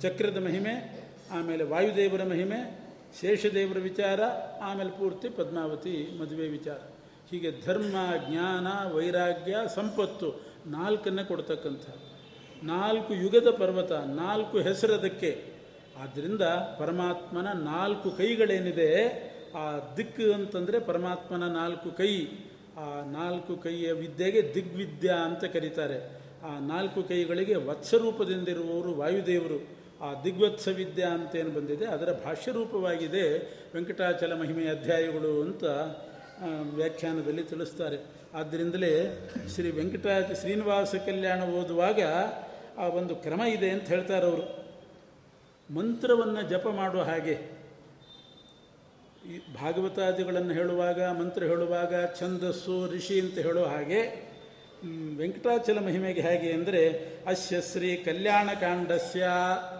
ಚಕ್ರದ 0.00 0.44
ಮಹಿಮೆ, 0.44 0.74
ಆಮೇಲೆ 1.30 1.64
ವಾಯುದೇವರ 1.64 2.24
ಮಹಿಮೆ, 2.24 2.80
ಶೇಷದೇವರ 3.20 3.78
ವಿಚಾರ, 3.78 4.20
ಆಮೇಲೆ 4.62 4.90
ಪೂರ್ತಿ 4.90 5.28
ಪದ್ಮಾವತಿ 5.28 6.18
ಮದುವೆ 6.20 6.48
ವಿಚಾರ. 6.48 6.78
ಹೀಗೆ 7.30 7.50
ಧರ್ಮ, 7.66 7.96
ಜ್ಞಾನ, 8.28 8.66
ವೈರಾಗ್ಯ, 8.96 9.56
ಸಂಪತ್ತು 9.74 10.28
ನಾಲ್ಕನ್ನೇ 10.66 11.24
ಕೊಡ್ತಕ್ಕಂಥ 11.24 11.86
ನಾಲ್ಕು 12.64 13.14
ಯುಗದ 13.14 13.50
ಪರ್ವತ, 13.50 13.92
ನಾಲ್ಕು 13.92 14.58
ಹೆಸರದಕ್ಕೆ. 14.58 15.44
ಆದ್ದರಿಂದ 16.02 16.44
ಪರಮಾತ್ಮನ 16.78 17.48
ನಾಲ್ಕು 17.64 18.10
ಕೈಗಳೇನಿದೆ, 18.10 18.90
ಆ 19.56 19.64
ದಿಕ್ಕು 19.96 20.32
ಅಂತಂದರೆ 20.32 20.78
ಪರಮಾತ್ಮನ 20.80 21.44
ನಾಲ್ಕು 21.52 21.90
ಕೈ. 21.90 22.12
ಆ 22.78 22.86
ನಾಲ್ಕು 23.10 23.56
ಕೈಯ 23.56 23.92
ವಿದ್ಯೆಗೆ 23.92 24.54
ದಿಗ್ವಿದ್ಯಾ 24.54 25.16
ಅಂತ 25.16 25.44
ಕರೀತಾರೆ. 25.44 25.98
ಆ 26.46 26.58
ನಾಲ್ಕು 26.58 27.02
ಕೈಗಳಿಗೆ 27.02 27.54
ವತ್ಸರೂಪದಿಂದಿರುವವರು 27.54 28.90
ವಾಯುದೇವರು. 28.94 29.58
ಆ 30.04 30.08
ದಿಗ್ವತ್ಸ 30.22 30.68
ವಿದ್ಯಾ 30.68 31.08
ಅಂತೇನು 31.10 31.50
ಬಂದಿದೆ, 31.50 31.86
ಅದರ 31.86 32.10
ಭಾಷ್ಯರೂಪವಾಗಿದೆ 32.24 33.24
ವೆಂಕಟಾಚಲ 33.74 34.34
ಮಹಿಮೆಯ 34.40 34.70
ಅಧ್ಯಾಯಗಳು 34.70 35.32
ಅಂತ 35.42 35.64
ವ್ಯಾಖ್ಯಾನದಲ್ಲಿ 36.74 37.42
ತಿಳಿಸ್ತಾರೆ. 37.42 37.96
ಆದ್ದರಿಂದಲೇ 38.34 38.92
ಶ್ರೀ 39.54 39.70
ವೆಂಕಟಾಚ 39.70 40.32
ಶ್ರೀನಿವಾಸ 40.32 40.94
ಕಲ್ಯಾಣ 40.94 41.42
ಓದುವಾಗ 41.42 42.00
ಆ 42.78 42.86
ಒಂದು 42.86 43.16
ಕ್ರಮ 43.16 43.40
ಇದೆ 43.40 43.70
ಅಂತ 43.70 43.82
ಹೇಳ್ತಾರೆ 43.82 44.26
ಅವರು. 44.26 44.66
ಮಂತ್ರವನ್ನು 45.74 46.42
ಜಪ 46.42 46.68
ಮಾಡುವ 46.68 47.02
ಹಾಗೆ. 47.02 47.58
ಈ 49.28 49.38
ಭಾಗವತಾದಿಗಳನ್ನು 49.62 50.52
ಹೇಳುವಾಗ, 50.52 51.02
ಮಂತ್ರ 51.02 51.44
ಹೇಳುವಾಗ, 51.44 51.94
ಛಂದಸ್ಸು, 52.20 52.96
ಋಷಿ 52.96 53.20
ಅಂತ 53.20 53.38
ಹೇಳುವ 53.38 53.66
ಹಾಗೆ 53.66 54.28
ವೆಂಕಟಾಚಲ 55.16 55.78
ಮಹಿಮೆಗೆ 55.78 56.20
ಹೇಗೆ 56.20 56.52
ಅಂದರೆ 56.52 56.82
ಅಶ್ಯ 57.26 57.60
ಶ್ರೀ 57.60 57.96
ಕಲ್ಯಾಣಕಾಂಡಸ್ಯ, 57.96 59.26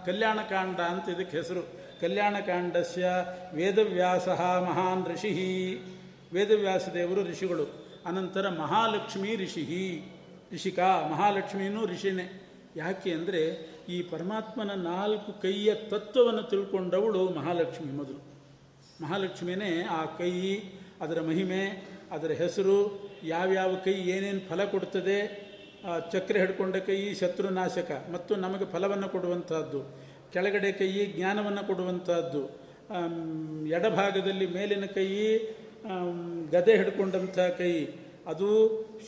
ಕಲ್ಯಾಣಕಾಂಡ 0.06 0.80
ಅಂತ 0.80 1.08
ಇದಕ್ಕೆ 1.08 1.36
ಹೆಸರು. 1.36 1.62
ಕಲ್ಯಾಣಕಾಂಡಸ್ಯ, 2.00 3.06
ವೇದವ್ಯಾಸ 3.52 4.28
ಮಹಾನ್ 4.28 5.06
ಋಷಿ 5.06 5.30
ವೇದವ್ಯಾಸ 6.32 6.88
ದೇವರು 6.94 7.20
ಋಷಿಗಳು. 7.30 7.66
ಅನಂತರ 8.06 8.48
ಮಹಾಲಕ್ಷ್ಮೀ 8.48 9.32
ಋಷಿ 9.36 9.64
ಋಷಿಕಾ 10.54 10.88
ಮಹಾಲಕ್ಷ್ಮಿಯೂ 11.10 11.82
ಋಷಿನೇ. 11.86 12.26
ಯಾಕೆ 12.76 13.10
ಅಂದರೆ 13.12 13.42
ಈ 13.88 13.96
ಪರಮಾತ್ಮನ 14.02 14.72
ನಾಲ್ಕು 14.82 15.30
ಕೈಯ 15.42 15.74
ತತ್ವವನ್ನು 15.74 16.42
ತಿಳ್ಕೊಂಡವಳು 16.42 17.22
ಮಹಾಲಕ್ಷ್ಮಿ 17.28 17.92
ಮೊದಲು. 17.92 18.20
ಮಹಾಲಕ್ಷ್ಮಿನೇ 19.02 19.70
ಆ 19.98 20.00
ಕೈ, 20.18 20.32
ಅದರ 21.00 21.18
ಮಹಿಮೆ, 21.20 21.62
ಅದರ 22.10 22.30
ಹೆಸರು, 22.42 22.78
ಯಾವ್ಯಾವ 23.24 23.72
ಕೈ 23.84 23.94
ಏನೇನು 24.14 24.40
ಫಲ 24.48 24.64
ಕೊಡ್ತದೆ 24.64 25.18
ಚಕ್ರ 26.12 26.36
ಹಿಡ್ಕೊಂಡ 26.36 26.76
ಕೈ 26.88 27.14
ಶತ್ರುನಾಶಕ 27.14 27.90
ಮತ್ತು 28.12 28.32
ನಮಗೆ 28.36 28.66
ಫಲವನ್ನು 28.72 29.08
ಕೊಡುವಂತಹದ್ದು. 29.08 29.80
ಕೆಳಗಡೆ 30.32 30.70
ಕೈ 30.72 30.90
ಜ್ಞಾನವನ್ನು 31.06 31.62
ಕೊಡುವಂತಹದ್ದು. 31.66 32.42
ಎಡಭಾಗದಲ್ಲಿ 33.76 34.46
ಮೇಲಿನ 34.46 34.86
ಕೈ 34.96 35.08
ಗದೆ 36.50 36.76
ಹಿಡ್ಕೊಂಡಂಥ 36.76 37.38
ಕೈ, 37.38 37.86
ಅದು 38.26 38.48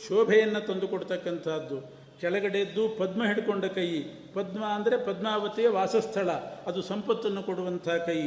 ಶೋಭೆಯನ್ನು 0.07 0.67
ತಂದು 0.67 0.87
ಕೊಡ್ತಕ್ಕಂಥದ್ದು 0.87 2.01
ಕೆಳಗಡೆದ್ದು 2.21 2.89
ಪದ್ಮ 2.89 3.25
ಹಿಡ್ಕೊಂಡ 3.25 3.65
ಕೈ, 3.65 4.01
ಪದ್ಮ 4.33 4.65
ಅಂದರೆ 4.65 5.05
ಪದ್ಮಾವತಿಯ 5.05 5.69
ವಾಸಸ್ಥಳ, 5.69 6.29
ಅದು 6.67 6.81
ಸಂಪತ್ತನ್ನು 6.81 7.43
ಕೊಡುವಂಥ 7.43 7.89
ಕೈ. 7.89 8.21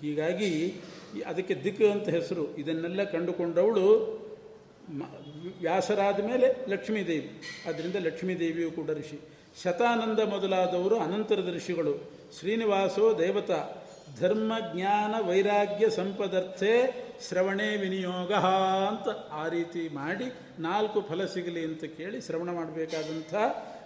ಹೀಗಾಗಿ 0.00 0.74
ಅದಕ್ಕೆ 1.26 1.54
ದಿಕ್ಕು 1.54 1.90
ಅಂತ 1.90 2.08
ಹೆಸರು. 2.08 2.56
ಇದನ್ನೆಲ್ಲ 2.56 3.04
ಕಂಡುಕೊಂಡವಳು 3.04 3.86
ವ್ಯಾಸರಾದ 5.60 6.24
ಮೇಲೆ 6.24 6.70
ಲಕ್ಷ್ಮೀದೇವಿ. 6.70 7.30
ಅದರಿಂದ 7.66 7.96
ಲಕ್ಷ್ಮೀದೇವಿಯು 7.96 8.70
ಕೂಡ 8.70 8.90
ಋಷಿ. 8.90 9.20
ಶತಾನಂದ 9.64 10.18
ಮೊದಲಾದವರು 10.18 10.98
ಅನಂತರದ 10.98 11.56
ಋಷಿಗಳು. 11.56 12.10
ಶ್ರೀನಿವಾಸೋ 12.38 13.18
ದೇವತಾ. 13.18 13.84
ಧರ್ಮ, 14.20 14.52
ಜ್ಞಾನ, 14.74 15.28
ವೈರಾಗ್ಯ, 15.28 15.90
ಸಂಪದರ್ಥೆ 15.90 17.07
ಶ್ರವಣೆ 17.28 17.76
ವಿನಿಯೋಗ 17.76 18.32
ಅಂತ 18.32 19.32
ಆ 19.32 19.48
ರೀತಿ 19.48 19.88
ಮಾಡಿ 19.88 20.24
ನಾಲ್ಕು 20.58 21.00
ಫಲ 21.00 21.24
ಸಿಗಲಿ 21.24 21.64
ಅಂತ 21.64 21.84
ಕೇಳಿ 21.84 22.20
ಶ್ರವಣ 22.20 22.50
ಮಾಡಬೇಕಾದಂಥ 22.50 23.34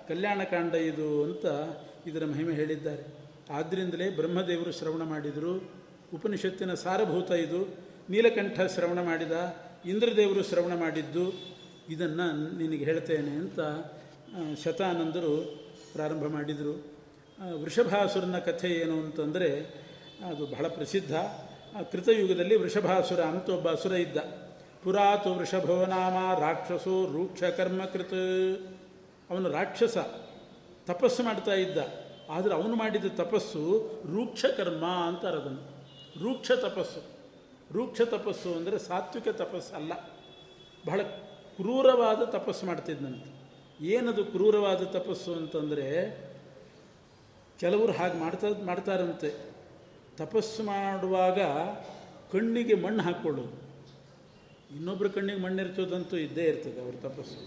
ಕಲ್ಯಾಣಕಾಂಡ 0.09 0.75
ಇದು 0.75 1.25
ಅಂತ 1.25 1.45
ಇದರ 2.07 2.25
ಮಹಿಮೆ 2.25 2.55
ಹೇಳಿದ್ದಾರೆ. 2.55 3.23
ಆದ್ದರಿಂದಲೇ 3.51 4.11
ಬ್ರಹ್ಮದೇವರು 4.11 4.73
ಶ್ರವಣ 4.73 5.03
ಮಾಡಿದರು. 5.03 5.71
ಉಪನಿಷತ್ತಿನ 6.15 6.75
ಸಾರಭೂತ 6.75 7.31
ಇದು. 7.31 7.79
ನೀಲಕಂಠ 8.11 8.61
ಶ್ರವಣ 8.61 9.03
ಮಾಡಿದ. 9.03 9.57
ಇಂದ್ರದೇವರು 9.87 10.43
ಶ್ರವಣ 10.43 10.75
ಮಾಡಿದ್ದು. 10.75 11.33
ಇದನ್ನು 11.91 12.59
ನಿನಗೆ 12.59 12.85
ಹೇಳ್ತೇನೆ 12.85 13.31
ಅಂತ 13.31 13.61
ಶತಾನಂದರು 14.65 15.63
ಪ್ರಾರಂಭ 15.93 16.25
ಮಾಡಿದರು. 16.25 16.93
ವೃಷಭಾಸುರನ 17.61 18.39
ಕಥೆ 18.39 18.69
ಏನು 18.69 18.93
ಅಂತಂದರೆ, 18.93 19.61
ಅದು 20.27 20.47
ಬಹಳ 20.47 20.69
ಪ್ರಸಿದ್ಧ. 20.69 21.13
ಕೃತಯುಗದಲ್ಲಿ 21.93 22.57
ವೃಷಭಾಸುರ 22.57 23.21
ಅಂತ 23.21 23.49
ಒಬ್ಬ 23.49 23.71
ಅಸುರ 23.71 23.93
ಇದ್ದ. 23.93 24.17
ಪುರಾತು 24.85 25.35
ವೃಷಭೋ 25.35 25.87
ನಾಮ 25.87 26.39
ರಾಕ್ಷಸೋ 26.41 27.07
ರೂಕ್ಷ 27.07 27.43
ಕರ್ಮಕೃತ. 27.43 28.13
ಅವನು 29.31 29.51
ರಾಕ್ಷಸ, 29.51 29.99
ತಪಸ್ಸು 30.87 31.23
ಮಾಡ್ತಾ 31.23 31.55
ಇದ್ದ. 31.55 31.79
ಆದರೆ 32.31 32.55
ಅವನು 32.55 32.75
ಮಾಡಿದ 32.77 33.05
ತಪಸ್ಸು 33.05 33.63
ರೂಕ್ಷ 34.13 34.45
ಕರ್ಮ 34.45 34.87
ಅಂತಾರೆ 34.87 35.37
ಅದನ್ನು 35.37 35.63
ರೂಕ್ಷ 36.25 36.51
ತಪಸ್ಸು. 36.53 37.01
ರೂಕ್ಷ 37.75 38.01
ತಪಸ್ಸು 38.01 38.55
ಅಂದರೆ 38.55 38.79
ಸಾತ್ವಿಕ 38.79 39.29
ತಪಸ್ಸು 39.29 39.75
ಅಲ್ಲ. 39.75 39.93
ಬಹಳ 40.87 41.03
ಕ್ರೂರವಾದ 41.57 42.23
ತಪಸ್ಸು 42.23 42.67
ಮಾಡ್ತಿದ್ದಂತೆ 42.67 43.31
ಏನದು 43.85 44.25
ಕ್ರೂರವಾದ 44.25 44.83
ತಪಸ್ಸು 44.83 45.33
ಅಂತಂದರೆ 45.33 45.87
ಕೆಲವರು 47.61 47.93
ಹಾಗೆ 47.93 48.15
ಮಾಡ್ತಾ, 48.15 48.47
ಮಾಡ್ತಾರಂತೆ. 48.65 49.52
ತಪಸ್ಸು 50.21 50.63
ಮಾಡುವಾಗ 50.73 51.41
ಕಣ್ಣಿಗೆ 52.33 52.75
ಮಣ್ಣು 52.85 53.03
ಹಾಕ್ಕೊಳ್ಳೋದು 53.07 53.57
ಇನ್ನೊಬ್ಬರ 54.77 55.09
ಕಣ್ಣಿಗೆ 55.17 55.41
ಮಣ್ಣಿರ್ತದಂತೂ 55.45 56.17
ಇದ್ದೇ 56.27 56.45
ಇರ್ತದೆ 56.51 56.79
ಅವ್ರ 56.85 56.95
ತಪಸ್ಸು. 57.07 57.39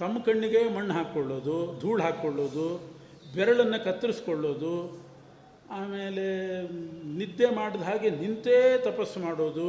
ತಮ್ಮ 0.00 0.18
ಕಣ್ಣಿಗೆ 0.26 0.60
ಮಣ್ಣು 0.76 0.92
ಹಾಕ್ಕೊಳ್ಳೋದು 0.98 1.56
ಧೂಳು 1.80 2.00
ಹಾಕ್ಕೊಳ್ಳೋದು 2.02 2.66
ಬೆರಳನ್ನು 3.34 3.78
ಕತ್ತರಿಸ್ಕೊಳ್ಳೋದು, 3.84 4.74
ಆಮೇಲೆ 5.78 6.26
ನಿದ್ದೆ 7.18 7.48
ಮಾಡಿದ 7.58 7.82
ಹಾಗೆ 7.88 8.10
ನಿಂತೇ 8.22 8.56
ತಪಸ್ಸು 8.88 9.18
ಮಾಡೋದು. 9.26 9.68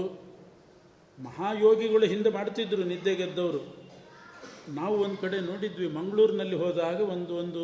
ಮಹಾಯೋಗಿಗಳು 1.18 2.06
ಹಿಂದೆ 2.14 2.30
ಮಾಡ್ತಿದ್ರು 2.38 2.84
ನಿದ್ದೆ 2.92 3.14
ಗೆದ್ದವರು. 3.16 3.62
ನಾವು 4.80 4.96
ಒಂದು 5.06 5.18
ಕಡೆ 5.24 5.38
ನೋಡಿದ್ವಿ, 5.50 5.88
ಮಂಗಳೂರಿನಲ್ಲಿ 6.00 6.58
ಹೋದಾಗ 6.64 7.00
ಒಂದು 7.16 7.34
ಒಂದು 7.42 7.64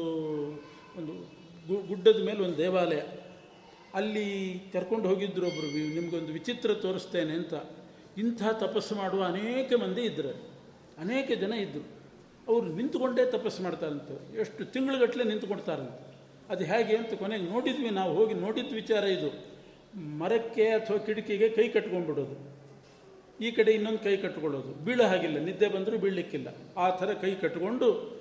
ಒಂದು 1.00 1.14
ಗುಡ್ಡದ 1.90 2.20
ಮೇಲೆ 2.28 2.40
ಒಂದು 2.48 2.58
ದೇವಾಲಯ. 2.58 3.02
ಅಲ್ಲಿ 3.98 4.26
ಕರ್ಕೊಂಡು 4.74 5.10
ಹೋಗಿದ್ದರು 5.10 5.48
ಒಬ್ಬರು 5.48 5.68
ನಿಮಗೊಂದು 5.96 6.34
ವಿಚಿತ್ರ 6.34 6.74
ತೋರಿಸ್ತೇನೆ 6.74 7.34
ಅಂತ. 7.34 7.54
ಇಂಥ 8.18 8.44
ತಪಸ್ಸು 8.44 8.96
ಮಾಡುವ 8.96 9.24
ಅನೇಕ 9.24 9.74
ಮಂದಿ 9.74 10.02
ಇದ್ದರು 10.02 10.32
ಅನೇಕ 10.98 11.32
ಜನ 11.32 11.54
ಇದ್ದರು 11.54 11.86
ಅವರು 12.48 12.66
ನಿಂತುಕೊಂಡೇ 12.66 13.26
ತಪಸ್ಸು 13.26 13.64
ಮಾಡ್ತಾರಂತೆ 13.64 14.40
ಎಷ್ಟು 14.40 14.66
ತಿಂಗಳುಗಟ್ಟಲೆ 14.66 15.24
ನಿಂತ್ಕೊಡ್ತಾರಂತೆ 15.24 16.08
ಅದು 16.50 16.64
ಹೇಗೆ 16.64 16.96
ಅಂತ 16.96 17.14
ಕೊನೆಗೆ 17.14 17.44
ನೋಡಿದ್ವಿ. 17.44 17.90
ನಾವು 17.90 18.14
ಹೋಗಿ 18.16 18.34
ನೋಡಿದ 18.34 18.74
ವಿಚಾರ 18.74 19.04
ಇದು. 19.04 19.30
ಮರಕ್ಕೆ 20.18 20.70
ಅಥವಾ 20.70 20.98
ಕಿಟಕಿಗೆ 20.98 21.50
ಕೈ 21.50 21.68
ಕಟ್ಕೊಂಡ್ಬಿಡೋದು. 21.68 22.36
ಈ 23.46 23.52
ಕಡೆ 23.52 23.72
ಇನ್ನೊಂದು 23.72 24.00
ಕೈ 24.00 24.18
ಕಟ್ಕೊಳ್ಳೋದು. 24.18 24.86
ಬೀಳ 24.86 25.02
ಹಾಗಿಲ್ಲ. 25.02 25.40
ನಿದ್ದೆ 25.40 25.68
ಬಂದರೂ 25.68 25.98
ಬೀಳಲಿಕ್ಕಿಲ್ಲ. 25.98 26.48
ಆ 26.78 26.90
ಥರ 26.96 27.14
ಕೈ 27.14 27.36
ಕಟ್ಕೊಂಡು 27.36 28.18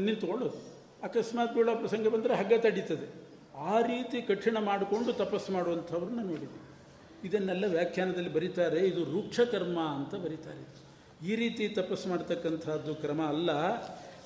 ನಿಂತ್ಕೊಳ್ಳೋದು. 0.00 0.58
ಅಕಸ್ಮಾತ್ 1.02 1.54
ಬೀಳೋ 1.54 1.76
ಪ್ರಸಂಗ 1.76 2.08
ಬಂದರೆ 2.08 2.34
ಹಗ್ಗ 2.34 2.52
ತಡೀತದೆ. 2.60 3.23
ಆ 3.56 3.80
ರೀತಿ 3.80 4.22
ಕಠಿಣ 4.22 4.58
ಮಾಡಿಕೊಂಡು 4.60 5.12
ತಪಸ್ಸು 5.12 5.52
ಮಾಡುವಂಥವ್ರನ್ನ 5.52 6.20
ನೋಡಿದ್ವಿ. 6.22 6.60
ಇದನ್ನೆಲ್ಲ 7.24 7.64
ವ್ಯಾಖ್ಯಾನದಲ್ಲಿ 7.66 8.32
ಬರೀತಾರೆ, 8.32 8.86
ಇದು 8.86 9.04
ರೂಕ್ಷಕರ್ಮ 9.04 9.80
ಅಂತ 9.80 10.14
ಬರೀತಾರೆ. 10.14 10.84
ಈ 11.26 11.36
ರೀತಿ 11.36 11.68
ತಪಸ್ಸು 11.68 12.08
ಮಾಡ್ತಕ್ಕಂಥದ್ದು 12.08 12.94
ಕ್ರಮ 12.94 13.22
ಅಲ್ಲ. 13.22 13.50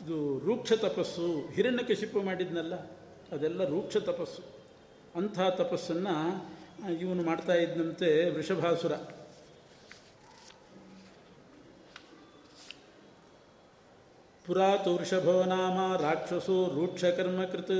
ಇದು 0.04 0.38
ರೂಕ್ಷ 0.38 0.72
ತಪಸ್ಸು 0.72 1.52
ಹಿರಣ್ಯಕಶಿಪು 1.52 2.22
ಮಾಡಿದ್ನಲ್ಲ, 2.22 2.74
ಅದೆಲ್ಲ 3.32 3.64
ರೂಕ್ಷ 3.68 3.96
ತಪಸ್ಸು. 3.96 4.42
ಅಂಥ 5.16 5.38
ತಪಸ್ಸನ್ನು 5.40 6.14
ಇವನು 7.00 7.22
ಮಾಡ್ತಾ 7.22 7.54
ಇದ್ದಂತೆ 7.54 8.30
ವೃಷಭಾಸುರ. 8.30 8.92
ಪುರಾತು 14.46 14.96
ವೃಷಭೋ 14.96 15.44
ನಾಮ 15.44 15.96
ರಾಕ್ಷಸೋ 15.96 16.66
ರೂಕ್ಷ 16.74 17.04
ಕರ್ಮಕೃತ 17.04 17.70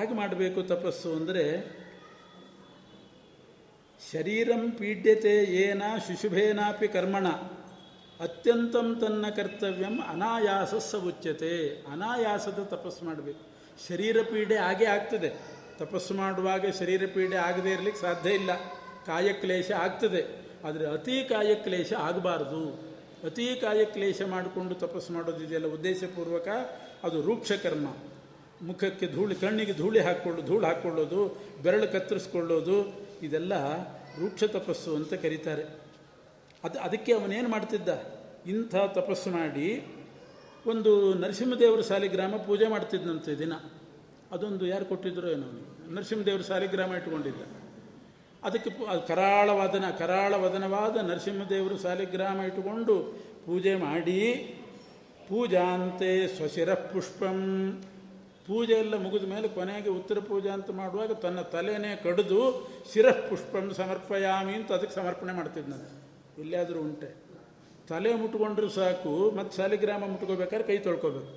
ಹೇಗೆ 0.00 0.14
ಮಾಡಬೇಕು 0.14 0.62
ತಪಸ್ಸು 0.62 1.12
ಅಂದರೆ, 1.12 1.44
ಶರೀರಂ 4.12 4.70
ಪೀಡ್ಯತೆ 4.70 5.34
ಏನ 5.44 5.82
ಶಿಶುಭೇನಾಪಿ 6.06 6.88
ಕರ್ಮಣ, 6.88 7.28
ಅತ್ಯಂತಂ 8.20 8.98
ತನ್ನ 9.00 9.28
ಕರ್ತವ್ಯಂ 9.28 10.00
ಅನಾಯಾಸ 10.08 10.94
ಉಚ್ಯತೆ. 10.94 11.84
ಅನಾಯಾಸದ 11.92 12.68
ತಪಸ್ಸು 12.70 13.04
ಮಾಡಬೇಕು. 13.04 13.40
ಶರೀರ 13.88 14.22
ಪೀಡೆ 14.22 14.54
ಆಗೇ 14.54 14.84
ಆಗ್ತದೆ. 14.84 15.32
ತಪಸ್ಸು 15.78 16.14
ಮಾಡುವಾಗ 16.14 16.64
ಶರೀರ 16.78 17.06
ಪೀಡೆ 17.14 17.36
ಆಗದೇ 17.36 17.70
ಇರಲಿಕ್ಕೆ 17.70 18.00
ಸಾಧ್ಯ 18.00 18.30
ಇಲ್ಲ. 18.30 18.50
ಕಾಯಕ್ಲೇಶ 19.06 19.70
ಆಗ್ತದೆ. 19.70 20.22
ಆದರೆ 20.64 20.86
ಅತಿ 20.86 21.26
ಕಾಯಕ್ಲೇಶ 21.28 21.92
ಆಗಬಾರ್ದು. 21.92 22.68
ಅತಿ 23.24 23.58
ಕಾಯಕ್ಲೇಶ 23.60 24.22
ಮಾಡಿಕೊಂಡು 24.22 24.74
ತಪಸ್ಸು 24.74 25.12
ಮಾಡೋದಿದೆಯಲ್ಲ 25.12 25.66
ಉದ್ದೇಶಪೂರ್ವಕ? 25.66 26.48
ಅದು 27.04 27.22
ರೂಕ್ಷ 27.22 27.52
ಕರ್ಮ. 27.52 27.86
ಮುಖಕ್ಕೆ 28.66 29.06
ಧೂಳಿ, 29.06 29.34
ಕಣ್ಣಿಗೆ 29.34 29.72
ಧೂಳಿ 29.72 30.00
ಹಾಕ್ಕೊಳ್ಳೋದು 30.00 30.46
ಧೂಳು 30.46 30.66
ಹಾಕ್ಕೊಳ್ಳೋದು 30.66 31.20
ಬೆರಳು 31.62 31.92
ಕತ್ತರಿಸ್ಕೊಳ್ಳೋದು, 31.92 32.76
ಇದೆಲ್ಲ 33.22 33.54
ರೂಕ್ಷ 34.20 34.44
ತಪಸ್ಸು 34.44 34.96
ಅಂತ 34.96 35.14
ಕರೀತಾರೆ. 35.14 35.64
ಅದು, 36.64 36.78
ಅದಕ್ಕೆ 36.78 37.12
ಅವನೇನು 37.12 37.48
ಮಾಡ್ತಿದ್ದ? 37.48 37.88
ಇಂಥ 38.46 38.74
ತಪಸ್ಸು 38.74 39.30
ಮಾಡಿ 39.30 39.68
ಒಂದು 40.66 41.14
ನರಸಿಂಹದೇವರ 41.14 41.80
ಸಾಲಿಗ್ರಾಮ 41.80 42.36
ಪೂಜೆ 42.36 42.66
ಮಾಡ್ತಿದ್ದಂತೆ 42.68 43.38
ದಿನ. 43.38 43.52
ಅದೊಂದು 44.32 44.66
ಯಾರು 44.66 44.84
ಕೊಟ್ಟಿದ್ರು 44.84 45.28
ಏನೋ 45.30 45.48
ನರಸಿಂಹದೇವರ 45.94 46.40
ಸಾಲಿಗ್ರಾಮ 46.40 46.92
ಇಟ್ಕೊಂಡಿದ್ದ 46.94 47.42
ಅದಕ್ಕೆ 48.44 48.70
ಕರಾಳ 49.06 49.50
ವದನ, 49.50 49.84
ಕರಾಳ 49.98 50.34
ವದನವಾದ 50.34 50.96
ನರಸಿಂಹದೇವರು 50.96 51.76
ಸಾಲಿಗ್ರಾಮ 51.76 52.40
ಇಟ್ಟುಕೊಂಡು 52.40 52.94
ಪೂಜೆ 53.46 53.74
ಮಾಡಿ, 53.74 54.20
ಪೂಜಾಂತೆ 55.28 56.10
ಸ್ವಶಿರ 56.36 56.74
ಪುಷ್ಪಂ 56.74 57.38
ಪೂಜೆ 58.46 58.74
ಎಲ್ಲ 58.74 58.94
ಮುಗಿದ 59.02 59.26
ಮೇಲೆ 59.32 59.48
ಕೊನೆಗೆ 59.48 59.88
ಉತ್ತರ 59.88 60.18
ಪೂಜೆ 60.18 60.50
ಅಂತ 60.50 60.70
ಮಾಡುವಾಗ 60.70 61.12
ತನ್ನ 61.12 61.40
ತಲೆನೇ 61.40 62.00
ಕಡಿದು 62.04 62.40
ಶಿರಃ 62.92 63.28
ಪುಷ್ಪಂ 63.28 63.74
ಸಮರ್ಪಯಾಮಿ 63.74 64.54
ಅಂತ 64.54 64.72
ಅದಕ್ಕೆ 64.72 64.94
ಸಮರ್ಪಣೆ 64.94 65.32
ಮಾಡ್ತಿದ್ನಂತೆ 65.32 65.92
ಎಲ್ಲಿಯಾದರೂ 66.40 66.80
ಉಂಟೆ. 66.80 67.08
ತಲೆ 67.88 68.14
ಮುಟ್ಕೊಂಡ್ರೂ 68.14 68.68
ಸಾಕು, 68.68 69.30
ಮತ್ತು 69.30 69.56
ಸಾಲಿಗ್ರಾಮ 69.56 70.04
ಮುಟ್ಕೋಬೇಕಾದ್ರೆ 70.04 70.66
ಕೈ 70.68 70.78
ತೊಳ್ಕೊಬೇಕು. 70.78 71.32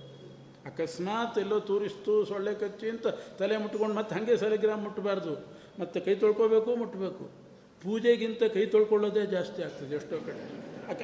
ಅಕಸ್ಮಾತ್ 0.65 1.37
ಎಲ್ಲೋ 1.37 1.59
ತೂರಿಸ್ತು 1.59 2.25
ಸೊಳ್ಳೆ 2.25 2.53
ಕಚ್ಚಿ 2.53 2.89
ಅಂತ 2.89 3.07
ತಲೆ 3.39 3.57
ಮುಟ್ಕೊಂಡು 3.57 3.95
ಮತ್ತೆ 3.95 4.15
ಹಾಗೆ 4.15 4.37
ಸಾಲಿಗ್ರಾಮ 4.37 4.79
ಮುಟ್ಟಬಾರ್ದು 4.83 5.33
ಮತ್ತು 5.79 6.01
ಕೈ 6.01 6.15
ತೊಳ್ಕೋಬೇಕು 6.15 6.75
ಮುಟ್ಟಬೇಕು 6.75 7.25
ಪೂಜೆಗಿಂತ 7.83 8.43
ಕೈ 8.43 8.65
ತೊಳ್ಕೊಳ್ಳೋದೇ 8.65 9.25
ಜಾಸ್ತಿ 9.25 9.63
ಆಗ್ತದೆ 9.63 9.95
ಎಷ್ಟೋ 9.95 10.17
ಕಡೆ. 10.25 10.41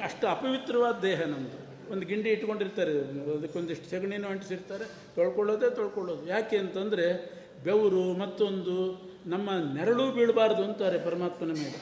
ಅಷ್ಟು 0.02 0.26
ಅಪವಿತ್ರವಾದ 0.26 0.96
ದೇಹ 1.02 1.20
ನಮ್ಮದು 1.22 1.63
ಒಂದು 1.92 2.06
ಗಿಂಡಿ 2.06 2.30
ಇಟ್ಕೊಂಡಿರ್ತಾರೆ. 2.30 2.92
ಅದಕ್ಕೊಂದಿಷ್ಟು 3.36 3.90
ಸೆಗಣಿನೂ 3.90 4.28
ಅಂಟಿಸಿರ್ತಾರೆ. 4.28 4.84
ತೊಳ್ಕೊಳ್ಳೋದೇ 5.14 5.70
ತೊಳ್ಕೊಳ್ಳೋದು. 5.70 6.26
ಯಾಕೆ 6.26 6.56
ಅಂತಂದರೆ 6.56 7.06
ಬೆವರು 7.64 8.04
ಮತ್ತೊಂದು 8.14 8.76
ನಮ್ಮ 9.26 9.50
ನೆರಳು 9.74 10.12
ಬೀಳಬಾರ್ದು 10.12 10.62
ಅಂತಾರೆ 10.64 10.98
ಪರಮಾತ್ಮನ 10.98 11.52
ಮೇಲೆ. 11.52 11.78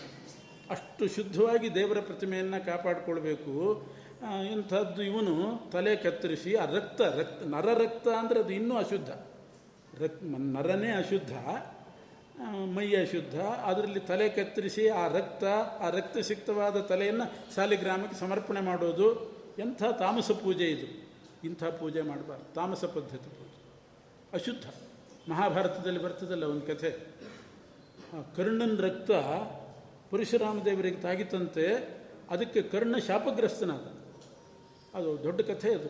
ಅಷ್ಟು 0.70 1.08
ಶುದ್ಧವಾಗಿ 1.08 1.74
ದೇವರ 1.74 2.00
ಪ್ರತಿಮೆಯನ್ನು 2.00 2.66
ಕಾಪಾಡಿಕೊಳ್ಬೇಕು. 2.66 3.54
ಇಂಥದ್ದು 4.52 5.02
ಇವನು 5.02 5.34
ತಲೆ 5.72 5.96
ಕತ್ತರಿಸಿ, 5.96 6.54
ಆ 6.54 6.64
ರಕ್ತ 6.64 7.00
ರಕ್ತ, 7.00 7.42
ನರ 7.54 7.66
ರಕ್ತ 7.82 8.08
ಅಂದರೆ 8.08 8.40
ಅದು 8.40 8.52
ಇನ್ನೂ 8.52 8.74
ಅಶುದ್ಧ. 8.76 9.10
ರಕ್, 10.02 10.20
ನರನೇ 10.56 10.90
ಅಶುದ್ಧ 10.90 11.32
ಮೈ 12.74 12.86
ಅಶುದ್ಧ. 12.94 13.40
ಅದರಲ್ಲಿ 13.40 14.00
ತಲೆ 14.00 14.28
ಕತ್ತರಿಸಿ 14.28 14.88
ಆ 14.88 15.08
ರಕ್ತ 15.08 15.44
ಆ 15.80 15.88
ರಕ್ತ 15.90 16.18
ಸಿಕ್ತವಾದ 16.18 16.76
ತಲೆಯನ್ನು 16.80 17.54
ಸಾಲಿಗ್ರಾಮಕ್ಕೆ 17.54 18.20
ಸಮರ್ಪಣೆ 18.20 18.60
ಮಾಡೋದು. 18.60 19.08
ಎಂಥ 19.58 19.82
ತಾಮಸ 19.98 20.30
ಪೂಜೆ 20.30 20.64
ಇದು? 20.64 21.08
ಇಂಥ 21.44 21.64
ಪೂಜೆ 21.64 22.02
ಮಾಡಬಾರ್ದು. 22.02 22.54
ತಾಮಸ 22.54 22.84
ಪದ್ಧತಿ 22.84 23.16
ಪೂಜೆ. 23.16 23.52
ಅಶುದ್ಧ. 24.32 24.64
ಮಹಾಭಾರತದಲ್ಲಿ 25.30 26.02
ಬರ್ತದಲ್ಲ 26.02 26.44
ಒಂದು 26.44 26.66
ಕಥೆ. 26.66 26.90
ಕರ್ಣನ 28.36 28.80
ರಕ್ತ 28.80 29.10
ಪರಶುರಾಮ 30.10 30.62
ದೇವರಿಗೆ 30.62 30.96
ತಾಗಿತಂತೆ 30.96 31.98
ಅದಕ್ಕೆ 32.30 32.62
ಕರ್ಣ 32.62 32.96
ಶಾಪಗ್ರಸ್ತನಾದ. 32.96 34.02
ಅದು 34.96 35.22
ದೊಡ್ಡ 35.22 35.40
ಕಥೆ 35.40 35.74
ಅದು. 35.74 35.88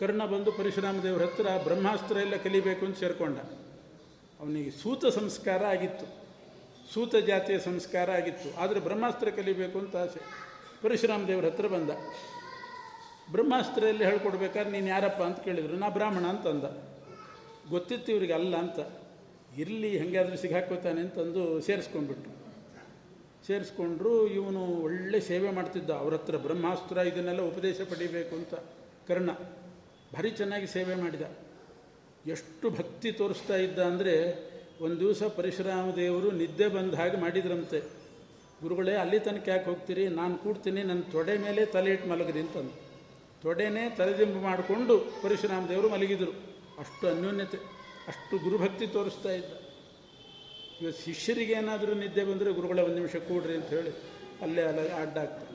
ಕರ್ಣ 0.00 0.26
ಬಂದು 0.26 0.52
ಪರಶುರಾಮ 0.52 1.00
ದೇವರ 1.02 1.22
ಹತ್ರ 1.22 1.46
ಬ್ರಹ್ಮಾಸ್ತ್ರ 1.62 2.16
ಎಲ್ಲ 2.16 2.36
ಕಲಿಬೇಕು 2.36 2.86
ಅಂತ 2.86 2.98
ಸೇರಿಕೊಂಡ. 2.98 3.38
ಅವನಿಗೆ 4.40 4.70
ಸೂತ 4.70 5.06
ಸಂಸ್ಕಾರ 5.06 5.64
ಆಗಿತ್ತು. 5.64 6.06
ಸೂತ 6.94 7.16
ಜಾತಿಯ 7.16 7.58
ಸಂಸ್ಕಾರ 7.58 8.10
ಆಗಿತ್ತು. 8.10 8.60
ಆದರೆ 8.60 8.80
ಬ್ರಹ್ಮಾಸ್ತ್ರ 8.80 9.30
ಕಲಿಬೇಕು 9.30 9.78
ಅಂತ 9.78 9.96
ಆಸೆ. 9.96 10.20
ಪರಶುರಾಮ 10.82 11.26
ದೇವರ 11.26 11.44
ಹತ್ರ 11.44 11.66
ಬಂದ. 11.66 11.90
ಬ್ರಹ್ಮಾಸ್ತ್ರೆಯಲ್ಲಿ 13.30 14.04
ಹೇಳ್ಕೊಡ್ಬೇಕಾದ್ರೆ 14.04 14.72
ನೀನು 14.72 14.86
ಯಾರಪ್ಪ 14.86 15.22
ಅಂತ 15.22 15.40
ಕೇಳಿದರು, 15.40 15.76
ನಾ 15.76 15.88
ಬ್ರಾಹ್ಮಣ 15.88 16.24
ಅಂತಂದ. 16.26 16.64
ಗೊತ್ತಿತ್ತು 17.70 18.12
ಇವ್ರಿಗೆ 18.12 18.32
ಅಲ್ಲ 18.32 18.56
ಅಂತ. 18.56 18.78
ಇರಲಿ, 19.56 19.98
ಹೆಂಗಾದರೂ 19.98 20.36
ಸಿಗಾಕೋತಾನೆ 20.36 21.00
ಅಂತಂದು 21.00 21.60
ಸೇರಿಸ್ಕೊಂಡ್ಬಿಟ್ರು. 21.60 22.30
ಸೇರಿಸ್ಕೊಂಡ್ರು, 23.46 24.26
ಇವನು 24.28 24.82
ಒಳ್ಳೆ 24.82 25.20
ಸೇವೆ 25.20 25.50
ಮಾಡ್ತಿದ್ದ. 25.50 25.90
ಅವ್ರ 25.90 26.14
ಹತ್ರ 26.14 26.36
ಬ್ರಹ್ಮಾಸ್ತ್ರ 26.36 26.96
ಇದನ್ನೆಲ್ಲ 26.96 27.40
ಉಪದೇಶ 27.40 27.80
ಪಡಿಬೇಕು 27.80 28.36
ಅಂತ 28.36 28.54
ಕರ್ಣ 29.08 29.30
ಭಾರಿ 30.14 30.30
ಚೆನ್ನಾಗಿ 30.30 30.66
ಸೇವೆ 30.66 30.94
ಮಾಡಿದ. 30.94 31.22
ಎಷ್ಟು 32.26 32.70
ಭಕ್ತಿ 32.70 33.12
ತೋರಿಸ್ತಾ 33.12 33.56
ಇದ್ದ 33.56 33.78
ಅಂದರೆ 33.78 34.14
ಒಂದು 34.80 35.00
ದಿವಸ 35.00 35.22
ಪರಶುರಾಮ 35.22 35.90
ದೇವರು 35.96 36.30
ನಿದ್ದೆ 36.30 36.68
ಬಂದ 36.68 36.94
ಹಾಗೆ 36.94 37.16
ಮಾಡಿದ್ರಂತೆ. 37.16 38.04
ಗುರುಗಳೇ, 38.62 38.94
ಅಲ್ಲಿ 38.94 39.18
ತನಕ 39.18 39.48
ಯಾಕೆ 39.48 39.64
ಹೋಗ್ತೀರಿ? 39.64 40.08
ನಾನು 40.08 40.36
ಕೂಡ್ತೀನಿ 40.36 40.82
ನನ್ನ 40.82 41.00
ತೊಡೆ 41.00 41.38
ಮೇಲೆ 41.38 41.66
ತಲೆ 41.66 41.90
ಇಟ್ಟು 41.90 42.08
ಮಲಗದಿ 42.08 42.40
ಅಂತಂದು. 42.40 42.83
ತೊಡೆನೇ 43.44 43.90
ತಲೆದಿಂಬು 43.90 44.40
ಮಾಡಿಕೊಂಡು 44.40 44.98
ಪರಶುರಾಮ 44.98 45.66
ದೇವರು 45.66 45.88
ಮಲಗಿದರು. 45.88 46.32
ಅಷ್ಟು 46.78 47.08
ಅನ್ಯೋನ್ಯತೆ, 47.08 47.56
ಅಷ್ಟು 48.08 48.38
ಗುರುಭಕ್ತಿ 48.38 48.86
ತೋರಿಸ್ತಾ 48.86 49.32
ಇದ್ದ. 49.32 49.52
ಇವತ್ತು 50.80 51.04
ಶಿಷ್ಯರಿಗೆ 51.04 51.52
ಏನಾದರೂ 51.52 51.94
ನಿದ್ದೆ 51.94 52.24
ಬಂದರೆ 52.24 52.52
ಗುರುಗಳ 52.52 52.78
ಒಂದು 52.78 52.94
ನಿಮಿಷ 52.94 53.16
ಕೂಡ್ರಿ 53.16 53.54
ಅಂತ 53.54 53.64
ಹೇಳಿ 53.64 53.90
ಅಲ್ಲೇ 54.42 54.62
ಅಲ್ಲ 54.62 54.94
ಅಡ್ಡಾಗ್ತಾರೆ 54.94 55.54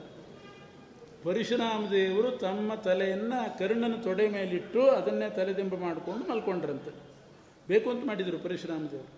ಪರಶುರಾಮ 1.23 1.89
ದೇವರು 1.89 2.31
ತಮ್ಮ 2.31 2.75
ತಲೆಯನ್ನು 2.75 3.59
ಕರ್ಣನ 3.59 4.01
ತೊಡೆ 4.01 4.29
ಮೇಲಿಟ್ಟು 4.29 4.89
ಅದನ್ನೇ 4.89 5.29
ತಲೆದಿಂಬು 5.29 5.77
ಮಾಡಿಕೊಂಡು 5.77 6.31
ಮಲ್ಕೊಂಡ್ರಂತೆ. 6.31 6.91
ಬೇಕು 7.67 7.89
ಅಂತ 7.89 8.07
ಮಾಡಿದರು 8.07 8.39
ಪರಶುರಾಮ 8.39 8.87
ದೇವರು. 8.91 9.09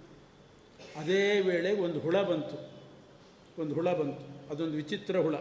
ಅದೇ 1.00 1.40
ವೇಳೆ 1.40 1.80
ಒಂದು 1.80 2.00
ಹುಳ 2.00 2.22
ಬಂತು. 2.22 2.58
ಒಂದು 3.62 3.74
ಹುಳ 3.74 3.94
ಬಂತು. 3.94 4.50
ಅದೊಂದು 4.52 4.76
ವಿಚಿತ್ರ 4.76 5.20
ಹುಳ. 5.20 5.36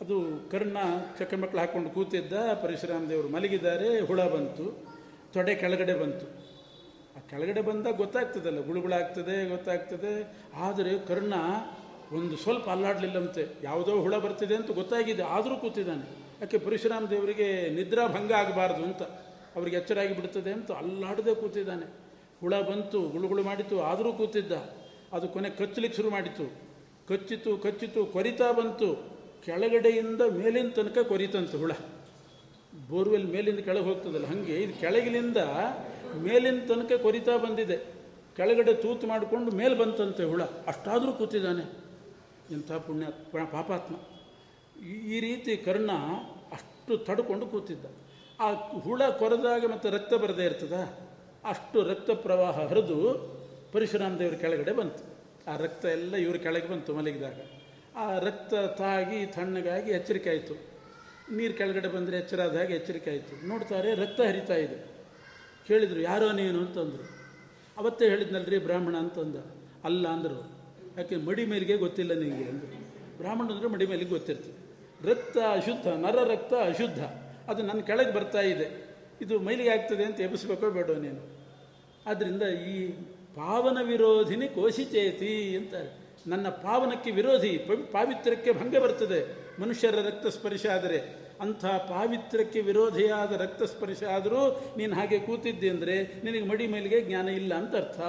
ಅದು 0.00 0.48
ಕರ್ಣ 0.50 0.76
ಚಕ್ಕಮಕ್ಕಳು 1.18 1.60
ಹಾಕ್ಕೊಂಡು 1.60 1.90
ಕೂತಿದ್ದ, 1.90 2.32
ಪರಶುರಾಮ 2.62 3.08
ದೇವರು 3.08 3.28
ಮಲಗಿದ್ದಾರೆ, 3.28 4.00
ಹುಳ 4.00 4.22
ಬಂತು, 4.22 4.84
ತೊಡೆ 5.32 5.54
ಕೆಳಗಡೆ 5.54 5.94
ಬಂತು. 5.94 6.26
ಆ 7.16 7.20
ಕೆಳಗಡೆ 7.30 7.60
ಬಂದಾಗ 7.60 7.96
ಗೊತ್ತಾಗ್ತದಲ್ಲ, 7.96 8.66
ಗುಳುಗುಳಾಗ್ತದೆ, 8.66 9.48
ಗೊತ್ತಾಗ್ತದೆ. 9.48 10.36
ಆದರೆ 10.56 10.98
ಕರ್ಣ 10.98 11.34
ಒಂದು 12.12 12.36
ಸ್ವಲ್ಪ 12.36 12.68
ಅಲ್ಲಾಡಲಿಲ್ಲಂತೆ, 12.68 13.48
ಯಾವುದೋ 13.62 14.00
ಹುಳ 14.00 14.16
ಬರ್ತಿದೆ 14.16 14.54
ಅಂತ 14.54 14.70
ಗೊತ್ತಾಗಿದೆ, 14.70 15.22
ಆದರೂ 15.22 15.56
ಕೂತಿದ್ದಾನೆ. 15.56 16.24
ಯಾಕೆ 16.40 16.58
ಪರಶುರಾಮ 16.58 17.06
ದೇವರಿಗೆ 17.06 17.70
ನಿದ್ರಾ 17.70 18.06
ಭಂಗ 18.06 18.32
ಆಗಬಾರ್ದು 18.32 18.84
ಅಂತ, 18.84 19.02
ಅವ್ರಿಗೆ 19.56 19.76
ಎಚ್ಚರಾಗಿ 19.76 20.14
ಬಿಡ್ತದೆ 20.14 20.52
ಅಂತ 20.52 20.72
ಅಲ್ಲಾಡದೆ 20.72 21.34
ಕೂತಿದ್ದಾನೆ. 21.34 21.86
ಹುಳ 22.40 22.60
ಬಂತು, 22.60 23.00
ಗುಳುಗುಳು 23.00 23.42
ಮಾಡಿತು, 23.42 23.80
ಆದರೂ 23.80 24.12
ಕೂತಿದ್ದ. 24.12 24.52
ಅದು 25.12 25.28
ಕೊನೆ 25.28 25.50
ಕಚ್ಚಲಿಕ್ಕೆ 25.50 25.96
ಶುರು 25.96 26.10
ಮಾಡಿತು. 26.10 26.44
ಕಚ್ಚಿತು 27.08 27.58
ಕಚ್ಚಿತು, 27.58 28.06
ಕೊರಿತಾ 28.06 28.52
ಬಂತು. 28.52 29.13
ಕೆಳಗಡೆಯಿಂದ 29.46 30.22
ಮೇಲಿನ 30.40 30.68
ತನಕ 30.76 30.98
ಕೊರಿತಂತೆ 31.08 31.56
ಹುಳ. 31.62 31.72
ಬೋರ್ವೆಲ್ 32.90 33.26
ಮೇಲಿಂದ 33.34 33.60
ಕೆಳಗೆ 33.68 33.84
ಹೋಗ್ತದಲ್ಲ, 33.84 34.26
ಹಾಗೆ 34.26 34.54
ಇದು 34.64 34.74
ಕೆಳಗಿನಿಂದ 34.80 35.40
ಮೇಲಿನ 36.26 36.58
ತನಕ 36.68 36.92
ಕೊರಿತಾ 37.02 37.34
ಬಂದಿದೆ. 37.36 37.76
ಕೆಳಗಡೆ 38.36 38.72
ತೂತು 38.74 39.06
ಮಾಡಿಕೊಂಡು 39.06 39.50
ಮೇಲೆ 39.60 39.74
ಬಂತಂತೆ 39.74 40.24
ಹುಳ. 40.24 40.42
ಅಷ್ಟಾದರೂ 40.70 41.12
ಕೂತಿದ್ದಾನೆ. 41.12 41.64
ಇಂಥ 42.54 42.72
ಪುಣ್ಯ, 42.86 43.06
ಪಾಪಾತ್ಮ. 43.52 43.94
ಈ 45.14 45.18
ರೀತಿ 45.20 45.52
ಕರ್ಣ 45.56 45.90
ಅಷ್ಟು 46.56 46.96
ತಡ್ಕೊಂಡು 47.06 47.46
ಕೂತಿದ್ದ. 47.46 47.86
ಆ 48.40 48.46
ಹುಳ 48.86 49.02
ಕೊರೆದಾಗ 49.20 49.64
ಮತ್ತು 49.72 49.88
ರಕ್ತ 49.96 50.14
ಬರದೇ 50.14 50.44
ಇರ್ತದ? 50.44 50.76
ಅಷ್ಟು 51.44 51.78
ರಕ್ತ 51.90 52.10
ಪ್ರವಾಹ 52.24 52.56
ಹರಿದು 52.70 52.98
ಪರಶುರಾಮ 53.72 54.16
ದೇವರ 54.18 54.36
ಕೆಳಗಡೆ 54.44 54.72
ಬಂತು. 54.72 55.02
ಆ 55.50 55.54
ರಕ್ತ 55.56 55.84
ಎಲ್ಲ 55.96 56.14
ಇವ್ರ 56.24 56.36
ಕೆಳಗೆ 56.36 56.68
ಬಂತು 56.68 56.94
ಮಲಗಿದಾಗ. 56.94 57.38
ಆ 57.96 58.18
ರಕ್ತ 58.18 58.54
ತಾಗಿ 58.54 59.26
ತಣ್ಣಗಾಗಿ 59.26 59.90
ಎಚ್ಚರಿಕೆ 59.90 60.30
ಆಯಿತು. 60.30 60.74
ನೀರು 61.32 61.54
ಕೆಳಗಡೆ 61.54 61.88
ಬಂದರೆ 61.88 62.16
ಎಚ್ಚರ 62.16 62.40
ಹಾಗೆ 62.40 62.74
ಎಚ್ಚರಿಕೆ 62.74 63.10
ಆಯಿತು. 63.10 63.48
ನೋಡ್ತಾರೆ 63.48 63.94
ರಕ್ತ 63.94 64.20
ಹರಿತಾ 64.20 64.54
ಇದೆ. 64.54 64.94
ಕೇಳಿದರು, 65.66 66.00
ಯಾರೋ 66.00 66.32
ನೀನು? 66.32 66.58
ಅಂತಂದರು. 66.58 67.24
ಅವತ್ತೇ 67.76 68.08
ಹೇಳಿದ್ನಲ್ರಿ 68.08 68.58
ಬ್ರಾಹ್ಮಣ 68.58 68.96
ಅಂತಂದ. 68.96 69.36
ಅಲ್ಲ, 69.84 70.08
ಅಂದರು. 70.08 70.54
ಯಾಕೆ 70.96 71.16
ಮಡಿ 71.16 71.46
ಮೇಲಿಗೆ 71.46 71.76
ಗೊತ್ತಿಲ್ಲ 71.76 72.12
ನಿಮಗೆ 72.12 72.44
ಅಂದರು. 72.44 72.84
ಬ್ರಾಹ್ಮಣ 73.16 73.52
ಅಂದರೆ 73.52 73.68
ಮಡಿ 73.68 73.86
ಮೇಲಿಗೆ 73.86 74.10
ಗೊತ್ತಿರ್ತದೆ 74.10 74.64
ರಕ್ತ 75.10 75.36
ಅಶುದ್ಧ, 75.52 75.86
ನರ 75.86 76.32
ರಕ್ತ 76.32 76.54
ಅಶುದ್ಧ. 76.54 77.02
ಅದು 77.50 77.62
ನನ್ನ 77.62 77.80
ಕೆಳಗೆ 77.80 78.12
ಬರ್ತಾ 78.12 78.40
ಇದೆ. 78.40 78.84
ಇದು 79.20 79.40
ಮೈಲಿಗೆ 79.40 79.70
ಆಗ್ತದೆ 79.70 80.04
ಅಂತ 80.04 80.20
ಎಬ್ಬಿಸ್ಬೇಕೋ 80.20 80.70
ಬೇಡೋ 80.70 80.94
ನೀನು? 80.94 81.36
ಆದ್ದರಿಂದ 82.06 82.42
ಈ 82.42 82.88
ಪಾವನ 83.34 83.78
ವಿರೋಧಿನಿ 83.82 84.48
ಕೋಶಿಚೇತಿ 84.48 85.56
ಅಂತಾರೆ. 85.56 86.03
ನನ್ನ 86.26 86.48
ಪಾವನಕ್ಕೆ 86.48 87.10
ವಿರೋಧಿ 87.10 87.58
ಪಾವಿತ್ರ್ಯಕ್ಕೆ 87.92 88.52
ಭಂಗ 88.52 88.76
ಬರ್ತದೆ 88.76 89.20
ಮನುಷ್ಯರ 89.60 90.06
ರಕ್ತ 90.06 90.26
ಸ್ಪರ್ಶ 90.26 90.66
ಆದರೆ, 90.66 90.98
ಅಂಥ 91.40 91.64
ಪಾವಿತ್ರ್ಯಕ್ಕೆ 91.64 92.60
ವಿರೋಧಿಯಾದ 92.60 93.32
ರಕ್ತ 93.32 93.62
ಸ್ಪರ್ಶ 93.62 94.02
ಆದರೂ 94.02 94.74
ನೀನು 94.76 94.94
ಹಾಗೆ 94.94 95.18
ಕೂತಿದ್ದೆ 95.18 95.68
ಅಂದರೆ 95.68 96.20
ನಿನಗೆ 96.24 96.44
ಮಡಿ 96.44 96.66
ಮೇಲಿಗೆ 96.66 97.00
ಜ್ಞಾನ 97.00 97.28
ಇಲ್ಲ 97.28 97.54
ಅಂತ 97.54 97.76
ಅರ್ಥ. 97.76 98.00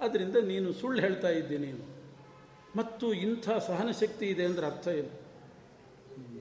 ಅದರಿಂದ 0.00 0.36
ನೀನು 0.36 0.72
ಸುಳ್ಳು 0.72 1.00
ಹೇಳ್ತಾ 1.00 1.28
ಇದ್ದೆ 1.28 1.58
ನೀನು. 1.58 1.84
ಮತ್ತು 2.76 3.12
ಇಂಥ 3.12 3.50
ಸಹನಶಕ್ತಿ 3.50 4.26
ಇದೆ 4.26 4.44
ಅಂದರೆ 4.44 4.66
ಅರ್ಥ 4.66 4.88
ಏನು? 4.88 5.12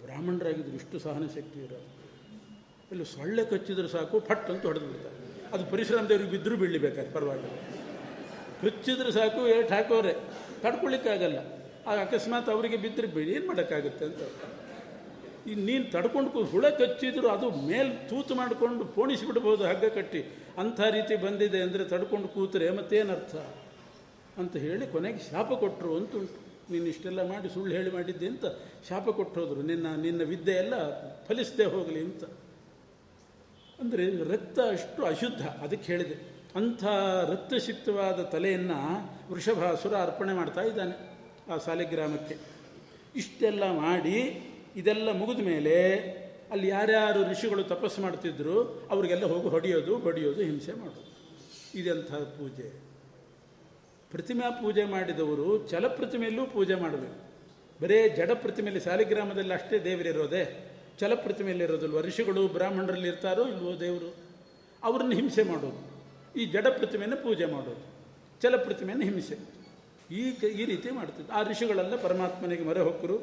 ಬ್ರಾಹ್ಮಣರಾಗಿದ್ದರು 0.05 0.75
ಇಷ್ಟು 0.75 0.99
ಸಹನಶಕ್ತಿ 0.99 1.59
ಇರೋದು. 1.59 1.87
ಇಲ್ಲಿ 2.91 3.05
ಸೊಳ್ಳೆ 3.05 3.45
ಕಚ್ಚಿದ್ರೆ 3.45 3.87
ಸಾಕು, 3.87 4.19
ಫಟ್ 4.19 4.49
ಅಂತ 4.49 4.65
ಹೊಡೆದು 4.65 4.85
ಬಿಡ್ತಾರೆ 4.85 5.15
ಅದು 5.53 5.71
ಪರಿಶ್ರಮದವ್ರಿಗೆ 5.71 6.29
ಬಿದ್ದರೂ 6.29 6.57
ಬೀಳಬೇಕಾದ್ರೆ 6.57 7.13
ಪರವಾಗಿಲ್ಲ. 7.13 7.57
ಕಚ್ಚಿದ್ರೆ 8.61 9.11
ಸಾಕು, 9.11 9.47
ಏಟ್ 9.47 9.71
ಹಾಕೋರೆ. 9.71 10.13
ತಡ್ಕೊಳ್ಳಿಕ್ಕಾಗಲ್ಲ 10.63 11.39
ಆಗ 11.89 11.97
ಅಕಸ್ಮಾತ್ 12.05 12.49
ಅವರಿಗೆ 12.55 12.77
ಬಿದ್ದರೆ 12.85 13.07
ಏನು 13.35 13.45
ಮಾಡೋಕ್ಕಾಗುತ್ತೆ 13.49 14.05
ಅಂತ. 14.09 14.21
ಈಗ 15.49 15.57
ನೀನು 15.67 15.85
ತಡ್ಕೊಂಡು 15.93 16.43
ಹುಳ 16.53 16.65
ಕಚ್ಚಿದ್ರು 16.79 17.27
ಅದು 17.35 17.47
ಮೇಲೆ 17.69 17.91
ತೂತು 18.09 18.33
ಮಾಡಿಕೊಂಡು 18.39 18.85
ಪೋಣಿಸಿಬಿಡ್ಬೋದು, 18.95 19.63
ಹಗ್ಗ 19.71 19.85
ಕಟ್ಟಿ. 19.97 20.21
ಅಂಥ 20.61 20.79
ರೀತಿ 20.95 21.15
ಬಂದಿದೆ 21.25 21.59
ಅಂದರೆ 21.65 21.83
ತಡ್ಕೊಂಡು 21.93 22.27
ಕೂತರೆ 22.35 22.67
ಮತ್ತೇನರ್ಥ? 22.79 23.35
ಅಂತ 24.41 24.53
ಹೇಳಿ 24.65 24.85
ಕೊನೆಗೆ 24.95 25.21
ಶಾಪ 25.29 25.49
ಕೊಟ್ಟರು 25.61 25.91
ಅಂತುಂಟು 25.99 26.39
ನೀನು 26.71 26.87
ಇಷ್ಟೆಲ್ಲ 26.93 27.21
ಮಾಡಿ 27.29 27.47
ಸುಳ್ಳು 27.53 27.73
ಹೇಳಿ 27.77 27.91
ಮಾಡಿದ್ದೆ 27.95 28.27
ಅಂತ 28.31 28.45
ಶಾಪ 28.89 29.07
ಕೊಟ್ಟು 29.19 29.37
ಹೋದರು 29.41 29.61
ನಿನ್ನ 29.69 29.87
ನಿನ್ನ 30.05 30.21
ವಿದ್ಯೆ 30.31 30.55
ಎಲ್ಲ 30.63 30.75
ಫಲಿಸದೆ 31.27 31.65
ಹೋಗಲಿ 31.75 32.01
ಅಂತ. 32.07 32.23
ಅಂದರೆ 33.81 34.03
ರಕ್ತ 34.33 34.57
ಅಷ್ಟು 34.75 35.01
ಅಶುದ್ಧ, 35.11 35.43
ಅದಕ್ಕೆ 35.65 35.87
ಹೇಳಿದೆ. 35.91 36.17
ಅಂಥ 36.57 36.83
ರಕ್ತಸಿಕ್ತವಾದ 37.31 38.21
ತಲೆಯನ್ನು 38.23 39.09
ವೃಷಭಾಸುರ 39.33 39.95
ಅರ್ಪಣೆ 39.95 40.33
ಮಾಡ್ತಾ 40.33 40.61
ಇದ್ದಾನೆ 40.61 41.17
ಆ 41.53 41.57
ಸಾಲಿಗ್ರಾಮಕ್ಕೆ. 41.57 42.37
ಇಷ್ಟೆಲ್ಲ 43.15 43.71
ಮಾಡಿ 43.71 44.41
ಇದೆಲ್ಲ 44.75 45.11
ಮುಗಿದ 45.11 45.45
ಮೇಲೆ 45.45 46.01
ಅಲ್ಲಿ 46.51 46.67
ಯಾರ್ಯಾರು 46.67 47.31
ಋಷಿಗಳು 47.31 47.63
ತಪಸ್ಸು 47.63 48.01
ಮಾಡ್ತಿದ್ರು, 48.01 48.87
ಅವರಿಗೆಲ್ಲ 48.91 49.25
ಹೋಗಿ, 49.25 49.47
ಹೊಡೆಯೋದು, 49.47 49.97
ಬಡಿಯೋದು, 49.97 50.41
ಹಿಂಸೆ 50.41 50.73
ಮಾಡೋದು. 50.73 51.17
ಇದೆಂಥ 51.79 52.11
ಪೂಜೆ. 52.13 52.87
ಪ್ರತಿಮಾ 54.11 54.49
ಪೂಜೆ 54.49 54.83
ಮಾಡಿದವರು 54.83 55.67
ಚಲಪ್ರತಿಮೆಯಲ್ಲೂ 55.67 56.45
ಪೂಜೆ 56.45 56.75
ಮಾಡಬೇಕು. 56.75 57.27
ಬರೇ 57.81 58.09
ಜಡ 58.09 58.31
ಪ್ರತಿಮೆಯಲ್ಲಿ 58.31 58.83
ಸಾಲಿಗ್ರಾಮದಲ್ಲಿ 58.83 59.53
ಅಷ್ಟೇ 59.53 59.79
ದೇವರಿರೋದೆ. 59.79 60.71
ಚಲಪ್ರತಿಮೆಯಲ್ಲಿರೋದಿಲ್ವ 60.99 62.01
ಋಷಿಗಳು 62.01 62.47
ಬ್ರಾಹ್ಮಣರಲ್ಲಿ 62.47 63.07
ಇರ್ತಾರೋ 63.07 63.47
ಇಲ್ವೋ 63.47 63.79
ದೇವರು? 63.79 64.15
ಅವ್ರನ್ನ 64.83 65.11
ಹಿಂಸೆ 65.11 65.43
ಮಾಡೋದು. 65.43 65.86
ಈ 66.39 66.43
ಜಡ 66.53 66.67
ಪ್ರತಿಮೆಯನ್ನು 66.79 67.17
ಪೂಜೆ 67.25 67.45
ಮಾಡೋದು, 67.53 67.83
ಚಲ 68.41 68.55
ಪ್ರತಿಮೆಯನ್ನು 68.65 69.05
ಹಿಂಸೆ. 69.09 69.37
ಈ 70.19 70.21
ಈ 70.61 70.65
ರೀತಿ 70.71 70.89
ಮಾಡ್ತಿದ್ದ 70.97 71.29
ಆ 71.37 71.39
ಋಷಿಗಳೆಲ್ಲ 71.49 71.95
ಪರಮಾತ್ಮನಿಗೆ 72.05 72.65
ಮೊರೆ 72.69 72.81
ಹೊಕ್ಕರು. 72.87 73.17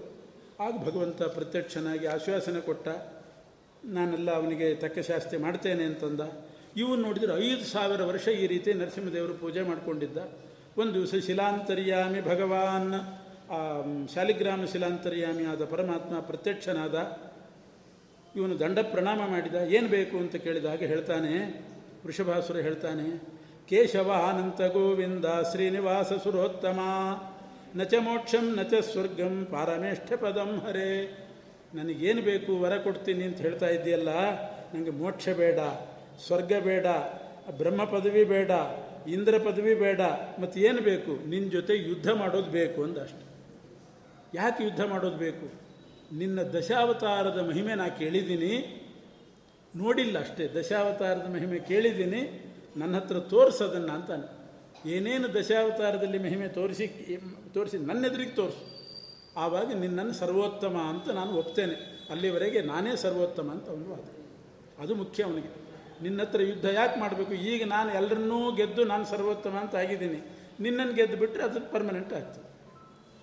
ಆಗ 0.64 0.72
ಭಗವಂತ 0.86 1.20
ಪ್ರತ್ಯಕ್ಷನಾಗಿ 1.36 2.06
ಆಶ್ವಾಸನೆ 2.14 2.60
ಕೊಟ್ಟ, 2.68 2.88
ನಾನೆಲ್ಲ 3.96 4.30
ಅವನಿಗೆ 4.40 4.66
ತಕ್ಕ 4.82 4.98
ಶಾಸ್ತಿ 5.10 5.36
ಮಾಡ್ತೇನೆ 5.44 5.84
ಅಂತಂದ. 5.90 6.22
ಇವನು 6.82 7.00
ನೋಡಿದರೆ 7.06 7.32
ಐದು 7.48 7.64
ಸಾವಿರ 7.74 8.02
ವರ್ಷ 8.10 8.26
ಈ 8.42 8.46
ರೀತಿ 8.52 8.70
ನರಸಿಂಹದೇವರು 8.80 9.34
ಪೂಜೆ 9.42 9.62
ಮಾಡಿಕೊಂಡಿದ್ದ. 9.70 10.18
ಒಂದು 10.80 10.92
ದಿವಸ 10.98 11.14
ಶಿಲಾಂತರ್ಯಾಮಿ 11.26 12.20
ಭಗವಾನ್ 12.30 12.94
ಶಾಲಿಗ್ರಾಮ 14.14 14.64
ಶಿಲಾಂತರ್ಯಾಮಿ 14.72 15.44
ಆದ 15.52 15.64
ಪರಮಾತ್ಮ 15.74 16.14
ಪ್ರತ್ಯಕ್ಷನಾದ. 16.30 16.96
ಇವನು 18.38 18.54
ದಂಡ 18.62 18.78
ಪ್ರಣಾಮ 18.94 19.20
ಮಾಡಿದ. 19.34 19.58
ಏನು 19.76 19.88
ಬೇಕು 19.96 20.16
ಅಂತ 20.22 20.36
ಕೇಳಿದಾಗ 20.46 20.80
ಹೇಳ್ತಾನೆ 20.92 21.34
ವೃಷಭಾಸುರ 22.04 22.56
ಹೇಳ್ತಾನೆ 22.56 23.06
ಕೇಶವ 23.68 24.12
ಅನಂತ 24.28 24.62
ಗೋವಿಂದ 24.62 25.24
ಶ್ರೀನಿವಾಸ 25.50 26.12
ಸುರೋತ್ತಮ, 26.12 26.80
ನಚ 27.76 27.94
ಮೋಕ್ಷಂ 28.00 28.56
ನಚ 28.56 28.74
ಸ್ವರ್ಗಂ 28.80 29.44
ಪಾರಮೇಷ್ಠ 29.44 30.12
ಪದಂ 30.12 30.58
ಹರೇ. 30.58 31.18
ನನಗೇನು 31.74 32.22
ಬೇಕು, 32.22 32.60
ವರ 32.60 32.76
ಕೊಡ್ತೀನಿ 32.76 33.24
ಅಂತ 33.24 33.38
ಹೇಳ್ತಾ 33.38 33.66
ಇದ್ದೀಯಲ್ಲ 33.66 34.08
ನನಗೆ 34.74 34.90
ಮೋಕ್ಷ 34.90 35.28
ಬೇಡ, 35.28 35.58
ಸ್ವರ್ಗ 36.26 36.52
ಬೇಡ, 36.58 36.86
ಬ್ರಹ್ಮ 37.56 37.84
ಪದವಿ 37.84 38.24
ಬೇಡ, 38.24 38.50
ಇಂದ್ರ 39.08 39.38
ಪದವಿ 39.38 39.74
ಬೇಡ, 39.74 40.00
ಮತ್ತು 40.38 40.60
ಏನು 40.60 40.82
ಬೇಕು? 40.82 41.28
ನಿನ್ನ 41.28 41.50
ಜೊತೆ 41.50 41.76
ಯುದ್ಧ 41.76 42.10
ಮಾಡೋದು 42.10 42.50
ಬೇಕು 42.50 42.82
ಅಂದಷ್ಟು. 42.82 43.24
ಯಾಕೆ 44.34 44.64
ಯುದ್ಧ 44.64 44.80
ಮಾಡೋದು 44.80 45.16
ಬೇಕು? 45.16 45.46
ನಿನ್ನ 46.16 46.42
ದಶಾವತಾರದ 46.42 47.48
ಮಹಿಮೆ 47.48 47.74
ನಾ 47.74 47.88
ಕೇಳಿದ್ದೀನಿ 47.88 48.80
ನೋಡಿಲ್ಲ 49.76 50.18
ಅಷ್ಟೇ. 50.18 50.48
ದಶಾವತಾರದ 50.48 51.34
ಮಹಿಮೆ 51.34 51.58
ಕೇಳಿದ್ದೀನಿ. 51.58 52.52
ನನ್ನ 52.76 52.96
ಹತ್ರ 52.96 53.18
ತೋರಿಸೋದನ್ನು 53.18 53.92
ಅಂತಾನೆ. 53.92 54.44
ಏನೇನು 54.90 55.34
ದಶಾವತಾರದಲ್ಲಿ 55.34 56.18
ಮಹಿಮೆ 56.18 56.48
ತೋರಿಸಿ 56.48 56.86
ತೋರಿಸಿ 57.54 57.78
ನನ್ನ 57.78 58.04
ಎದುರಿಗೆ 58.04 58.30
ತೋರಿಸು. 58.30 58.74
ಆವಾಗ 59.36 59.72
ನಿನ್ನನ್ನು 59.72 60.12
ಸರ್ವೋತ್ತಮ 60.12 60.76
ಅಂತ 60.76 61.08
ನಾನು 61.10 61.32
ಒಪ್ತೇನೆ. 61.32 62.06
ಅಲ್ಲಿವರೆಗೆ 62.10 62.62
ನಾನೇ 62.62 62.96
ಸರ್ವೋತ್ತಮ 62.96 63.50
ಅಂತ 63.50 63.68
ಅವನು 63.68 63.90
ವಾದ. 63.90 64.04
ಅದು 64.82 64.94
ಮುಖ್ಯ 64.94 65.22
ಅವನಿಗೆ. 65.22 65.64
ನಿನ್ನ 66.02 66.20
ಹತ್ರ 66.20 66.42
ಯುದ್ಧ 66.42 66.64
ಯಾಕೆ 66.64 67.00
ಮಾಡಬೇಕು? 67.00 67.34
ಈಗ 67.34 67.66
ನಾನು 67.66 67.92
ಎಲ್ಲರನ್ನೂ 67.92 68.52
ಗೆದ್ದು 68.52 68.84
ನಾನು 68.84 69.04
ಸರ್ವೋತ್ತಮ 69.04 69.50
ಅಂತ 69.50 69.74
ಆಗಿದ್ದೀನಿ. 69.74 70.36
ನಿನ್ನನ್ನು 70.60 70.92
ಗೆದ್ದು 70.92 71.16
ಬಿಟ್ಟರೆ 71.16 71.42
ಅದು 71.42 71.72
ಪರ್ಮನೆಂಟ್ 71.72 72.12
ಆಗ್ತದೆ. 72.12 72.44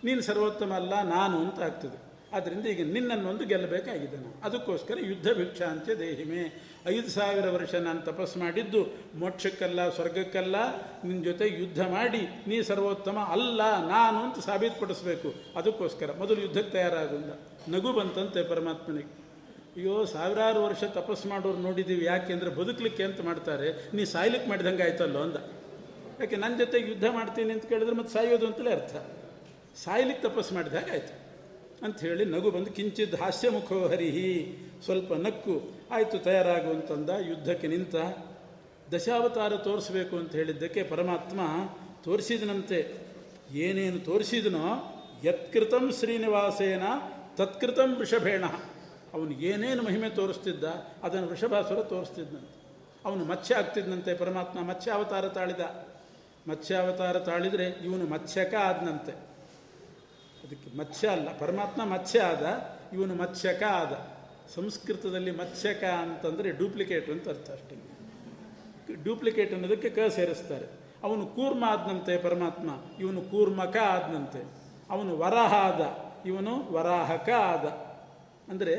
ನೀನು 0.04 0.22
ಸರ್ವೋತ್ತಮ 0.22 0.74
ಅಲ್ಲ, 0.74 1.04
ನಾನು 1.04 1.38
ಅಂತ 1.38 1.60
ಆಗ್ತದೆ. 1.60 2.11
ಆದ್ದರಿಂದ 2.34 2.66
ಈಗ 2.66 2.94
ನಿನ್ನನ್ನೊಂದು 2.94 3.46
ಗೆಲ್ಲಬೇಕಾಗಿದೆ 3.46 4.18
ನಾನು 4.18 4.42
ಅದಕ್ಕೋಸ್ಕರ 4.44 4.98
ಯುದ್ಧ 5.00 5.28
ಭಿಕ್ಷಾಂತ್ಯ 5.34 5.96
ದೇಹಿಮೆ. 5.96 6.44
ಐದು 6.88 7.10
ಸಾವಿರ 7.10 7.50
ವರ್ಷ 7.50 7.76
ನಾನು 7.76 8.02
ತಪಸ್ಸು 8.02 8.40
ಮಾಡಿದ್ದು, 8.40 8.82
ಮೋಕ್ಷಕ್ಕಲ್ಲ, 9.16 9.90
ಸ್ವರ್ಗಕ್ಕಲ್ಲ 9.90 10.56
ನಿನ್ನ 11.04 11.24
ಜೊತೆ 11.24 11.48
ಯುದ್ಧ 11.48 11.82
ಮಾಡಿ, 11.82 12.22
ನೀ 12.48 12.62
ಸರ್ವೋತ್ತಮ 12.62 13.18
ಅಲ್ಲ, 13.20 13.88
ನಾನು 13.88 14.20
ಅಂತ 14.20 14.40
ಸಾಬೀತುಪಡಿಸ್ಬೇಕು. 14.40 15.36
ಅದಕ್ಕೋಸ್ಕರ 15.56 16.12
ಮೊದಲು 16.18 16.42
ಯುದ್ಧಕ್ಕೆ 16.42 16.72
ತಯಾರಾಗುಂದ. 16.72 17.32
ನಗು 17.70 17.94
ಬಂತಂತೆ 17.94 18.44
ಪರಮಾತ್ಮನಿಗೆ. 18.44 19.22
ಅಯ್ಯೋ, 19.76 20.06
ಸಾವಿರಾರು 20.06 20.64
ವರ್ಷ 20.64 20.84
ತಪಸ್ಸು 20.84 21.30
ಮಾಡೋರು 21.30 21.58
ನೋಡಿದ್ದೀವಿ 21.58 22.06
ಯಾಕೆಂದರೆ 22.06 22.50
ಬದುಕಲಿಕ್ಕೆ 22.50 23.04
ಅಂತ 23.04 23.22
ಮಾಡ್ತಾರೆ? 23.22 23.92
ನೀ 23.94 24.06
ಸಾಯ್ಲಿಕ್ಕೆ 24.06 24.50
ಮಾಡಿದಂಗೆ 24.50 24.84
ಆಯ್ತಲ್ಲೋ 24.84 25.20
ಅಂದ. 25.20 25.36
ಯಾಕೆ 26.20 26.36
ನನ್ನ 26.36 26.58
ಜೊತೆ 26.58 26.80
ಯುದ್ಧ 26.80 27.06
ಮಾಡ್ತೀನಿ 27.12 27.54
ಅಂತ 27.54 27.66
ಕೇಳಿದ್ರೆ 27.66 27.96
ಮತ್ತೆ 27.96 28.14
ಸಾಯೋದು 28.14 28.48
ಅಂತಲೇ 28.48 28.72
ಅರ್ಥ. 28.72 28.96
ಸಾಯ್ಲಿಕ್ಕೆ 29.84 30.30
ತಪಸ್ಸು 30.30 30.54
ಮಾಡಿದಾಗ 30.56 30.84
ಆಯ್ತು 30.92 31.21
ಅಂತ 31.84 32.00
ಹೇಳಿ 32.00 32.26
ನಗು 32.26 32.52
ಬಂದು 32.52 32.72
ಕಿಂಚಿದ್ 32.72 33.16
ಹಾಸ್ಯಮುಖೋ 33.16 33.88
ಹರಿಹಿ. 33.88 34.58
ಸ್ವಲ್ಪ 34.86 35.14
ನಕ್ಕು, 35.14 35.72
ಆಯಿತು 35.92 36.20
ತಯಾರಾಗು 36.20 36.70
ಅಂತಂದ 36.70 37.10
ಯುದ್ಧಕ್ಕೆ 37.28 37.68
ನಿಂತ. 37.68 37.96
ದಶಾವತಾರ 38.94 39.56
ತೋರಿಸ್ಬೇಕು 39.56 40.16
ಅಂತ 40.18 40.32
ಹೇಳಿದ್ದಕ್ಕೆ 40.32 40.84
ಪರಮಾತ್ಮ 40.84 41.40
ತೋರಿಸಿದನಂತೆ. 42.04 42.94
ಏನೇನು 43.54 44.00
ತೋರಿಸಿದನೋ, 44.00 44.98
ಯತ್ಕೃತಂ 45.24 45.92
ಶ್ರೀನಿವಾಸೇನ 45.92 46.84
ತತ್ಕೃತಂ 47.36 47.96
ವೃಷಭೇಣ. 47.96 48.46
ಅವನು 49.14 49.32
ಏನೇನು 49.32 49.84
ಮಹಿಮೆ 49.84 50.10
ತೋರಿಸ್ತಿದ್ದ, 50.10 50.64
ಅದನ್ನು 51.04 51.28
ವೃಷಭಾಸುರ 51.28 51.84
ತೋರಿಸ್ತಿದ್ದಂತೆ. 51.84 52.62
ಅವನು 53.06 53.26
ಮತ್ಸ್ಯ 53.26 53.56
ಆಗ್ತಿದ್ದಂತೆ, 53.56 54.14
ಪರಮಾತ್ಮ 54.14 54.62
ಮತ್ಸ್ಯಾವತಾರ 54.62 55.28
ತಾಳಿದ. 55.28 55.60
ಮತ್ಸ್ಯಾವತಾರ 56.50 57.20
ತಾಳಿದರೆ 57.20 57.66
ಇವನು 57.66 58.06
ಮತ್ಸ್ಯಕ 58.06 58.54
ಆದನಂತೆ. 58.54 59.31
ಅದಕ್ಕೆ 60.52 60.78
ಮತ್ಸ್ಯ 60.78 61.08
ಅಲ್ಲ, 61.08 61.38
ಪರಮಾತ್ಮ 61.38 61.86
ಮತ್ಸ್ಯ 61.86 62.20
ಆದ, 62.20 62.46
ಇವನು 62.94 63.16
ಮತ್ಸ್ಯಕ 63.16 63.64
ಆದ. 63.64 63.94
ಸಂಸ್ಕೃತದಲ್ಲಿ 64.56 65.32
ಮತ್ಸ್ಯಕ 65.32 65.84
ಅಂತಂದರೆ 65.84 66.52
ಡೂಪ್ಲಿಕೇಟ್ 66.52 67.10
ಅಂತ 67.10 67.30
ಅರ್ಥ 67.30 67.52
ಅಷ್ಟೇ. 67.52 67.76
ಡೂಪ್ಲಿಕೇಟ್ 69.04 69.54
ಅನ್ನೋದಕ್ಕೆ 69.54 69.90
ಕ 69.90 70.00
ಸೇರಿಸ್ತಾರೆ. 70.10 70.68
ಅವನು 71.04 71.26
ಕೂರ್ಮ 71.26 71.64
ಆದನಂತೆ 71.68 72.18
ಪರಮಾತ್ಮ, 72.18 72.70
ಇವನು 73.00 73.22
ಕೂರ್ಮಕ 73.22 73.78
ಆದನಂತೆ. 73.78 74.42
ಅವನು 74.90 75.18
ವರಾಹ 75.18 75.54
ಆದ, 75.54 75.82
ಇವನು 76.28 76.74
ವರಾಹಕ 76.74 77.30
ಆದ. 77.30 77.66
ಅಂದರೆ 78.52 78.76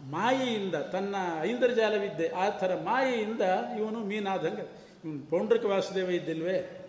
ಮಾಯೆಯಿಂದ, 0.00 0.74
ತನ್ನ 0.74 1.14
ಐಂದ್ರಜಾಲವಿದ್ದೆ 1.42 2.28
ಆ 2.28 2.48
ಥರ 2.48 2.74
ಮಾಯೆಯಿಂದ 2.84 3.40
ಇವನು 3.78 4.00
ಮೀನಾದಂಗೆ. 4.00 4.66
ಇವನು 5.04 5.30
ಪೌಂಡ್ರಿಕ 5.30 5.64
ವಾಸುದೇವ 5.64 6.10
ಇದ್ದಿಲ್ವೇ? 6.10 6.85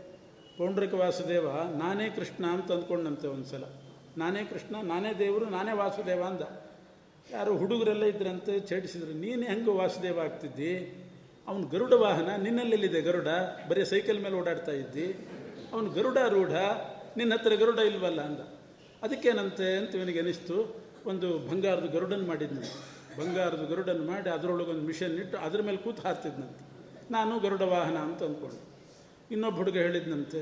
ಪೌಂಡ್ರಕ 0.57 0.93
ವಾಸುದೇವ, 0.93 1.51
ನಾನೇ 1.77 2.09
ಕೃಷ್ಣ 2.09 2.45
ಅಂತ 2.45 2.71
ಅಂದ್ಕೊಂಡಂತೆ 2.71 3.27
ಒಂದು 3.27 3.45
ಸಲ 3.45 3.63
ನಾನೇ 4.17 4.43
ಕೃಷ್ಣ, 4.43 4.75
ನಾನೇ 4.83 5.19
ದೇವರು, 5.19 5.45
ನಾನೇ 5.45 5.71
ವಾಸುದೇವ 5.71 6.23
ಅಂದ. 6.23 6.41
ಯಾರು 7.31 7.57
ಹುಡುಗರೆಲ್ಲ 7.57 8.03
ಇದ್ರಂತೆ 8.03 8.59
ಛೇಡಿಸಿದ್ರು, 8.59 9.11
ನೀನು 9.11 9.41
ಹೆಂಗೆ 9.41 9.71
ವಾಸುದೇವ 9.71 10.19
ಆಗ್ತಿದ್ದಿ? 10.19 11.03
ಅವನು 11.47 11.67
ಗರುಡ 11.67 11.93
ವಾಹನ, 11.93 12.35
ನಿನ್ನಲ್ಲೆಲ್ಲಿದೆ 12.35 13.01
ಗರುಡ? 13.01 13.27
ಬರೀ 13.69 13.83
ಸೈಕಲ್ 13.83 14.23
ಮೇಲೆ 14.23 14.35
ಓಡಾಡ್ತಾ 14.35 14.71
ಇದ್ದಿ. 14.71 15.27
ಅವನು 15.73 15.89
ಗರುಡ 15.89 16.17
ರೂಢ, 16.17 16.51
ನಿನ್ನ 17.17 17.33
ಹತ್ರ 17.33 17.55
ಗರುಡ 17.55 17.79
ಇಲ್ವಲ್ಲ 17.79 18.21
ಅಂದ. 18.21 18.39
ಅದಕ್ಕೇನಂತೆ 19.03 19.77
ಅಂತ 19.77 19.95
ಇವನಿಗೆ 19.95 20.19
ಅನಿಸ್ತು. 20.19 20.87
ಒಂದು 21.05 21.37
ಬಂಗಾರದ 21.37 21.85
ಗರುಡನ್ 21.85 22.27
ಮಾಡಿದ್ನು. 22.27 22.61
ಬಂಗಾರದ 23.17 23.67
ಗರುಡನ್ 23.69 24.07
ಮಾಡಿ 24.07 24.29
ಅದರೊಳಗೊಂದು 24.29 24.81
ಮಿಷನ್ 24.81 25.19
ಇಟ್ಟು 25.19 25.37
ಅದ್ರ 25.37 25.61
ಮೇಲೆ 25.61 25.77
ಕೂತು 25.77 26.01
ಹಾರ್ತಿದ್ನಂತೆ. 26.01 26.67
ನಾನು 27.11 27.39
ಗರುಡ 27.39 27.61
ವಾಹನ 27.61 27.97
ಅಂತ 27.97 28.23
ಅಂದ್ಕೊಂಡು. 28.23 28.76
ಇನ್ನೊಬ್ಬ 29.31 29.57
ಹುಡುಗ 29.57 29.75
ಹೇಳಿದ್ನಂತೆ, 29.75 30.41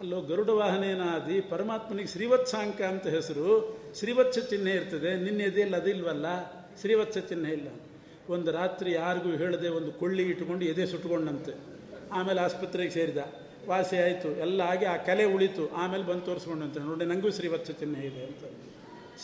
ಅಲ್ಲೋ 0.00 0.20
ಗರುಡ 0.20 0.50
ವಾಹನೇನಾದಿ 0.60 1.40
ಪರಮಾತ್ಮನಿಗೆ 1.40 2.10
ಶ್ರೀವತ್ಸಾಂಕ 2.14 2.80
ಅಂತ 2.82 3.06
ಹೆಸರು. 3.06 3.46
ಶ್ರೀವತ್ಸ 3.98 4.38
ಚಿಹ್ನೆ 4.50 4.70
ಇರ್ತದೆ, 4.70 5.10
ನಿನ್ನ 5.16 5.40
ಎದೆಯಲ್ಲಿ 5.40 5.76
ಅದಿಲ್ವಲ್ಲ 5.76 6.26
ಶ್ರೀವತ್ಸ 6.80 7.18
ಚಿಹ್ನೆ 7.18 7.50
ಇಲ್ಲ. 7.58 7.68
ಒಂದು 8.28 8.50
ರಾತ್ರಿ 8.52 8.92
ಯಾರಿಗೂ 8.92 9.30
ಹೇಳದೆ 9.42 9.68
ಒಂದು 9.68 9.90
ಕೊಳ್ಳಿ 9.92 10.22
ಇಟ್ಕೊಂಡು 10.22 10.64
ಎದೆ 10.64 10.86
ಸುಟ್ಕೊಂಡಂತೆ 10.86 11.52
ಆಮೇಲೆ 12.12 12.40
ಆಸ್ಪತ್ರೆಗೆ 12.40 12.90
ಸೇರಿದ. 12.90 13.22
ವಾಸಿ 13.68 13.96
ಆಯಿತು, 13.96 14.28
ಎಲ್ಲ 14.44 14.60
ಆಗಿ 14.72 14.84
ಆ 14.84 14.96
ಕಲೆ 15.08 15.24
ಉಳಿತು. 15.24 15.64
ಆಮೇಲೆ 15.82 16.04
ಬಂದು 16.10 16.24
ತೋರಿಸ್ಕೊಂಡಂತೆ 16.24 16.80
ನೋಡಿ 16.80 17.04
ನನಗೂ 17.04 17.30
ಶ್ರೀವತ್ಸ 17.30 17.70
ಚಿಹ್ನೆ 17.80 18.00
ಇದೆ 18.06 18.22
ಅಂತ. 18.28 18.42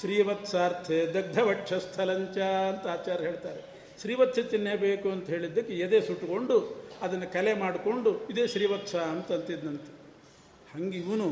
ಶ್ರೀವತ್ಸಾರ್ಥೆ 0.00 0.98
ದಗ್ಧವಕ್ಷಸ್ಥಲಂಚ 1.14 2.38
ಅಂತ 2.70 2.86
ಆಚಾರ್ಯ 2.86 3.24
ಹೇಳ್ತಾರೆ. 3.28 3.60
ಶ್ರೀವತ್ಸ 4.00 4.38
ಚಿಹ್ನೆ 4.52 4.72
ಬೇಕು 4.76 5.08
ಅಂತ 5.14 5.26
ಹೇಳಿದ್ದಕ್ಕೆ 5.34 5.74
ಎದೆ 5.84 6.00
ಸುಟ್ಟುಕೊಂಡು 6.06 6.56
ಅದನ್ನು 7.02 7.26
ಕಲೆ 7.32 7.52
ಮಾಡಿಕೊಂಡು 7.54 8.10
ಇದೇ 8.30 8.44
ಶ್ರೀವತ್ಸ 8.46 8.94
ಅಂತ 9.14 9.28
ಅಂತಿದ್ದಂತೆ 9.32 9.92
ಹಂಗೆ 10.72 10.96
ಇವನು 10.98 11.28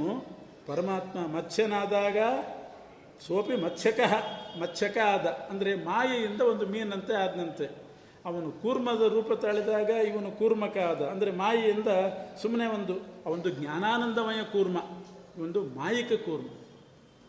ಪರಮಾತ್ಮ 0.67 1.19
ಮತ್ಸ್ಯನಾದಾಗ 1.37 2.19
ಸೋಪಿ 3.27 3.57
ಮತ್ಸ್ಯಕ 3.57 4.01
ಮತ್ಸ್ಯಕ 4.61 4.97
ಆದ. 5.15 5.27
ಅಂದರೆ 5.51 5.71
ಮಾಯೆಯಿಂದ 5.85 6.41
ಒಂದು 6.41 6.67
ಮೀನಂತೆ 6.67 7.15
ಆದನಂತೆ. 7.15 7.67
ಅವನು 8.25 8.49
ಕೂರ್ಮದ 8.63 9.03
ರೂಪ 9.13 9.33
ತಾಳಿದಾಗ 9.33 9.91
ಇವನು 9.91 10.31
ಕೂರ್ಮಕ 10.31 10.77
ಆದ. 10.91 11.03
ಅಂದರೆ 11.03 11.31
ಮಾಯೆಯಿಂದ 11.31 11.91
ಸುಮ್ಮನೆ 12.43 12.67
ಒಂದು 12.67 12.95
ಒಂದು 13.27 13.49
ಜ್ಞಾನಾನಂದಮಯ 13.51 14.41
ಕೂರ್ಮ, 14.53 14.79
ಒಂದು 15.43 15.63
ಮಾಯಿಕ 15.79 16.13
ಕೂರ್ಮ. 16.25 16.49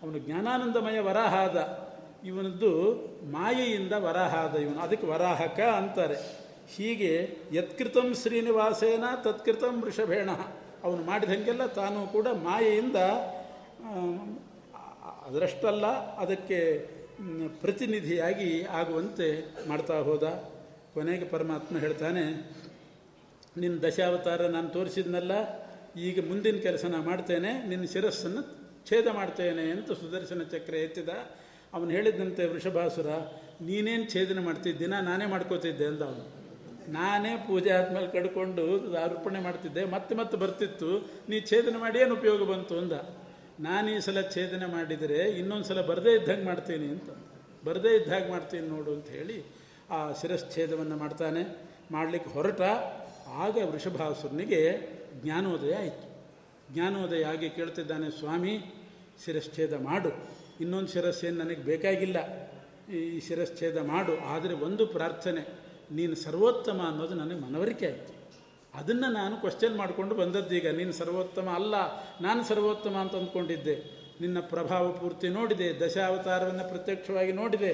ಅವನು 0.01 0.19
ಜ್ಞಾನಾನಂದಮಯ 0.19 0.99
ವರಾಹ 0.99 1.33
ಆದ 1.35 1.57
ಇವನದ್ದು 2.23 2.71
ಮಾಯೆಯಿಂದ 3.31 3.93
ವರಾಹ 3.97 4.33
ಆದ 4.35 4.55
ಇವನು. 4.55 4.79
ಅದಕ್ಕೆ 4.79 5.07
ವರಾಹಕ 5.07 5.59
ಅಂತಾರೆ. 5.59 6.40
ಹೀಗೆ 6.75 7.11
ಯತ್ಕೃತಂ 7.57 8.07
ಶ್ರೀನಿವಾಸೇನ 8.21 9.05
ತತ್ಕೃತಂ 9.25 9.75
ವೃಷಭೇಣ 9.83 10.29
ಅವನು 10.85 11.01
ಮಾಡಿದಂಗೆಲ್ಲ 11.09 11.65
ತಾನು 11.79 11.99
ಕೂಡ 12.15 12.27
ಮಾಯೆಯಿಂದ 12.47 12.99
ಅದರಷ್ಟಲ್ಲ, 15.27 15.85
ಅದಕ್ಕೆ 16.23 16.59
ಪ್ರತಿನಿಧಿಯಾಗಿ 17.63 18.49
ಆಗುವಂತೆ 18.79 19.27
ಮಾಡ್ತಾ 19.69 19.97
ಹೋದ. 20.07 20.25
ಕೊನೆಗೆ 20.93 21.25
ಪರಮಾತ್ಮ 21.33 21.73
ಹೇಳ್ತಾನೆ 21.83 22.23
ನಿನ್ನ 23.61 23.75
ದಶಾವತಾರ 23.85 24.41
ನಾನು 24.55 24.69
ತೋರಿಸಿದ್ನಲ್ಲ, 24.77 25.33
ಈಗ 26.07 26.19
ಮುಂದಿನ 26.29 26.57
ಕೆಲಸ 26.67 26.83
ನಾನು 26.93 27.05
ಮಾಡ್ತೇನೆ, 27.11 27.51
ನಿನ್ನ 27.69 27.85
ಶಿರಸ್ಸನ್ನು 27.93 28.43
ಛೇದ 28.89 29.07
ಮಾಡ್ತೇನೆ 29.19 29.65
ಅಂತ 29.75 29.91
ಸುದರ್ಶನ 30.01 30.43
ಚಕ್ರ 30.53 30.75
ಎತ್ತಿದ. 30.87 31.11
ಅವನು 31.75 31.91
ಹೇಳಿದಂತೆ 31.95 32.43
ವೃಷಭಾಸುರ, 32.53 33.09
ನೀನೇನು 33.67 34.05
ಛೇದನೆ 34.13 34.41
ಮಾಡ್ತಿದ್ದೀನ, 34.47 34.93
ನಾನೇ 35.09 35.25
ಮಾಡ್ಕೋತಿದ್ದೆ 35.33 35.87
ಅಂದ 35.91 36.03
ಅವನು. 36.09 36.25
ನಾನೇ 36.89 37.33
ಪೂಜೆ 37.47 37.71
ಆದ್ಮೇಲೆ 37.71 38.07
ಕಡ್ಕೊಂಡು 38.07 38.63
ಅರ್ಪಣೆ 39.03 39.39
ಮಾಡ್ತಿದ್ದೆ, 39.39 39.85
ಮತ್ತೆ 39.85 40.15
ಮತ್ತೆ 40.15 40.37
ಬರ್ತಿತ್ತು. 40.37 40.89
ನೀ 41.29 41.39
ಛೇದನ 41.41 41.77
ಮಾಡಿ 41.77 41.99
ಏನು 41.99 42.13
ಉಪಯೋಗ 42.13 42.43
ಬಂತು 42.43 42.77
ಅಂದ. 42.77 42.93
ನಾನು 43.59 43.89
ಈ 43.91 43.99
ಸಲ 43.99 44.21
ಛೇದನ 44.21 44.65
ಮಾಡಿದರೆ 44.71 45.19
ಇನ್ನೊಂದು 45.39 45.63
ಸಲ 45.63 45.81
ಬರದೇ 45.81 46.11
ಇದ್ದಂಗೆ 46.11 46.45
ಮಾಡ್ತೀನಿ 46.45 46.87
ಅಂತ. 46.87 47.09
ಬರದೇ 47.65 47.95
ಇದ್ದಾಗ 47.95 48.29
ಮಾಡ್ತೀನಿ 48.31 48.67
ನೋಡು 48.67 48.91
ಅಂತ 48.93 49.07
ಹೇಳಿ 49.07 49.37
ಆ 49.89 50.13
ಶಿರಶ್ಛೇದವನ್ನು 50.21 50.97
ಮಾಡ್ತಾನೆ. 50.97 51.71
ಮಾಡಲಿಕ್ಕೆ 51.91 52.29
ಹೊರಟ 52.29 52.61
ಆಗ 53.27 53.57
ವೃಷಭಾಸುರನಿಗೆ 53.71 54.61
ಜ್ಞಾನೋದಯ 55.23 55.73
ಆಯಿತು. 55.73 56.05
ಜ್ಞಾನೋದಯ 56.73 57.23
ಆಗಿ 57.23 57.49
ಕೇಳ್ತಿದ್ದಾನೆ, 57.49 58.11
ಸ್ವಾಮಿ, 58.11 58.53
ಶಿರಶ್ಛೇದ 59.25 59.73
ಮಾಡು. 59.73 60.11
ಇನ್ನೊಂದು 60.61 60.87
ಶಿರಸ್ಸೇನು 60.87 61.37
ನನಗೆ 61.37 61.61
ಬೇಕಾಗಿಲ್ಲ. 61.61 62.17
ಈ 62.93 63.19
ಶಿರಶ್ಛೇದ 63.19 63.77
ಮಾಡು. 63.77 64.13
ಆದರೆ 64.19 64.53
ಒಂದು 64.53 64.87
ಪ್ರಾರ್ಥನೆ. 64.87 65.43
ನೀನು 65.91 66.15
ಸರ್ವೋತ್ತಮ 66.15 66.81
ಅನ್ನೋದು 66.87 67.15
ನನಗೆ 67.15 67.39
ಮನವರಿಕೆ 67.39 67.85
ಆಯಿತು. 67.85 68.13
ಅದನ್ನು 68.73 69.13
ನಾನು 69.13 69.37
ಕ್ವಶನ್ 69.37 69.75
ಮಾಡಿಕೊಂಡು 69.77 70.15
ಬಂದದ್ದೀಗ 70.15 70.67
ನೀನು 70.67 70.91
ಸರ್ವೋತ್ತಮ 70.91 71.49
ಅಲ್ಲ, 71.49 71.75
ನಾನು 72.21 72.43
ಸರ್ವೋತ್ತಮ 72.43 72.95
ಅಂತ 72.97 73.15
ಅಂದ್ಕೊಂಡಿದ್ದೆ. 73.15 73.75
ನಿನ್ನ 74.21 74.39
ಪ್ರಭಾವ 74.39 74.91
ಪೂರ್ತಿ 74.91 75.27
ನೋಡಿದೆ, 75.27 75.79
ದಶಾವತಾರವನ್ನು 75.79 76.69
ಪ್ರತ್ಯಕ್ಷವಾಗಿ 76.69 77.31
ನೋಡಿದೆ, 77.31 77.71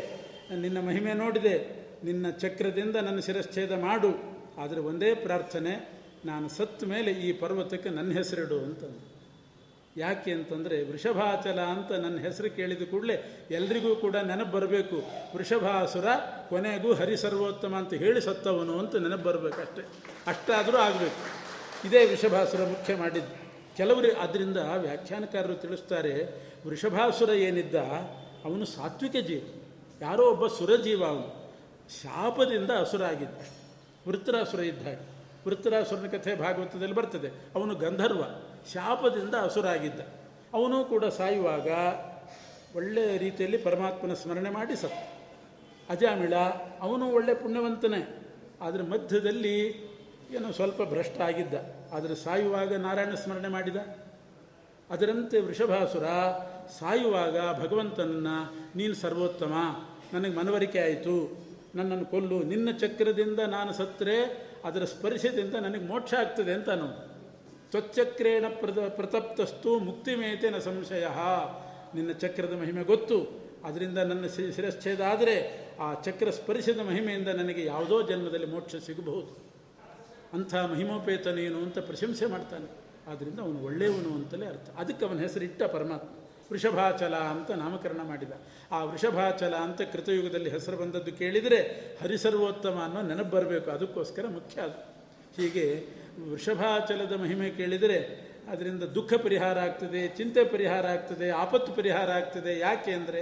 ನಿನ್ನ 0.62 0.80
ಮಹಿಮೆ 0.88 1.14
ನೋಡಿದೆ, 1.14 1.56
ನಿನ್ನ 2.04 2.30
ಚಕ್ರದಿಂದ 2.30 2.96
ನನ್ನ 2.96 3.20
ಶಿರಶ್ಛೇದ 3.20 3.72
ಮಾಡು. 3.72 4.12
ಆದರೆ 4.58 4.80
ಒಂದೇ 4.80 5.14
ಪ್ರಾರ್ಥನೆ, 5.14 5.76
ನಾನು 6.26 6.50
ಸತ್ತ 6.50 6.84
ಮೇಲೆ 6.84 7.12
ಈ 7.12 7.32
ಪರ್ವತಕ್ಕೆ 7.32 7.90
ನನ್ನ 7.90 8.12
ಹೆಸರಿಡು 8.12 8.60
ಅಂತಂದು 8.60 9.17
ಯಾಕೆ 9.98 10.32
ಅಂತಂದರೆ 10.32 10.84
ವೃಷಭಾಚಲ 10.84 11.60
ಅಂತ 11.60 11.92
ನನ್ನ 11.92 12.20
ಹೆಸರು 12.20 12.56
ಕೇಳಿದ 12.56 12.90
ಕೂಡಲೇ 12.92 13.48
ಎಲ್ರಿಗೂ 13.52 13.96
ಕೂಡ 13.96 14.16
ನೆನಪು 14.16 14.52
ಬರಬೇಕು. 14.52 14.96
ವೃಷಭಾಸುರ 15.36 16.06
ಕೊನೆಗೂ 16.50 16.94
ಹರಿಸರ್ವೋತ್ತಮ 16.94 17.76
ಅಂತ 17.76 17.94
ಹೇಳಿ 17.94 18.22
ಸತ್ತವನು 18.22 18.80
ಅಂತ 18.80 18.96
ನೆನಪು 18.96 19.24
ಬರಬೇಕು 19.24 19.62
ಅಷ್ಟೇ. 19.62 19.82
ಅಷ್ಟಾದರೂ 20.28 20.78
ಆಗಬೇಕು. 20.78 21.48
ಇದೇ 21.88 22.06
ವೃಷಭಾಸುರ 22.06 22.62
ಮುಖ್ಯ 22.62 22.96
ಮಾಡಿದ್ದು. 22.96 23.48
ಕೆಲವರು 23.78 24.18
ಅದರಿಂದ 24.22 24.58
ವ್ಯಾಖ್ಯಾನಕಾರರು 24.58 25.56
ತಿಳಿಸ್ತಾರೆ, 25.56 26.44
ವೃಷಭಾಸುರ 26.68 27.30
ಏನಿದ್ದ? 27.30 27.76
ಅವನು 28.46 28.66
ಸಾತ್ವಿಕ 28.66 29.26
ಜೀವ. 29.26 29.42
ಯಾರೋ 30.02 30.32
ಒಬ್ಬ 30.32 30.48
ಸುರಜೀವ 30.48 31.06
ಅವನು. 31.06 31.54
ಶಾಪದಿಂದ 32.02 32.72
ಅಸುರ 32.72 33.04
ಆಗಿದ್ದ 33.04 33.38
ವೃತ್ತರಾಸುರ 34.08 34.60
ಇದ್ದಾಗ 34.60 35.00
ವೃತ್ತರಾಸುರನ 35.48 36.08
ಕಥೆ 36.08 36.36
ಭಾಗವತದಲ್ಲಿ 36.36 36.96
ಬರ್ತದೆ. 36.96 37.28
ಅವನು 37.56 37.76
ಗಂಧರ್ವ. 37.76 38.22
ಶಾಪದಿಂದ 38.74 39.36
ಅಸುರಾಗಿದ್ದ. 39.36 40.00
ಅವನು 40.54 40.86
ಕೂಡ 40.86 41.06
ಸಾಯುವಾಗ 41.06 41.68
ಒಳ್ಳೆಯ 42.76 43.18
ರೀತಿಯಲ್ಲಿ 43.18 43.58
ಪರಮಾತ್ಮನ 43.58 44.14
ಸ್ಮರಣೆ 44.14 44.50
ಮಾಡಿ 44.50 44.76
ಸತ್ತ. 44.76 45.18
ಅಜಾಮಿಳ, 45.90 46.36
ಅವನು 46.82 47.10
ಒಳ್ಳೆ 47.10 47.34
ಪುಣ್ಯವಂತನೇ. 47.34 48.32
ಆದರೆ 48.62 48.84
ಮಧ್ಯದಲ್ಲಿ 48.84 49.68
ಏನೋ 50.32 50.52
ಸ್ವಲ್ಪ 50.52 50.82
ಭ್ರಷ್ಟ 50.82 51.22
ಆಗಿದ್ದ. 51.22 51.54
ಆದರೆ 51.94 52.16
ಸಾಯುವಾಗ 52.16 52.76
ನಾರಾಯಣ 52.76 53.14
ಸ್ಮರಣೆ 53.14 53.48
ಮಾಡಿದ. 53.48 53.76
ಅದರಂತೆ 54.90 55.40
ವೃಷಭಾಸುರ 55.40 56.04
ಸಾಯುವಾಗ 56.80 57.60
ಭಗವಂತನನ್ನ, 57.60 58.28
ನೀನು 58.76 58.96
ಸರ್ವೋತ್ತಮ, 58.96 59.54
ನನಗೆ 60.14 60.36
ಮನವರಿಕೆ 60.36 60.80
ಆಯಿತು. 60.80 61.48
ನನ್ನನ್ನು 61.76 62.06
ಕೊಲ್ಲು. 62.06 62.44
ನಿನ್ನ 62.44 62.72
ಚಕ್ರದಿಂದ 62.72 63.40
ನಾನು 63.40 63.74
ಸತ್ತರೆ, 63.74 64.48
ಅದರ 64.66 64.84
ಸ್ಪರ್ಶದಿಂದ 64.84 65.56
ನನಗೆ 65.56 65.88
ಮೋಕ್ಷ 65.88 66.14
ಆಗ್ತದೆ 66.14 66.54
ಅಂತ 66.54 66.70
ತ್ವಚ್ಚಕ್ರೇಣ 67.72 68.46
ಪ್ರತ 68.60 68.80
ಪ್ರತಪ್ತಸ್ತು 68.80 69.80
ಮುಕ್ತಿಮೇತೇನ 69.80 70.58
ಸಂಶಯ. 70.58 71.08
ನಿನ್ನ 71.96 72.12
ಚಕ್ರದ 72.12 72.54
ಮಹಿಮೆ 72.54 72.84
ಗೊತ್ತು. 72.84 73.48
ಅದರಿಂದ 73.64 73.98
ನನ್ನ 73.98 74.26
ಶಿರಶ್ಛೇದ 74.28 75.02
ಆದರೆ 75.02 75.68
ಆ 75.80 75.94
ಚಕ್ರ 75.94 76.30
ಸ್ಪರ್ಶದ 76.30 76.80
ಮಹಿಮೆಯಿಂದ 76.80 77.28
ನನಗೆ 77.28 77.66
ಯಾವುದೋ 77.66 78.02
ಜನ್ಮದಲ್ಲಿ 78.02 78.46
ಮೋಕ್ಷ 78.46 78.76
ಸಿಗಬಹುದು. 78.76 79.48
ಅಂಥ 80.34 80.56
ಮಹಿಮೋಪೇತ 80.56 81.28
ನೀನು 81.28 81.58
ಅಂತ 81.58 81.80
ಪ್ರಶಂಸೆ 81.80 82.26
ಮಾಡ್ತಾನೆ. 82.26 82.88
ಆದ್ದರಿಂದ 83.12 83.40
ಅವನು 83.40 83.60
ಒಳ್ಳೆಯವನು 83.60 84.14
ಅಂತಲೇ 84.16 84.46
ಅರ್ಥ. 84.46 84.70
ಅದಕ್ಕೆ 84.78 85.06
ಅವನ 85.06 85.20
ಹೆಸರಿಟ್ಟ 85.20 85.64
ಪರಮಾತ್ಮ. 85.64 86.08
ವೃಷಭಾಚಲ 86.52 87.16
ಅಂತ 87.16 87.52
ನಾಮಕರಣ 87.52 88.02
ಮಾಡಿದ. 88.04 88.32
ಆ 88.72 88.84
ವೃಷಭಾಚಲ 88.84 89.56
ಅಂತ 89.56 89.82
ಕೃತಯುಗದಲ್ಲಿ 89.82 90.50
ಹೆಸರು 90.50 90.78
ಬಂದದ್ದು 90.78 91.12
ಕೇಳಿದರೆ 91.12 91.58
ಹರಿಸರ್ವೋತ್ತಮ 92.02 92.82
ಅನ್ನೋ 92.86 93.02
ನೆನಪು 93.02 93.30
ಬರಬೇಕು. 93.30 93.72
ಅದಕ್ಕೋಸ್ಕರ 93.72 94.26
ಮುಖ್ಯ 94.28 94.62
ಅದು. 94.62 94.98
ಹೀಗೆ 95.42 95.97
ವೃಷಭಾಚಲದ 96.30 97.12
ಮಹಿಮೆ 97.12 97.50
ಕೇಳಿದರೆ 97.50 98.28
ಅದರಿಂದ 98.52 98.84
ದುಃಖ 98.84 99.14
ಪರಿಹಾರ 99.14 99.60
ಆಗ್ತದೆ, 99.60 100.08
ಚಿಂತೆ 100.08 100.44
ಪರಿಹಾರ 100.44 100.86
ಆಗ್ತದೆ, 100.86 101.30
ಆಪತ್ತು 101.30 101.74
ಪರಿಹಾರ 101.74 102.10
ಆಗ್ತದೆ. 102.12 102.60
ಯಾಕೆ 102.60 102.92
ಅಂದರೆ 102.92 103.22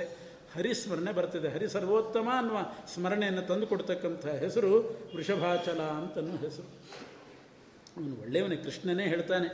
ಹರಿಸ್ಮರಣೆ 0.55 1.11
ಬರ್ತದೆ. 1.11 1.47
ಹರಿ 1.47 1.67
ಸರ್ವೋತ್ತಮ 1.67 2.29
ಅನ್ನುವ 2.37 2.57
ಸ್ಮರಣೆಯನ್ನು 2.93 3.41
ತಂದು 3.41 3.67
ಕೊಡ್ತಕ್ಕಂಥ 3.67 4.25
ಹೆಸರು 4.25 4.71
ವೃಷಭಾಚಲ 5.15 5.81
ಅಂತನೋ 5.81 6.37
ಹೆಸರು. 6.37 6.69
ಅವನು 7.97 8.21
ಒಳ್ಳೆಯವನೇ, 8.21 8.55
ಕೃಷ್ಣನೇ 8.55 9.03
ಹೇಳ್ತಾನೆ, 9.03 9.47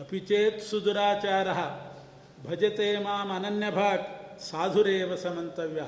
ಅಪಿಚೇತ್ 0.00 0.60
ಸುದುರಾಚಾರ, 0.62 1.48
ಭಜತೆ 2.48 2.98
ಮಾಂ 2.98 3.30
ಅನನ್ಯ 3.30 3.70
ಭಾಕ್ 3.70 4.40
ಸಾಧುರೇವ 4.42 5.14
ಸಮಂತವ್ಯ. 5.14 5.82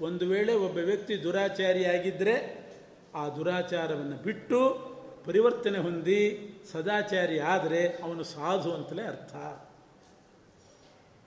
ಒಂದು 0.00 0.28
ವೇಳೆ 0.28 0.54
ಒಬ್ಬ 0.54 0.78
ವ್ಯಕ್ತಿ 0.78 1.22
ದುರಾಚಾರಿಯಾಗಿದ್ದರೆ 1.22 2.34
ಆ 3.14 3.28
ದುರಾಚಾರವನ್ನು 3.28 4.22
ಬಿಟ್ಟು 4.22 4.58
ಪರಿವರ್ತನೆ 5.26 5.78
ಹೊಂದಿ 5.78 6.20
ಸದಾಚಾರಿ 6.72 7.38
ಆದರೆ 7.40 7.86
ಅವನು 7.86 8.24
ಸಾಧು 8.24 8.72
ಅಂತಲೇ 8.72 9.02
ಅರ್ಥ. 9.02 9.34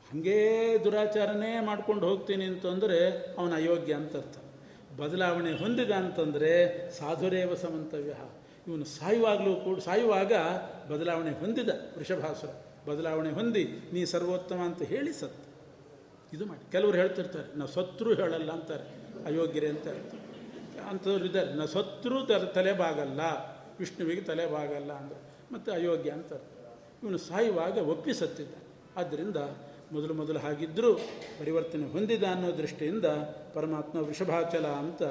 ಹಾಗೇ 0.07 0.77
ದುರಾಚಾರನೇ 0.83 1.59
ಮಾಡ್ಕೊಂಡು 1.65 2.07
ಹೋಗ್ತೀನಿ 2.07 2.45
ಅಂತಂದರೆ 2.45 2.99
ಅವನ 3.37 3.55
ಅಯೋಗ್ಯ 3.55 3.93
ಅಂತ 3.93 4.15
ಅರ್ಥ. 4.15 4.37
ಬದಲಾವಣೆ 4.99 5.51
ಹೊಂದಿದ 5.51 5.91
ಅಂತಂದರೆ 5.91 6.51
ಸಾಧುರೇವ 6.91 7.55
ಸಮಂತವ್ಯ 7.55 8.13
ಇವನು 8.67 8.85
ಸಾಯುವಾಗಲೂ 8.85 9.55
ಕೂಡ 9.55 9.79
ಸಾಯುವಾಗ 9.79 10.33
ಬದಲಾವಣೆ 10.91 11.31
ಹೊಂದಿದ 11.31 11.69
ವೃಷಭಾಸುರ. 11.97 12.49
ಬದಲಾವಣೆ 12.89 13.31
ಹೊಂದಿ 13.31 13.89
ನೀ 13.93 14.05
ಸರ್ವೋತ್ತಮ 14.05 14.55
ಅಂತ 14.55 14.81
ಹೇಳಿ 14.81 15.13
ಸತ್ತು. 15.13 15.47
ಇದು 16.33 16.45
ಮಾಡಿ. 16.45 16.71
ಕೆಲವರು 16.71 16.97
ಹೇಳ್ತಿರ್ತಾರೆ 16.97 17.57
ನಾವು 17.57 17.71
ಸತ್ರು 17.71 18.13
ಹೇಳಲ್ಲ 18.13 18.51
ಅಂತಾರೆ. 18.51 18.87
ಅಯೋಗ್ಯರೇ 19.25 19.67
ಅಂತ 19.67 19.87
ಅಂಥವ್ರು 20.89 21.25
ಇದ್ದಾರೆ. 21.25 21.53
ನಾವು 21.53 21.67
ಸತ್ರು 21.67 22.25
ತಲೆ 22.25 22.73
ಬಾಗಲ್ಲ 22.73 23.21
ವಿಷ್ಣುವಿಗೆ 23.79 24.21
ತಲೆ 24.21 24.45
ಬಾಗಲ್ಲ 24.51 24.91
ಅಂದರು 24.93 25.21
ಮತ್ತು 25.53 25.71
ಅಯೋಗ್ಯ 25.71 26.09
ಅಂತ 26.09 26.33
ಇವನು 27.03 27.17
ಸಾಯುವಾಗ 27.17 27.77
ಒಪ್ಪಿ 27.77 28.13
ಸತ್ತಿದ್ದ 28.13 28.53
ಆದ್ದರಿಂದ 28.97 29.35
ಮೊದಲು 29.91 30.13
ಮೊದಲು 30.13 30.39
ಹಾಗಿದ್ದರೂ 30.39 30.93
ಪರಿವರ್ತನೆ 31.39 31.91
ಹೊಂದಿದ 31.91 32.23
ಅನ್ನೋ 32.23 32.57
ದೃಷ್ಟಿಯಿಂದ 32.57 33.05
ಪರಮಾತ್ಮ 33.53 33.99
ವೃಷಭಾಚಲ 33.99 34.67
ಅಂತ 34.67 35.03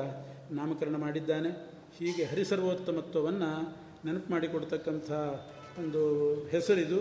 ನಾಮಕರಣ 0.53 0.97
ಮಾಡಿದ್ದಾನೆ. 0.97 1.51
ಹೀಗೆ 1.99 2.25
ಹರಿಸರ್ವೋತ್ತಮತ್ವವನ್ನು 2.25 3.77
ನೆನಪು 4.05 4.31
ಮಾಡಿಕೊಡ್ತಕ್ಕಂಥ 4.31 5.11
ಒಂದು 5.79 6.03
ಹೆಸರಿದು 6.49 6.99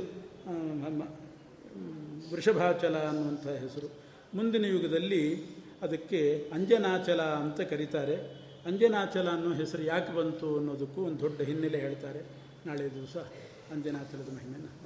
ವೃಷಭಾಚಲ 2.31 2.97
ಅನ್ನುವಂಥ 2.97 3.47
ಹೆಸರು. 3.47 3.91
ಮುಂದಿನ 4.33 4.65
ಯುಗದಲ್ಲಿ 4.65 5.45
ಅದಕ್ಕೆ 5.81 6.51
ಅಂಜನಾಚಲ 6.53 7.21
ಅಂತ 7.21 7.61
ಕರೀತಾರೆ. 7.61 8.44
ಅಂಜನಾಚಲ 8.65 9.29
ಅನ್ನೋ 9.29 9.53
ಹೆಸರು 9.53 9.83
ಯಾಕೆ 9.83 10.15
ಬಂತು 10.15 10.57
ಅನ್ನೋದಕ್ಕೂ 10.57 11.01
ಒಂದು 11.01 11.19
ದೊಡ್ಡ 11.19 11.41
ಹಿನ್ನೆಲೆ 11.41 11.79
ಹೇಳ್ತಾರೆ. 11.79 12.21
ನಾಳೆ 12.65 12.85
ದಿವಸ 12.95 13.17
ಅಂಜನಾಚಲದ 13.71 14.29
ಮಹಿಮೆಯನ್ನು 14.35 14.84